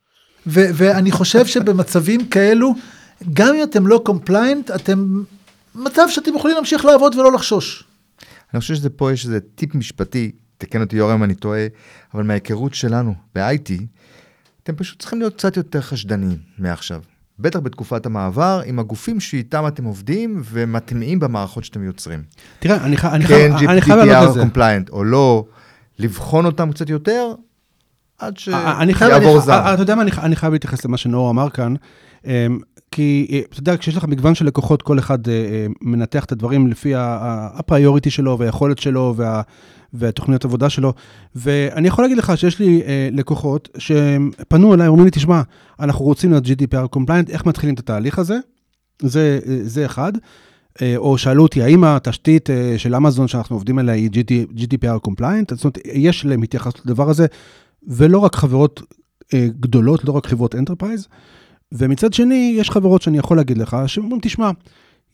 ו- 0.47 0.69
ואני 0.75 1.11
חושב 1.11 1.47
שבמצבים 1.47 2.29
כאלו, 2.29 2.75
גם 3.33 3.55
אם 3.55 3.63
אתם 3.63 3.87
לא 3.87 4.01
compliant, 4.05 4.71
אתם 4.71 5.23
מצב 5.75 6.03
שאתם 6.09 6.35
יכולים 6.37 6.57
להמשיך 6.57 6.85
לעבוד 6.85 7.15
ולא 7.15 7.33
לחשוש. 7.33 7.85
אני 8.55 8.61
חושב 8.61 8.75
שזה 8.75 8.91
פה 8.91 9.13
יש 9.13 9.25
איזה 9.25 9.39
טיפ 9.55 9.75
משפטי, 9.75 10.31
תקן 10.59 10.81
אותי 10.81 10.97
יורם 10.97 11.13
אם 11.15 11.25
אני 11.25 11.35
טועה, 11.35 11.67
אבל 12.15 12.23
מההיכרות 12.23 12.75
שלנו 12.75 13.15
ב-IT, 13.35 13.73
אתם 14.63 14.77
פשוט 14.77 14.99
צריכים 15.01 15.19
להיות 15.19 15.35
קצת 15.35 15.57
יותר 15.57 15.81
חשדניים 15.81 16.39
מעכשיו. 16.59 17.01
בטח 17.39 17.59
בתקופת 17.59 18.07
המעבר, 18.07 18.63
עם 18.67 18.79
הגופים 18.79 19.21
שאיתם 19.21 19.67
אתם 19.67 19.85
עובדים 19.85 20.43
ומטמיעים 20.51 21.21
במערכות 21.21 21.65
שאתם 21.65 21.85
יוצרים. 21.85 22.23
תראה, 22.59 22.85
אני, 22.85 22.97
ח- 22.97 23.05
אני, 23.05 23.25
כן, 23.27 23.51
חייב, 23.57 23.71
אני 23.71 23.81
חייב 23.81 23.99
לענות 23.99 24.27
GDPR 24.29 24.31
לזה. 24.31 24.41
compliant 24.41 24.91
או 24.91 25.05
לא, 25.05 25.45
לבחון 25.99 26.47
אותם 26.47 26.73
קצת 26.73 26.91
יותר, 26.91 27.35
עד 28.27 28.35
אה, 28.55 28.95
שיעבור 28.99 29.37
אני- 29.37 29.41
זעם. 29.41 29.67
אה, 29.67 29.75
אתה 29.75 29.83
יודע 29.83 29.95
מה, 29.95 30.03
אני 30.03 30.11
אני 30.19 30.37
חייב 30.37 30.53
להתייחס 30.53 30.85
למה 30.85 30.97
שנאור 30.97 31.31
אמר 31.31 31.51
כאן, 31.51 31.75
אמ, 32.27 32.59
כי 32.91 33.27
אה, 33.33 33.41
אתה 33.51 33.61
יודע, 33.61 33.77
כשיש 33.77 33.97
לך 33.97 34.05
מגוון 34.05 34.35
של 34.35 34.47
לקוחות, 34.47 34.83
כל 34.83 34.99
אחד 34.99 35.29
אה, 35.29 35.33
אה, 35.33 35.67
מנתח 35.83 36.25
את 36.25 36.33
הדברים 36.33 36.67
לפי 36.69 36.93
ה 36.97 37.09
priority 37.09 38.11
שלו 38.11 38.39
והיכולת 38.39 38.79
שלו 38.79 39.15
וה... 39.17 39.43
והתוכניות 39.97 40.45
עבודה 40.45 40.71
שלו, 40.71 40.93
ואני 41.37 41.89
יכול 41.89 42.05
להגיד 42.05 42.19
לך 42.19 42.33
שיש 42.37 42.59
לי 42.59 42.83
אה, 42.87 43.09
לקוחות 43.13 43.69
שפנו 43.79 44.75
אליי, 44.75 44.89
אומרים 44.89 45.05
לי, 45.05 45.11
תשמע, 45.11 45.43
אנחנו 45.81 46.05
רוצים 46.05 46.31
להיות 46.31 46.45
GDPR 46.47 46.97
compliant, 46.99 47.31
איך 47.31 47.47
מתחילים 47.47 47.75
את 47.75 47.81
התהליך 47.81 48.19
הזה? 48.19 48.39
זה, 49.03 49.39
אה, 49.47 49.57
זה 49.63 49.87
אחד. 49.87 50.13
אה, 50.83 50.95
או 50.97 51.19
שאלו 51.19 51.43
אותי, 51.43 51.63
האם 51.63 51.85
התשתית 51.85 52.51
אה, 52.51 52.75
של 52.77 52.95
אמזון 52.95 53.29
שאנחנו 53.29 53.57
עובדים 53.57 53.79
עליה 53.79 53.95
היא 53.95 54.11
GD, 54.11 54.59
GDPR 54.61 55.09
compliant? 55.09 55.55
זאת 55.55 55.65
אומרת, 55.65 55.79
יש 55.85 56.25
להם 56.25 56.43
התייחסות 56.43 56.81
לדבר 56.87 57.11
הזה, 57.11 57.27
ולא 57.87 58.19
רק 58.19 58.37
חברות 58.37 58.83
אה, 59.35 59.47
גדולות, 59.61 60.05
לא 60.05 60.13
רק 60.13 60.27
חברות 60.27 60.55
enterprise. 60.55 61.09
ומצד 61.73 62.13
שני, 62.13 62.55
יש 62.59 62.71
חברות 62.71 63.03
שאני 63.03 63.19
יכול 63.19 63.37
להגיד 63.37 63.59
לך, 63.59 63.77
שאומרים, 63.87 64.21
תשמע, 64.23 64.51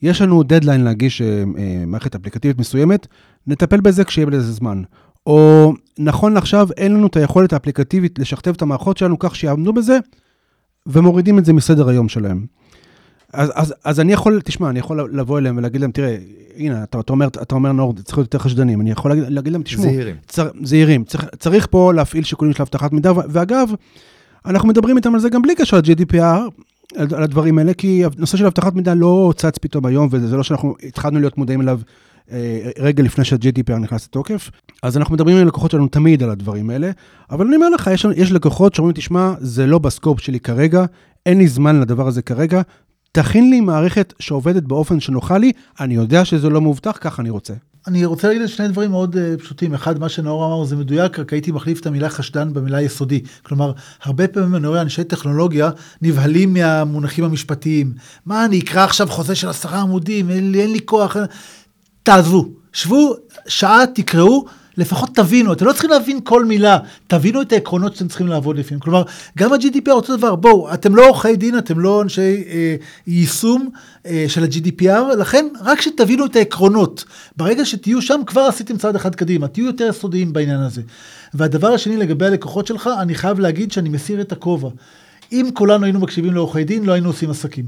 יש 0.01 0.21
לנו 0.21 0.43
דדליין 0.43 0.81
להגיש 0.81 1.21
אה, 1.21 1.43
אה, 1.57 1.83
מערכת 1.87 2.15
אפליקטיבית 2.15 2.59
מסוימת, 2.59 3.07
נטפל 3.47 3.81
בזה 3.81 4.03
כשיהיה 4.03 4.27
לזה 4.27 4.51
זמן. 4.51 4.81
או 5.27 5.73
נכון 5.99 6.33
לעכשיו, 6.33 6.67
אין 6.77 6.93
לנו 6.93 7.07
את 7.07 7.17
היכולת 7.17 7.53
האפליקטיבית 7.53 8.19
לשכתב 8.19 8.53
את 8.55 8.61
המערכות 8.61 8.97
שלנו 8.97 9.19
כך 9.19 9.35
שיעמדו 9.35 9.73
בזה, 9.73 9.97
ומורידים 10.85 11.39
את 11.39 11.45
זה 11.45 11.53
מסדר 11.53 11.89
היום 11.89 12.09
שלהם. 12.09 12.45
אז, 13.33 13.51
אז, 13.55 13.73
אז 13.83 13.99
אני 13.99 14.13
יכול, 14.13 14.41
תשמע, 14.43 14.69
אני 14.69 14.79
יכול 14.79 15.09
לבוא 15.13 15.39
אליהם 15.39 15.57
ולהגיד 15.57 15.81
להם, 15.81 15.91
תראה, 15.91 16.17
הנה, 16.57 16.83
אתה, 16.83 16.99
אתה 16.99 17.13
אומר, 17.13 17.27
אתה 17.27 17.55
אומר 17.55 17.71
נורד, 17.71 18.01
צריך 18.01 18.17
להיות 18.17 18.33
יותר 18.33 18.43
חשדנים. 18.43 18.81
אני 18.81 18.91
יכול 18.91 19.11
להגיד, 19.11 19.23
להגיד 19.27 19.53
להם, 19.53 19.63
תשמעו, 19.63 19.83
זהירים. 19.83 20.15
צר, 20.27 20.49
זהירים, 20.63 21.03
צריך, 21.03 21.25
צריך 21.39 21.67
פה 21.69 21.93
להפעיל 21.93 22.23
שיקולים 22.23 22.53
של 22.53 22.63
אבטחת 22.63 22.91
מידע, 22.91 23.11
ואגב, 23.15 23.69
אנחנו 24.45 24.69
מדברים 24.69 24.97
איתם 24.97 25.13
על 25.13 25.19
זה 25.19 25.29
גם 25.29 25.41
בלי 25.41 25.55
קשר 25.55 25.77
ל-GDPR, 25.77 26.49
על, 26.95 27.07
על 27.15 27.23
הדברים 27.23 27.57
האלה, 27.57 27.73
כי 27.73 28.03
הנושא 28.17 28.37
של 28.37 28.45
אבטחת 28.45 28.73
מידע 28.73 28.93
לא 28.95 29.33
צץ 29.35 29.57
פתאום 29.57 29.85
היום, 29.85 30.07
וזה 30.11 30.37
לא 30.37 30.43
שאנחנו 30.43 30.75
התחלנו 30.83 31.19
להיות 31.19 31.37
מודעים 31.37 31.61
אליו 31.61 31.79
אה, 32.31 32.69
רגע 32.79 33.03
לפני 33.03 33.25
שה-GDPR 33.25 33.77
נכנס 33.79 34.05
לתוקף. 34.05 34.51
אז 34.83 34.97
אנחנו 34.97 35.15
מדברים 35.15 35.37
עם 35.37 35.47
לקוחות 35.47 35.71
שלנו 35.71 35.87
תמיד 35.87 36.23
על 36.23 36.29
הדברים 36.29 36.69
האלה, 36.69 36.91
אבל 37.31 37.47
אני 37.47 37.55
אומר 37.55 37.69
לך, 37.69 37.89
יש, 37.93 38.05
יש 38.15 38.31
לקוחות 38.31 38.75
שאומרים, 38.75 38.93
תשמע, 38.93 39.33
זה 39.39 39.65
לא 39.65 39.79
בסקופ 39.79 40.19
שלי 40.19 40.39
כרגע, 40.39 40.85
אין 41.25 41.37
לי 41.37 41.47
זמן 41.47 41.81
לדבר 41.81 42.07
הזה 42.07 42.21
כרגע, 42.21 42.61
תכין 43.11 43.49
לי 43.49 43.61
מערכת 43.61 44.13
שעובדת 44.19 44.63
באופן 44.63 44.99
שנוחה 44.99 45.37
לי, 45.37 45.51
אני 45.79 45.95
יודע 45.95 46.25
שזה 46.25 46.49
לא 46.49 46.61
מאובטח, 46.61 46.97
ככה 47.01 47.21
אני 47.21 47.29
רוצה. 47.29 47.53
אני 47.87 48.05
רוצה 48.05 48.27
להגיד 48.27 48.47
שני 48.47 48.67
דברים 48.67 48.91
מאוד 48.91 49.15
uh, 49.15 49.41
פשוטים. 49.41 49.73
אחד, 49.73 49.99
מה 49.99 50.09
שנאור 50.09 50.45
אמר 50.45 50.65
זה 50.65 50.75
מדויק, 50.75 51.19
רק 51.19 51.33
הייתי 51.33 51.51
מחליף 51.51 51.79
את 51.79 51.85
המילה 51.85 52.09
חשדן 52.09 52.53
במילה 52.53 52.81
יסודי. 52.81 53.21
כלומר, 53.43 53.71
הרבה 54.03 54.27
פעמים 54.27 54.55
אני 54.55 54.67
רואה 54.67 54.81
אנשי 54.81 55.03
טכנולוגיה 55.03 55.69
נבהלים 56.01 56.53
מהמונחים 56.53 57.23
המשפטיים. 57.23 57.93
מה, 58.25 58.45
אני 58.45 58.59
אקרא 58.59 58.83
עכשיו 58.83 59.07
חוזה 59.07 59.35
של 59.35 59.49
עשרה 59.49 59.81
עמודים, 59.81 60.29
אין 60.29 60.51
לי, 60.51 60.61
אין 60.61 60.71
לי 60.71 60.79
כוח. 60.85 61.17
תעזבו, 62.03 62.49
שבו 62.73 63.15
שעה, 63.47 63.83
תקראו, 63.95 64.45
לפחות 64.77 65.09
תבינו, 65.15 65.53
אתם 65.53 65.65
לא 65.65 65.71
צריכים 65.71 65.89
להבין 65.89 66.19
כל 66.23 66.45
מילה, 66.45 66.77
תבינו 67.07 67.41
את 67.41 67.51
העקרונות 67.51 67.95
שאתם 67.95 68.07
צריכים 68.07 68.27
לעבוד 68.27 68.57
לפיהם. 68.57 68.79
כלומר, 68.79 69.03
גם 69.37 69.53
ה-GDPR 69.53 69.91
אותו 69.91 70.17
דבר, 70.17 70.35
בואו, 70.35 70.73
אתם 70.73 70.95
לא 70.95 71.07
עורכי 71.07 71.35
דין, 71.35 71.57
אתם 71.57 71.79
לא 71.79 72.01
אנשי 72.01 72.43
אה, 72.49 72.75
יישום 73.07 73.69
אה, 74.05 74.25
של 74.27 74.43
ה-GDPR, 74.43 75.15
לכן 75.17 75.45
רק 75.61 75.81
שתבינו 75.81 76.25
את 76.25 76.35
העקרונות. 76.35 77.05
ברגע 77.37 77.65
שתהיו 77.65 78.01
שם, 78.01 78.21
כבר 78.27 78.41
עשיתם 78.41 78.77
צעד 78.77 78.95
אחד 78.95 79.15
קדימה, 79.15 79.47
תהיו 79.47 79.65
יותר 79.65 79.87
יסודיים 79.89 80.33
בעניין 80.33 80.59
הזה. 80.59 80.81
והדבר 81.33 81.67
השני 81.67 81.97
לגבי 81.97 82.25
הלקוחות 82.25 82.67
שלך, 82.67 82.89
אני 83.01 83.15
חייב 83.15 83.39
להגיד 83.39 83.71
שאני 83.71 83.89
מסיר 83.89 84.21
את 84.21 84.31
הכובע. 84.31 84.69
אם 85.31 85.49
כולנו 85.53 85.83
היינו 85.85 85.99
מקשיבים 85.99 86.33
לעורכי 86.33 86.63
דין, 86.63 86.85
לא 86.85 86.91
היינו 86.91 87.09
עושים 87.09 87.29
עסקים, 87.29 87.65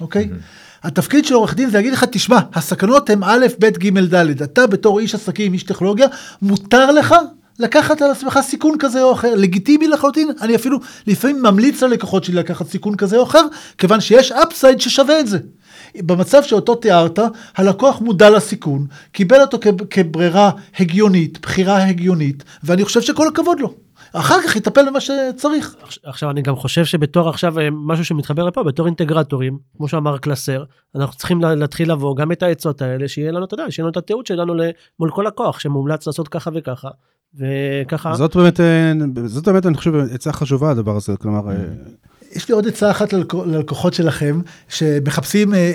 אוקיי? 0.00 0.24
Mm-hmm. 0.24 0.69
התפקיד 0.82 1.24
של 1.24 1.34
עורך 1.34 1.54
דין 1.54 1.70
זה 1.70 1.76
להגיד 1.76 1.92
לך, 1.92 2.04
תשמע, 2.04 2.38
הסכנות 2.54 3.10
הן 3.10 3.22
א', 3.22 3.46
ב', 3.58 3.66
ג', 3.66 4.14
ד'. 4.14 4.42
אתה 4.42 4.66
בתור 4.66 5.00
איש 5.00 5.14
עסקים, 5.14 5.52
איש 5.52 5.62
טכנולוגיה, 5.62 6.06
מותר 6.42 6.90
לך 6.90 7.14
לקחת 7.58 8.02
על 8.02 8.10
עצמך 8.10 8.38
סיכון 8.42 8.76
כזה 8.78 9.02
או 9.02 9.12
אחר, 9.12 9.34
לגיטימי 9.34 9.88
לחלוטין, 9.88 10.30
אני 10.40 10.56
אפילו 10.56 10.78
לפעמים 11.06 11.42
ממליץ 11.42 11.82
ללקוחות 11.82 12.24
שלי 12.24 12.34
לקחת 12.34 12.68
סיכון 12.68 12.96
כזה 12.96 13.16
או 13.16 13.22
אחר, 13.22 13.42
כיוון 13.78 14.00
שיש 14.00 14.32
אפסייד 14.32 14.80
ששווה 14.80 15.20
את 15.20 15.26
זה. 15.26 15.38
במצב 15.96 16.42
שאותו 16.42 16.74
תיארת, 16.74 17.18
הלקוח 17.56 18.00
מודע 18.00 18.30
לסיכון, 18.30 18.86
קיבל 19.12 19.40
אותו 19.40 19.58
כברירה 19.90 20.50
הגיונית, 20.78 21.38
בחירה 21.42 21.84
הגיונית, 21.86 22.44
ואני 22.64 22.84
חושב 22.84 23.00
שכל 23.00 23.28
הכבוד 23.28 23.60
לו. 23.60 23.74
אחר 24.12 24.34
כך 24.48 24.56
יטפל 24.56 24.88
במה 24.90 25.00
שצריך. 25.00 25.74
עכשיו 26.04 26.30
אני 26.30 26.42
גם 26.42 26.56
חושב 26.56 26.84
שבתור 26.84 27.28
עכשיו 27.28 27.58
אה, 27.58 27.68
משהו 27.72 28.04
שמתחבר 28.04 28.44
לפה 28.44 28.62
בתור 28.62 28.86
אינטגרטורים 28.86 29.58
כמו 29.76 29.88
שאמר 29.88 30.18
קלסר 30.18 30.64
אנחנו 30.94 31.16
צריכים 31.16 31.40
לה- 31.40 31.54
להתחיל 31.54 31.92
לבוא 31.92 32.16
גם 32.16 32.32
את 32.32 32.42
העצות 32.42 32.82
האלה 32.82 33.08
שיהיה 33.08 33.32
לנו 33.32 33.44
אתה 33.44 33.54
יודע 33.54 33.64
שיהיה 33.70 33.84
לנו 33.84 33.90
את 33.90 33.96
התיעוד 33.96 34.26
שלנו 34.26 34.54
מול 35.00 35.10
כל 35.10 35.24
לקוח 35.28 35.60
שמומלץ 35.60 36.06
לעשות 36.06 36.28
ככה 36.28 36.50
וככה 36.54 36.88
וככה 37.34 38.14
זאת 38.14 38.36
באמת, 38.36 38.60
אה, 38.60 38.92
זאת 39.26 39.44
באמת, 39.48 39.66
אני 39.66 39.74
חושב, 39.76 39.94
עצה 40.12 40.32
חשובה 40.32 40.70
הדבר 40.70 40.96
הזה, 40.96 41.16
כלומר, 41.16 41.50
אה, 41.50 41.56
יש 42.32 42.48
לי 42.48 42.54
עוד 42.54 42.66
עצה 42.68 42.90
אחת 42.90 43.12
ללקוח- 43.12 43.46
ללקוחות 43.46 43.94
שלכם, 43.94 44.40
שמחפשים 44.68 45.54
אה, 45.54 45.58
אה, 45.58 45.72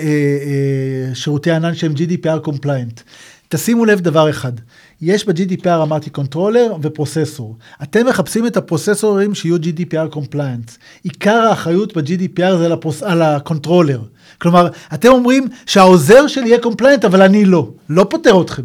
אה, 1.08 1.14
שירותי 1.14 1.50
ענן 1.50 1.74
שהם 1.74 1.92
GDPR 1.92 2.48
compliant. 2.48 3.00
תשימו 3.48 3.84
לב 3.84 4.00
דבר 4.00 4.30
אחד, 4.30 4.52
יש 5.00 5.28
ב-GDPR 5.28 5.82
אמרתי 5.82 6.10
controller 6.10 6.68
ו 6.68 6.74
processor. 6.82 7.56
אתם 7.82 8.06
מחפשים 8.06 8.46
את 8.46 8.56
הפרוססורים 8.56 9.34
שיהיו 9.34 9.56
GDPR 9.56 10.14
compliant. 10.14 10.76
עיקר 11.02 11.46
האחריות 11.50 11.96
ב-GDPR 11.96 12.56
זה 12.58 12.68
לפרוס... 12.68 13.02
על 13.02 13.22
ה 13.22 13.29
controller. 13.29 14.00
כלומר, 14.38 14.68
אתם 14.94 15.08
אומרים 15.08 15.48
שהעוזר 15.66 16.26
שלי 16.26 16.48
יהיה 16.48 16.58
compliant 16.58 17.06
אבל 17.06 17.22
אני 17.22 17.44
לא. 17.44 17.70
לא 17.88 18.06
פותר 18.10 18.40
אתכם. 18.40 18.62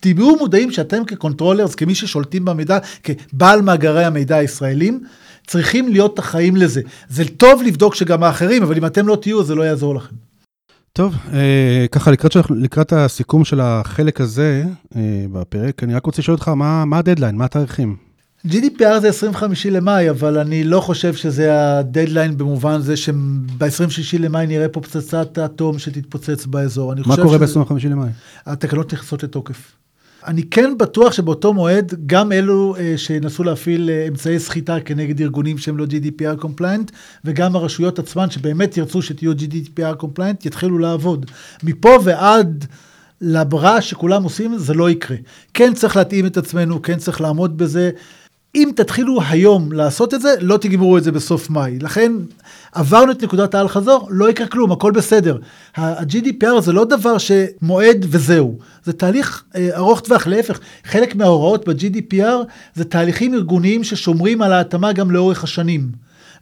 תהיו 0.00 0.36
מודעים 0.36 0.70
שאתם 0.70 1.04
כ 1.04 1.14
controllers, 1.14 1.74
כמי 1.74 1.94
ששולטים 1.94 2.44
במידע, 2.44 2.78
כבעל 3.02 3.62
מאגרי 3.62 4.04
המידע 4.04 4.36
הישראלים, 4.36 5.00
צריכים 5.46 5.88
להיות 5.88 6.20
אחראים 6.20 6.56
לזה. 6.56 6.80
זה 7.08 7.24
טוב 7.36 7.62
לבדוק 7.62 7.94
שגם 7.94 8.22
האחרים, 8.22 8.62
אבל 8.62 8.76
אם 8.76 8.86
אתם 8.86 9.08
לא 9.08 9.16
תהיו, 9.16 9.44
זה 9.44 9.54
לא 9.54 9.62
יעזור 9.62 9.94
לכם. 9.94 10.25
טוב, 10.96 11.14
אה, 11.32 11.86
ככה 11.92 12.10
לקראת, 12.10 12.36
לקראת 12.50 12.92
הסיכום 12.92 13.44
של 13.44 13.60
החלק 13.60 14.20
הזה 14.20 14.64
אה, 14.96 15.24
בפרק, 15.32 15.82
אני 15.82 15.94
רק 15.94 16.06
רוצה 16.06 16.22
לשאול 16.22 16.34
אותך, 16.34 16.48
מה, 16.48 16.84
מה 16.84 16.98
הדדליין, 16.98 17.36
מה 17.36 17.44
התאריכים? 17.44 17.96
GDPR 18.46 19.00
זה 19.00 19.08
25 19.08 19.66
למאי, 19.66 20.10
אבל 20.10 20.38
אני 20.38 20.64
לא 20.64 20.80
חושב 20.80 21.14
שזה 21.14 21.78
הדדליין 21.78 22.38
במובן 22.38 22.80
זה 22.80 22.96
שב-26 22.96 24.18
למאי 24.18 24.46
נראה 24.46 24.68
פה 24.68 24.80
פצצת 24.80 25.38
אטום 25.38 25.78
שתתפוצץ 25.78 26.46
באזור. 26.46 26.94
מה 27.06 27.16
קורה 27.16 27.46
שזה... 27.46 27.60
ב-25 27.60 27.88
למאי? 27.88 28.10
התקנות 28.46 28.92
נכנסות 28.92 29.22
לתוקף. 29.22 29.72
אני 30.26 30.42
כן 30.42 30.78
בטוח 30.78 31.12
שבאותו 31.12 31.54
מועד, 31.54 31.94
גם 32.06 32.32
אלו 32.32 32.76
אה, 32.78 32.94
שינסו 32.96 33.44
להפעיל 33.44 33.90
אה, 33.90 34.08
אמצעי 34.08 34.38
סחיטה 34.38 34.80
כנגד 34.80 35.20
ארגונים 35.20 35.58
שהם 35.58 35.78
לא 35.78 35.84
GDPR 35.84 36.44
compliant, 36.44 36.92
וגם 37.24 37.56
הרשויות 37.56 37.98
עצמן 37.98 38.30
שבאמת 38.30 38.76
ירצו 38.76 39.02
שתהיו 39.02 39.32
GDPR 39.32 40.02
compliant, 40.02 40.46
יתחילו 40.46 40.78
לעבוד. 40.78 41.26
מפה 41.62 41.98
ועד 42.04 42.66
לברע 43.20 43.80
שכולם 43.80 44.22
עושים, 44.22 44.58
זה 44.58 44.74
לא 44.74 44.90
יקרה. 44.90 45.16
כן 45.54 45.74
צריך 45.74 45.96
להתאים 45.96 46.26
את 46.26 46.36
עצמנו, 46.36 46.82
כן 46.82 46.98
צריך 46.98 47.20
לעמוד 47.20 47.58
בזה. 47.58 47.90
אם 48.56 48.70
תתחילו 48.76 49.18
היום 49.28 49.72
לעשות 49.72 50.14
את 50.14 50.20
זה, 50.20 50.34
לא 50.40 50.56
תגמרו 50.56 50.98
את 50.98 51.04
זה 51.04 51.12
בסוף 51.12 51.50
מאי. 51.50 51.78
לכן, 51.78 52.12
עברנו 52.72 53.12
את 53.12 53.22
נקודת 53.22 53.54
האל 53.54 53.68
חזור, 53.68 54.08
לא 54.10 54.30
יקרה 54.30 54.46
כלום, 54.46 54.72
הכל 54.72 54.92
בסדר. 54.92 55.38
ה-GDPR 55.76 56.60
זה 56.60 56.72
לא 56.72 56.84
דבר 56.84 57.16
שמועד 57.18 58.06
וזהו, 58.08 58.58
זה 58.84 58.92
תהליך 58.92 59.44
אה, 59.56 59.76
ארוך 59.76 60.00
טווח, 60.00 60.26
להפך, 60.26 60.60
חלק 60.84 61.14
מההוראות 61.14 61.68
ב-GDPR 61.68 62.44
זה 62.74 62.84
תהליכים 62.84 63.34
ארגוניים 63.34 63.84
ששומרים 63.84 64.42
על 64.42 64.52
ההתאמה 64.52 64.92
גם 64.92 65.10
לאורך 65.10 65.44
השנים. 65.44 65.90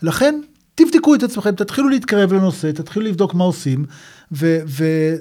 לכן, 0.02 0.40
תבדקו 0.74 1.14
את 1.14 1.22
עצמכם, 1.22 1.54
תתחילו 1.54 1.88
להתקרב 1.88 2.32
לנושא, 2.32 2.70
תתחילו 2.70 3.06
לבדוק 3.06 3.34
מה 3.34 3.44
עושים, 3.44 3.84
ו... 4.32 4.58
ו- 4.66 5.14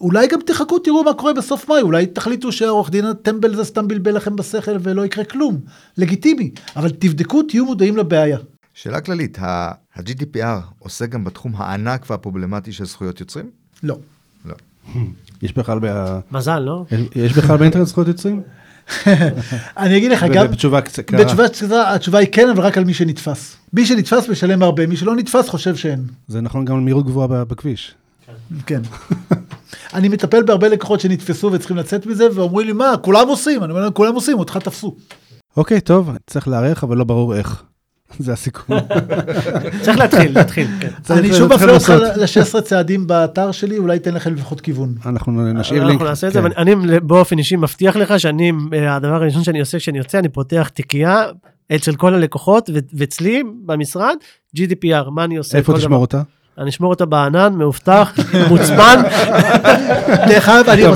אולי 0.00 0.26
גם 0.26 0.38
תחכו, 0.46 0.78
תראו 0.78 1.04
מה 1.04 1.14
קורה 1.14 1.32
בסוף 1.32 1.68
מאי, 1.68 1.82
אולי 1.82 2.06
תחליטו 2.06 2.52
שהעורך 2.52 2.90
דין 2.90 3.04
הטמבל 3.04 3.52
הזה 3.52 3.64
סתם 3.64 3.88
בלבל 3.88 4.16
לכם 4.16 4.36
בשכל 4.36 4.76
ולא 4.80 5.06
יקרה 5.06 5.24
כלום. 5.24 5.60
לגיטימי, 5.98 6.50
אבל 6.76 6.90
תבדקו, 6.90 7.42
תהיו 7.42 7.64
מודעים 7.64 7.96
לבעיה. 7.96 8.38
שאלה 8.74 9.00
כללית, 9.00 9.38
ה-GDPR 9.38 10.60
עושה 10.78 11.06
גם 11.06 11.24
בתחום 11.24 11.52
הענק 11.56 12.10
והפרובלמטי 12.10 12.72
של 12.72 12.84
זכויות 12.84 13.20
יוצרים? 13.20 13.50
לא. 13.82 13.98
לא. 14.44 14.54
יש 15.42 15.52
בכלל 15.52 15.78
ב... 15.82 16.18
מזל, 16.30 16.58
לא? 16.58 16.84
יש 17.14 17.32
בכלל 17.32 17.56
באינטרנט 17.56 17.86
זכויות 17.86 18.08
יוצרים? 18.08 18.42
אני 19.76 19.96
אגיד 19.96 20.10
לך, 20.12 20.26
גם... 20.34 20.46
בתשובה 20.46 20.80
קצרה. 20.80 21.04
בתשובה 21.18 21.48
קצרה, 21.48 21.94
התשובה 21.94 22.18
היא 22.18 22.28
כן, 22.32 22.48
אבל 22.48 22.60
רק 22.60 22.78
על 22.78 22.84
מי 22.84 22.94
שנתפס. 22.94 23.56
מי 23.72 23.86
שנתפס 23.86 24.28
משלם 24.28 24.62
הרבה, 24.62 24.86
מי 24.86 24.96
שלא 24.96 25.16
נתפס 25.16 25.48
חושב 25.48 25.76
שאין. 25.76 26.04
זה 26.28 26.40
נכון 26.40 26.64
גם 26.64 26.74
על 26.74 26.80
מהירות 26.80 27.06
גבוהה 27.06 27.44
בכביש. 27.44 27.94
כן. 28.66 28.80
אני 29.94 30.08
מטפל 30.08 30.42
בהרבה 30.42 30.68
לקוחות 30.68 31.00
שנתפסו 31.00 31.52
וצריכים 31.52 31.76
לצאת 31.76 32.06
מזה, 32.06 32.28
ואומרים 32.34 32.66
לי, 32.66 32.72
מה, 32.72 32.94
כולם 33.02 33.28
עושים? 33.28 33.64
אני 33.64 33.70
אומר 33.70 33.82
להם, 33.82 33.92
כולם 33.92 34.14
עושים, 34.14 34.38
אותך 34.38 34.56
תפסו. 34.56 34.96
אוקיי, 35.56 35.80
טוב, 35.80 36.10
צריך 36.26 36.48
להיערך, 36.48 36.84
אבל 36.84 36.96
לא 36.96 37.04
ברור 37.04 37.34
איך. 37.34 37.62
זה 38.18 38.32
הסיכום. 38.32 38.78
צריך 39.82 39.98
להתחיל, 39.98 40.34
להתחיל, 40.34 40.66
כן. 40.80 40.90
אני 41.10 41.34
שוב 41.34 41.54
מפנה 41.54 41.72
אותך 41.72 41.88
ל-16 42.16 42.60
צעדים 42.60 43.06
באתר 43.06 43.52
שלי, 43.52 43.78
אולי 43.78 43.94
ייתן 43.94 44.14
לכם 44.14 44.34
לפחות 44.34 44.60
כיוון. 44.60 44.94
אנחנו 45.06 45.52
נשאיר 45.52 45.84
לינק. 45.84 45.92
אנחנו 45.92 46.08
נעשה 46.08 46.28
את 46.28 46.32
זה, 46.32 46.38
אבל 46.38 46.52
אני 46.56 47.00
באופן 47.00 47.38
אישי 47.38 47.56
מבטיח 47.56 47.96
לך 47.96 48.20
שאני, 48.20 48.52
הדבר 48.88 49.14
הראשון 49.14 49.44
שאני 49.44 49.60
עושה 49.60 49.78
כשאני 49.78 49.98
יוצא, 49.98 50.18
אני 50.18 50.28
פותח 50.28 50.70
תיקייה 50.74 51.24
אצל 51.74 51.94
כל 51.94 52.14
הלקוחות, 52.14 52.70
ואצלי 52.94 53.42
במשרד, 53.64 54.16
GDPR, 54.56 55.10
מה 55.10 55.24
אני 55.24 55.36
עושה? 55.36 55.58
איפה 55.58 55.74
תשמור 55.76 56.00
אותה? 56.00 56.22
אני 56.58 56.70
אשמור 56.70 56.90
אותה 56.90 57.04
בענן, 57.04 57.52
מאובטח, 57.56 58.12
מוצפן. 58.50 59.02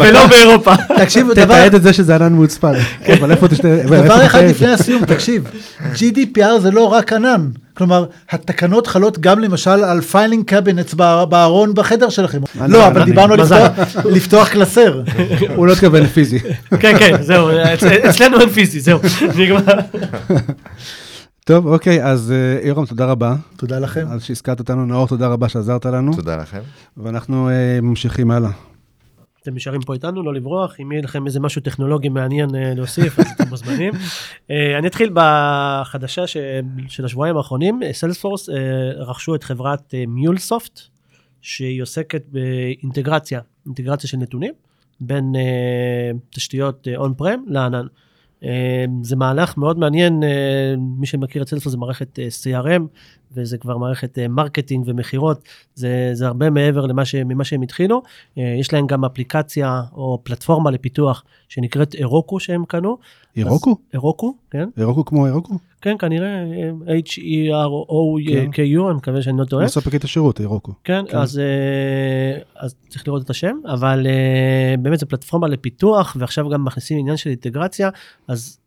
ולא 0.00 0.26
באירופה. 0.26 0.72
תקשיב, 0.96 1.32
דבר... 1.32 1.44
תתעד 1.44 1.74
את 1.74 1.82
זה 1.82 1.92
שזה 1.92 2.14
ענן 2.14 2.32
מוצפן. 2.32 2.72
אבל 3.18 3.30
איפה 3.30 3.48
תשתה... 3.48 3.76
דבר 3.82 4.26
אחד 4.26 4.42
לפני 4.42 4.68
הסיום, 4.68 5.04
תקשיב. 5.04 5.44
GDPR 5.94 6.58
זה 6.61 6.70
לא 6.70 6.84
רק 6.84 7.12
ענן. 7.12 7.48
כלומר, 7.74 8.04
התקנות 8.30 8.86
חלות 8.86 9.18
גם 9.18 9.38
למשל 9.38 9.84
על 9.84 10.00
filing 10.01 10.44
cabinets 10.44 10.94
בארון 11.28 11.74
בחדר 11.74 12.08
שלכם. 12.08 12.40
לא, 12.68 12.86
אבל 12.86 13.04
דיברנו 13.04 13.34
על 13.34 13.40
לפתוח 14.04 14.48
קלסר. 14.48 15.02
הוא 15.56 15.66
לא 15.66 15.72
התכוון 15.72 16.06
פיזי. 16.06 16.38
כן, 16.80 16.98
כן, 16.98 17.22
זהו, 17.22 17.48
אצלנו 18.08 18.40
אין 18.40 18.48
פיזי, 18.48 18.80
זהו. 18.80 18.98
טוב, 21.45 21.66
אוקיי, 21.66 22.05
אז 22.05 22.32
אה, 22.32 22.68
יורם, 22.68 22.86
תודה 22.86 23.07
רבה. 23.07 23.34
תודה 23.57 23.78
לכם. 23.78 24.07
על 24.11 24.20
שהזכרת 24.20 24.59
אותנו, 24.59 24.86
נאור, 24.86 25.09
תודה 25.09 25.28
רבה 25.28 25.49
שעזרת 25.49 25.86
לנו. 25.86 26.16
תודה 26.16 26.36
לכם. 26.36 26.61
ואנחנו 26.97 27.49
uh, 27.49 27.80
ממשיכים 27.82 28.30
הלאה. 28.30 28.51
אתם 29.43 29.55
נשארים 29.55 29.80
פה 29.80 29.95
איתנו, 29.95 30.22
לא 30.22 30.34
לברוח, 30.34 30.76
אם 30.82 30.93
יהיה 30.93 31.03
לכם 31.03 31.26
איזה 31.26 31.41
משהו 31.41 31.62
טכנולוגי 31.62 32.09
מעניין 32.09 32.49
uh, 32.51 32.53
להוסיף, 32.76 33.18
אז 33.18 33.26
אתם 33.36 33.49
מוזמנים. 33.49 33.93
uh, 33.93 34.49
אני 34.78 34.86
אתחיל 34.86 35.11
בחדשה 35.14 36.26
ש... 36.26 36.36
של 36.88 37.05
השבועיים 37.05 37.36
האחרונים, 37.36 37.80
סיילספורס 37.93 38.49
uh, 38.49 38.53
רכשו 38.97 39.34
את 39.34 39.45
חברת 39.45 39.95
מיולסופט, 40.09 40.80
שהיא 41.41 41.82
עוסקת 41.82 42.22
באינטגרציה, 42.28 43.41
אינטגרציה 43.66 44.11
של 44.11 44.16
נתונים, 44.16 44.53
בין 45.01 45.32
uh, 45.34 46.18
תשתיות 46.30 46.88
און 46.97 47.12
uh, 47.12 47.14
פרם 47.14 47.45
לענן. 47.47 47.86
אמ, 48.43 48.49
זה 49.05 49.16
מהלך 49.16 49.57
מאוד 49.57 49.78
מעניין, 49.78 50.22
אה, 50.22 50.74
מי 50.99 51.07
שמכיר 51.07 51.43
את 51.43 51.49
סלספורס 51.49 51.72
זה 51.72 51.78
מערכת 51.78 52.18
אה, 52.18 52.28
CRM, 52.43 52.82
וזה 53.35 53.59
כבר 53.59 53.76
מערכת 53.76 54.18
אה, 54.18 54.28
marketing 54.28 54.84
ומכירות, 54.89 55.41
זה, 55.74 56.11
זה 56.12 56.26
הרבה 56.26 56.51
מעבר 56.51 56.87
למה 56.87 57.05
ש, 57.05 57.14
ממה 57.14 57.45
שהם 57.45 57.62
התחילו. 57.62 58.03
יש 58.37 58.72
להם 58.72 58.87
גם 58.87 59.05
אפליקציה 59.05 59.83
או 59.93 60.20
פלטפורמה 60.22 60.70
לפיתוח 60.70 61.24
שנקראת 61.49 61.95
Heroku 61.94 62.40
שהם 62.41 62.64
קנו. 62.64 62.99
Heroku? 63.36 63.76
Heroku, 63.92 64.34
כן. 64.51 64.68
Heroku 64.78 65.05
כמו 65.05 65.26
Heroku? 65.26 65.55
כן, 65.81 65.97
כנראה 65.99 66.45
H-E-R-O-K-U, 66.87 68.91
אני 68.91 68.97
מקווה 68.97 69.22
שאני 69.22 69.39
לא 69.39 69.45
טועה. 69.45 69.64
מספק 69.64 69.95
את 69.95 70.05
השירות, 70.05 70.41
Heroku. 70.40 70.72
כן, 70.85 71.05
כן. 71.09 71.18
אז, 71.18 71.41
אז 72.57 72.74
צריך 72.89 73.09
לראות 73.09 73.24
את 73.24 73.31
השם, 73.31 73.57
אבל 73.66 74.07
באמת 74.78 74.99
זו 74.99 75.07
פלטפורמה 75.07 75.49
לפיתוח, 75.49 76.16
ועכשיו 76.18 76.49
גם 76.49 76.64
מכניסים 76.64 76.99
עניין 76.99 77.16
של 77.16 77.31
אינטגרציה, 77.31 77.91
אז 78.28 78.61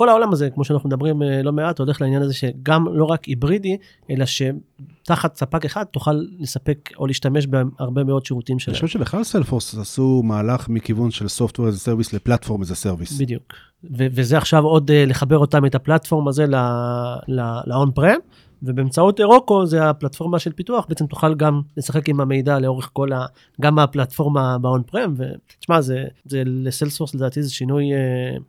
כל 0.00 0.08
העולם 0.08 0.32
הזה, 0.32 0.50
כמו 0.50 0.64
שאנחנו 0.64 0.88
מדברים 0.88 1.22
אה, 1.22 1.42
לא 1.42 1.52
מעט, 1.52 1.78
הולך 1.78 2.00
לעניין 2.00 2.22
הזה 2.22 2.34
שגם 2.34 2.84
לא 2.92 3.04
רק 3.04 3.24
היברידי, 3.24 3.76
אלא 4.10 4.24
שתחת 4.26 5.36
ספק 5.36 5.64
אחד 5.64 5.84
תוכל 5.84 6.24
לספק 6.38 6.90
או 6.98 7.06
להשתמש 7.06 7.46
בהרבה 7.46 8.04
מאוד 8.04 8.26
שירותים 8.26 8.58
שלהם. 8.58 8.74
אני 8.74 8.80
חושב 8.80 8.98
שבכלל 8.98 9.24
סלפורס 9.24 9.74
עשו 9.78 10.22
מהלך 10.24 10.68
מכיוון 10.68 11.10
של 11.10 11.24
Software 11.24 11.56
as 11.56 11.86
a 11.86 11.88
Service 11.88 12.16
לפלטפורם 12.16 12.62
as 12.62 12.64
a 12.64 12.86
Service. 12.86 13.18
בדיוק. 13.18 13.52
ו- 13.84 14.06
וזה 14.12 14.38
עכשיו 14.38 14.64
עוד 14.64 14.90
uh, 14.90 14.94
לחבר 15.10 15.38
אותם, 15.38 15.66
את 15.66 15.74
הפלטפורם 15.74 16.28
הזה 16.28 16.46
ל-on 16.46 17.98
prem. 17.98 18.20
ובאמצעות 18.62 19.20
אירוקו 19.20 19.66
זה 19.66 19.90
הפלטפורמה 19.90 20.38
של 20.38 20.52
פיתוח, 20.52 20.86
בעצם 20.88 21.06
תוכל 21.06 21.34
גם 21.34 21.60
לשחק 21.76 22.08
עם 22.08 22.20
המידע 22.20 22.58
לאורך 22.58 22.90
כל 22.92 23.12
ה... 23.12 23.26
גם 23.60 23.74
מהפלטפורמה 23.74 24.58
באון 24.58 24.82
פרם, 24.82 25.14
ותשמע, 25.16 25.80
זה, 25.80 26.04
זה 26.24 26.42
לסלספורס 26.46 27.14
לדעתי 27.14 27.42
זה 27.42 27.50
שינוי 27.50 27.84
uh, 27.92 28.42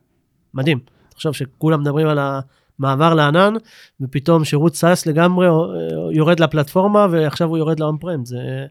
מדהים. 0.54 0.78
תחשוב 1.14 1.32
שכולם 1.32 1.80
מדברים 1.80 2.06
על 2.06 2.18
המעבר 2.78 3.14
לענן, 3.14 3.54
ופתאום 4.00 4.44
שירות 4.44 4.76
SaaS 4.76 5.06
לגמרי 5.06 5.46
אה, 5.46 5.52
יורד 6.12 6.40
לפלטפורמה, 6.40 7.06
ועכשיו 7.10 7.48
הוא 7.48 7.58
יורד 7.58 7.80
ל 7.80 7.96
on-prem. 8.00 8.24
זה, 8.24 8.66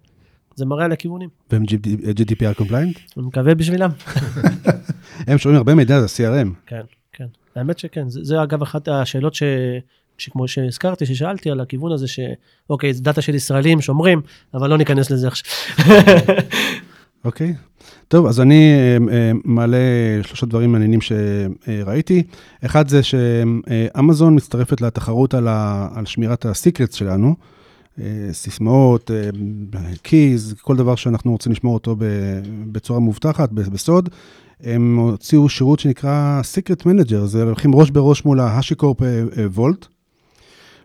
זה 0.56 0.66
מראה 0.66 0.86
על 0.86 0.92
הכיוונים. 0.92 1.30
והם 1.52 1.64
GDPR 1.64 2.54
compliant? 2.58 3.00
אני 3.18 3.26
מקווה 3.26 3.56
בשבילם. 3.56 3.90
הם 5.28 5.38
שומרים 5.38 5.58
הרבה 5.58 5.76
מידע, 5.76 6.02
זה 6.02 6.08
CRM. 6.08 6.48
כן, 6.66 6.82
כן. 7.14 7.28
האמת 7.56 7.80
שכן. 7.80 8.10
זה, 8.10 8.20
זה 8.24 8.44
אגב 8.44 8.62
אחת 8.62 8.88
השאלות 8.88 9.36
ש... 9.36 9.44
שכמו 10.22 10.48
שהזכרתי, 10.48 11.06
ששאלתי 11.06 11.52
על 11.52 11.60
הכיוון 11.60 11.92
הזה, 11.92 12.08
שאוקיי, 12.08 12.94
זה 12.94 13.04
data 13.04 13.22
של 13.22 13.36
ישראלים 13.36 13.82
שומרים, 13.82 14.22
אבל 14.54 14.70
לא 14.70 14.78
ניכנס 14.78 15.12
לזה 15.12 15.28
עכשיו. 15.28 15.52
אוקיי, 17.26 17.56
טוב, 18.12 18.26
אז 18.26 18.42
אני 18.42 18.74
uh, 18.98 19.12
מעלה 19.46 19.78
שלושה 20.24 20.46
דברים 20.46 20.72
מעניינים 20.72 21.00
שראיתי. 21.02 22.24
אחד 22.66 22.88
זה 22.88 23.04
שאמזון 23.04 24.36
מצטרפת 24.36 24.82
לתחרות 24.82 25.34
על, 25.34 25.48
ה, 25.48 25.88
על 25.96 26.06
שמירת 26.06 26.46
הסיקרטס 26.46 26.94
שלנו. 26.96 27.36
Uh, 27.98 28.02
סיסמאות, 28.32 29.12
קיז, 30.02 30.56
כל 30.62 30.76
דבר 30.76 30.96
שאנחנו 30.96 31.32
רוצים 31.32 31.52
לשמור 31.52 31.74
אותו 31.74 31.96
בצורה 32.72 33.00
מובטחת, 33.00 33.52
בסוד. 33.52 34.10
הם 34.64 34.98
הוציאו 34.98 35.50
שירות 35.50 35.80
שנקרא 35.80 36.42
Secret 36.54 36.84
Manager, 36.84 37.26
זה 37.26 37.44
הולכים 37.44 37.76
ראש 37.76 37.90
בראש 37.90 38.26
מול 38.26 38.40
ההשיקורפ 38.40 38.98
וולט, 39.54 39.88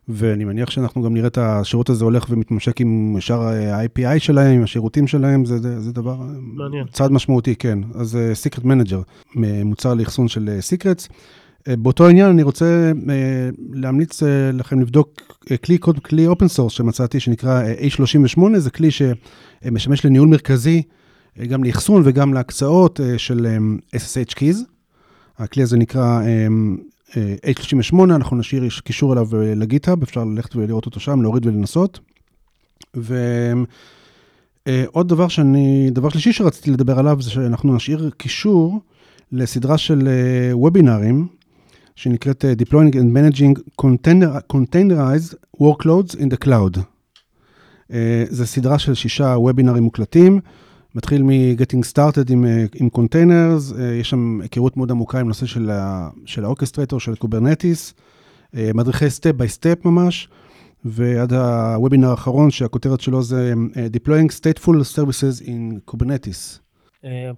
ואני 0.08 0.44
מניח 0.44 0.70
שאנחנו 0.70 1.02
גם 1.02 1.14
נראה 1.14 1.26
את 1.26 1.38
השירות 1.38 1.90
הזה 1.90 2.04
הולך 2.04 2.26
ומתממשק 2.30 2.80
עם 2.80 3.16
שאר 3.20 3.42
ה-IPI 3.42 4.18
שלהם, 4.18 4.56
עם 4.56 4.62
השירותים 4.62 5.06
שלהם, 5.06 5.44
זה, 5.44 5.58
זה, 5.58 5.80
זה 5.80 5.92
דבר, 5.92 6.16
מעניין. 6.40 6.86
צעד 6.92 7.12
משמעותי, 7.12 7.54
כן. 7.54 7.78
אז 7.94 8.18
uh, 8.18 8.52
Secret 8.52 8.62
Manager, 8.64 9.36
מוצר 9.64 9.94
לאחסון 9.94 10.28
של 10.28 10.48
אה, 10.58 10.74
Secrets. 10.74 11.08
אה, 11.08 11.76
באותו 11.78 12.08
עניין 12.08 12.30
אני 12.30 12.42
רוצה 12.42 12.92
אה, 12.92 13.06
להמליץ 13.72 14.22
אה, 14.22 14.26
לכם 14.52 14.80
לבדוק 14.80 15.10
אה, 15.44 15.56
כלי 15.64 15.78
קוד, 15.78 15.98
כלי 15.98 16.26
open 16.26 16.48
source 16.48 16.72
שמצאתי, 16.72 17.20
שנקרא 17.20 17.62
אה, 17.62 18.00
A38, 18.00 18.58
זה 18.58 18.70
כלי 18.70 18.88
שמשמש 18.90 20.04
לניהול 20.06 20.28
מרכזי, 20.28 20.82
אה, 21.38 21.44
גם 21.44 21.64
לאחסון 21.64 22.02
וגם 22.04 22.34
להקצאות 22.34 23.00
אה, 23.00 23.18
של 23.18 23.46
אממ, 23.58 23.96
SSH 23.96 24.34
Keys. 24.38 24.56
הכלי 25.38 25.62
הזה 25.62 25.76
נקרא 25.76 26.20
אממ, 26.22 26.80
H38, 27.16 28.04
אנחנו 28.04 28.36
נשאיר 28.36 28.68
קישור 28.84 29.12
אליו 29.12 29.28
ל 29.42 29.50
GitHub, 29.50 30.02
אפשר 30.02 30.24
ללכת 30.24 30.56
ולראות 30.56 30.86
אותו 30.86 31.00
שם, 31.00 31.22
להוריד 31.22 31.46
ולנסות. 31.46 32.00
ועוד 34.66 35.08
דבר 35.08 35.28
שאני, 35.28 35.90
דבר 35.90 36.08
שלישי 36.08 36.32
שרציתי 36.32 36.70
לדבר 36.70 36.98
עליו, 36.98 37.22
זה 37.22 37.30
שאנחנו 37.30 37.74
נשאיר 37.74 38.10
קישור 38.16 38.80
לסדרה 39.32 39.78
של 39.78 40.08
וובינארים, 40.52 41.26
שנקראת 41.96 42.44
Deploying 42.62 42.92
and 42.92 43.16
Managing 43.16 43.60
Containerized 44.52 45.34
Workloads 45.62 46.14
in 46.14 46.28
the 46.30 46.46
Cloud. 46.46 46.78
זו 48.30 48.46
סדרה 48.46 48.78
של 48.78 48.94
שישה 48.94 49.24
וובינארים 49.24 49.82
מוקלטים. 49.82 50.40
מתחיל 50.96 51.22
מ-Getting 51.22 51.92
Started 51.92 52.32
עם, 52.32 52.44
אה, 52.44 52.64
עם 52.74 52.88
Containers, 52.96 53.78
אה, 53.78 53.94
יש 53.94 54.10
שם 54.10 54.40
היכרות 54.42 54.76
מאוד 54.76 54.90
עמוקה 54.90 55.20
עם 55.20 55.28
נושא 55.28 55.46
של, 55.46 55.70
ה, 55.70 56.08
של 56.26 56.44
ה 56.44 56.48
orchestrator, 56.48 57.00
של 57.00 57.16
Kubernetes, 57.16 57.94
אה, 58.56 58.70
מדריכי 58.74 59.10
step 59.10 59.32
by 59.32 59.48
step 59.48 59.84
ממש, 59.84 60.28
ועד 60.84 61.32
הוובינר 61.32 62.10
האחרון 62.10 62.50
שהכותרת 62.50 63.00
שלו 63.00 63.22
זה 63.22 63.54
Deploying 63.74 64.30
Stateful 64.40 64.96
Services 64.96 65.46
in 65.46 65.90
Kubernetes. 65.90 66.60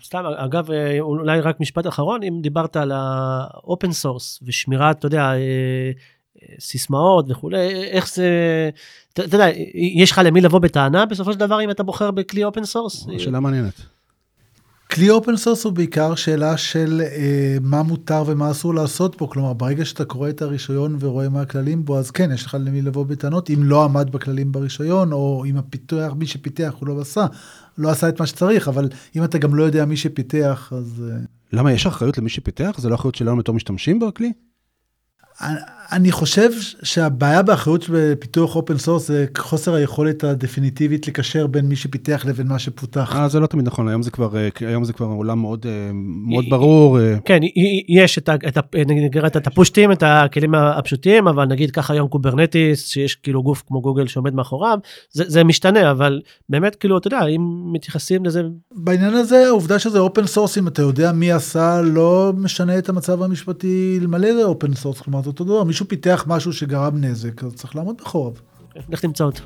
סתם, 0.05 0.25
אגב, 0.37 0.69
אולי 1.01 1.41
רק 1.41 1.61
משפט 1.61 1.87
אחרון, 1.87 2.23
אם 2.23 2.39
דיברת 2.43 2.77
על 2.77 2.93
ה 2.95 3.14
open 3.14 3.93
source 3.93 4.39
ושמירת, 4.47 4.99
אתה 4.99 5.07
יודע, 5.07 5.33
סיסמאות 6.61 7.26
וכולי, 7.28 7.84
איך 7.91 8.14
זה, 8.14 8.30
אתה 9.12 9.22
יודע, 9.22 9.47
יש 9.74 10.11
לך 10.11 10.20
למי 10.24 10.41
לבוא 10.41 10.59
בטענה 10.59 11.07
בסופו 11.07 11.32
של 11.32 11.39
דבר 11.39 11.64
אם 11.64 11.70
אתה 11.70 11.82
בוחר 11.82 12.11
בכלי 12.11 12.45
open 12.45 12.64
source? 12.64 13.07
שאלה 13.18 13.41
מעניינת. 13.41 13.80
כלי 14.91 15.11
open 15.11 15.37
source 15.37 15.64
הוא 15.64 15.72
בעיקר 15.72 16.14
שאלה 16.14 16.57
של 16.57 17.03
אה, 17.05 17.57
מה 17.61 17.82
מותר 17.82 18.24
ומה 18.26 18.51
אסור 18.51 18.74
לעשות 18.74 19.14
פה, 19.14 19.26
כלומר 19.30 19.53
ברגע 19.53 19.84
שאתה 19.84 20.05
קורא 20.05 20.28
את 20.28 20.43
הרישיון 20.43 20.97
ורואה 21.01 21.28
מה 21.28 21.41
הכללים 21.41 21.84
בו, 21.84 21.99
אז 21.99 22.11
כן, 22.11 22.30
יש 22.32 22.47
לך 22.47 22.57
למי 22.61 22.82
לבוא 22.82 23.07
בטענות, 23.07 23.51
אם 23.51 23.62
לא 23.62 23.84
עמד 23.84 24.12
בכללים 24.12 24.53
ברישיון, 24.53 25.12
או 25.12 25.45
אם 25.47 25.57
הפיתוח, 25.57 26.12
מי 26.12 26.26
שפיתח 26.26 26.74
הוא 26.78 26.89
לא 26.89 27.01
עשה, 27.01 27.26
לא 27.78 27.91
עשה 27.91 28.09
את 28.09 28.20
מה 28.20 28.26
שצריך, 28.26 28.68
אבל 28.68 28.89
אם 29.16 29.24
אתה 29.24 29.39
גם 29.39 29.55
לא 29.55 29.62
יודע 29.62 29.84
מי 29.84 29.97
שפיתח, 29.97 30.72
אז... 30.76 31.05
אה, 31.11 31.16
למה, 31.53 31.72
יש 31.72 31.86
אחריות 31.86 32.18
למי 32.18 32.28
שפיתח? 32.28 32.76
זה 32.78 32.89
לא 32.89 32.95
אחריות 32.95 33.14
שלנו 33.14 33.36
בתור 33.36 33.55
משתמשים 33.55 33.99
בכלי? 33.99 34.32
אני 35.93 36.12
חושב 36.12 36.51
שהבעיה 36.82 37.43
באחריות 37.43 37.84
בפיתוח 37.93 38.57
open 38.57 38.79
source 38.79 39.09
זה 39.09 39.26
חוסר 39.39 39.74
היכולת 39.74 40.24
הדפיניטיבית 40.24 41.09
לקשר 41.09 41.47
בין 41.47 41.66
מי 41.66 41.76
שפיתח 41.76 42.24
לבין 42.26 42.47
מה 42.47 42.59
שפותח. 42.59 43.16
אה, 43.16 43.28
זה 43.28 43.41
לא 43.41 43.47
תמיד 43.47 43.66
נכון, 43.66 43.89
היום 43.89 44.03
זה 44.03 44.11
כבר, 44.11 44.36
אה, 44.36 44.49
היום 44.61 44.84
זה 44.84 44.93
כבר 44.93 45.07
עולם 45.07 45.39
מאוד, 45.41 45.66
אה, 45.66 45.91
מאוד 46.26 46.45
ברור. 46.51 47.01
אה. 47.01 47.14
כן, 47.24 47.41
יש 47.89 48.18
את, 48.18 48.28
את, 48.49 48.59
את, 49.26 49.36
את 49.36 49.47
הפושטים, 49.47 49.93
את 49.93 50.03
הכלים 50.07 50.55
הפשוטים, 50.55 51.28
אבל 51.28 51.45
נגיד 51.45 51.70
ככה 51.70 51.93
היום 51.93 52.09
Kubernetes, 52.09 52.87
שיש 52.86 53.14
כאילו 53.14 53.43
גוף 53.43 53.62
כמו 53.66 53.80
גוגל 53.80 54.07
שעומד 54.07 54.34
מאחוריו, 54.34 54.78
זה, 55.12 55.24
זה 55.26 55.45
משתנה, 55.45 55.91
אבל 55.91 56.20
באמת 56.49 56.74
כאילו, 56.74 56.99
אתה 56.99 57.07
יודע, 57.07 57.26
אם 57.26 57.72
מתייחסים 57.72 58.24
לזה... 58.24 58.43
בעניין 58.72 59.14
הזה, 59.14 59.47
העובדה 59.47 59.78
שזה 59.78 59.99
open 59.99 60.26
source, 60.26 60.59
אם 60.59 60.68
אתה 60.68 60.82
יודע 60.82 61.12
מי 61.12 61.32
עשה, 61.32 61.80
לא 61.82 62.32
משנה 62.36 62.78
את 62.78 62.89
המצב 62.89 63.22
המשפטי 63.22 63.99
למלא 64.03 64.34
זה 64.34 64.45
open 64.45 64.74
source, 64.74 65.01
כלומר, 65.01 65.22
זה 65.22 65.26
אותו 65.28 65.45
דבר. 65.45 65.64
מישהו 65.79 65.89
פיתח 65.89 66.24
משהו 66.26 66.53
שגרם 66.53 67.01
נזק, 67.01 67.45
אז 67.45 67.55
צריך 67.55 67.76
לעמוד 67.76 67.97
מאחוריו. 68.01 68.33
לך 68.89 69.01
תמצא 69.01 69.24
אותו. 69.24 69.43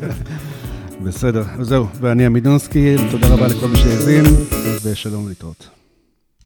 בסדר, 1.04 1.44
זהו, 1.60 1.86
ואני 2.00 2.26
עמידונסקי, 2.26 2.96
תודה 3.10 3.28
רבה 3.28 3.46
לכל 3.46 3.68
מי 3.68 3.76
שהאזין, 3.76 4.24
ושלום 4.82 5.28
להתראות. 5.28 5.81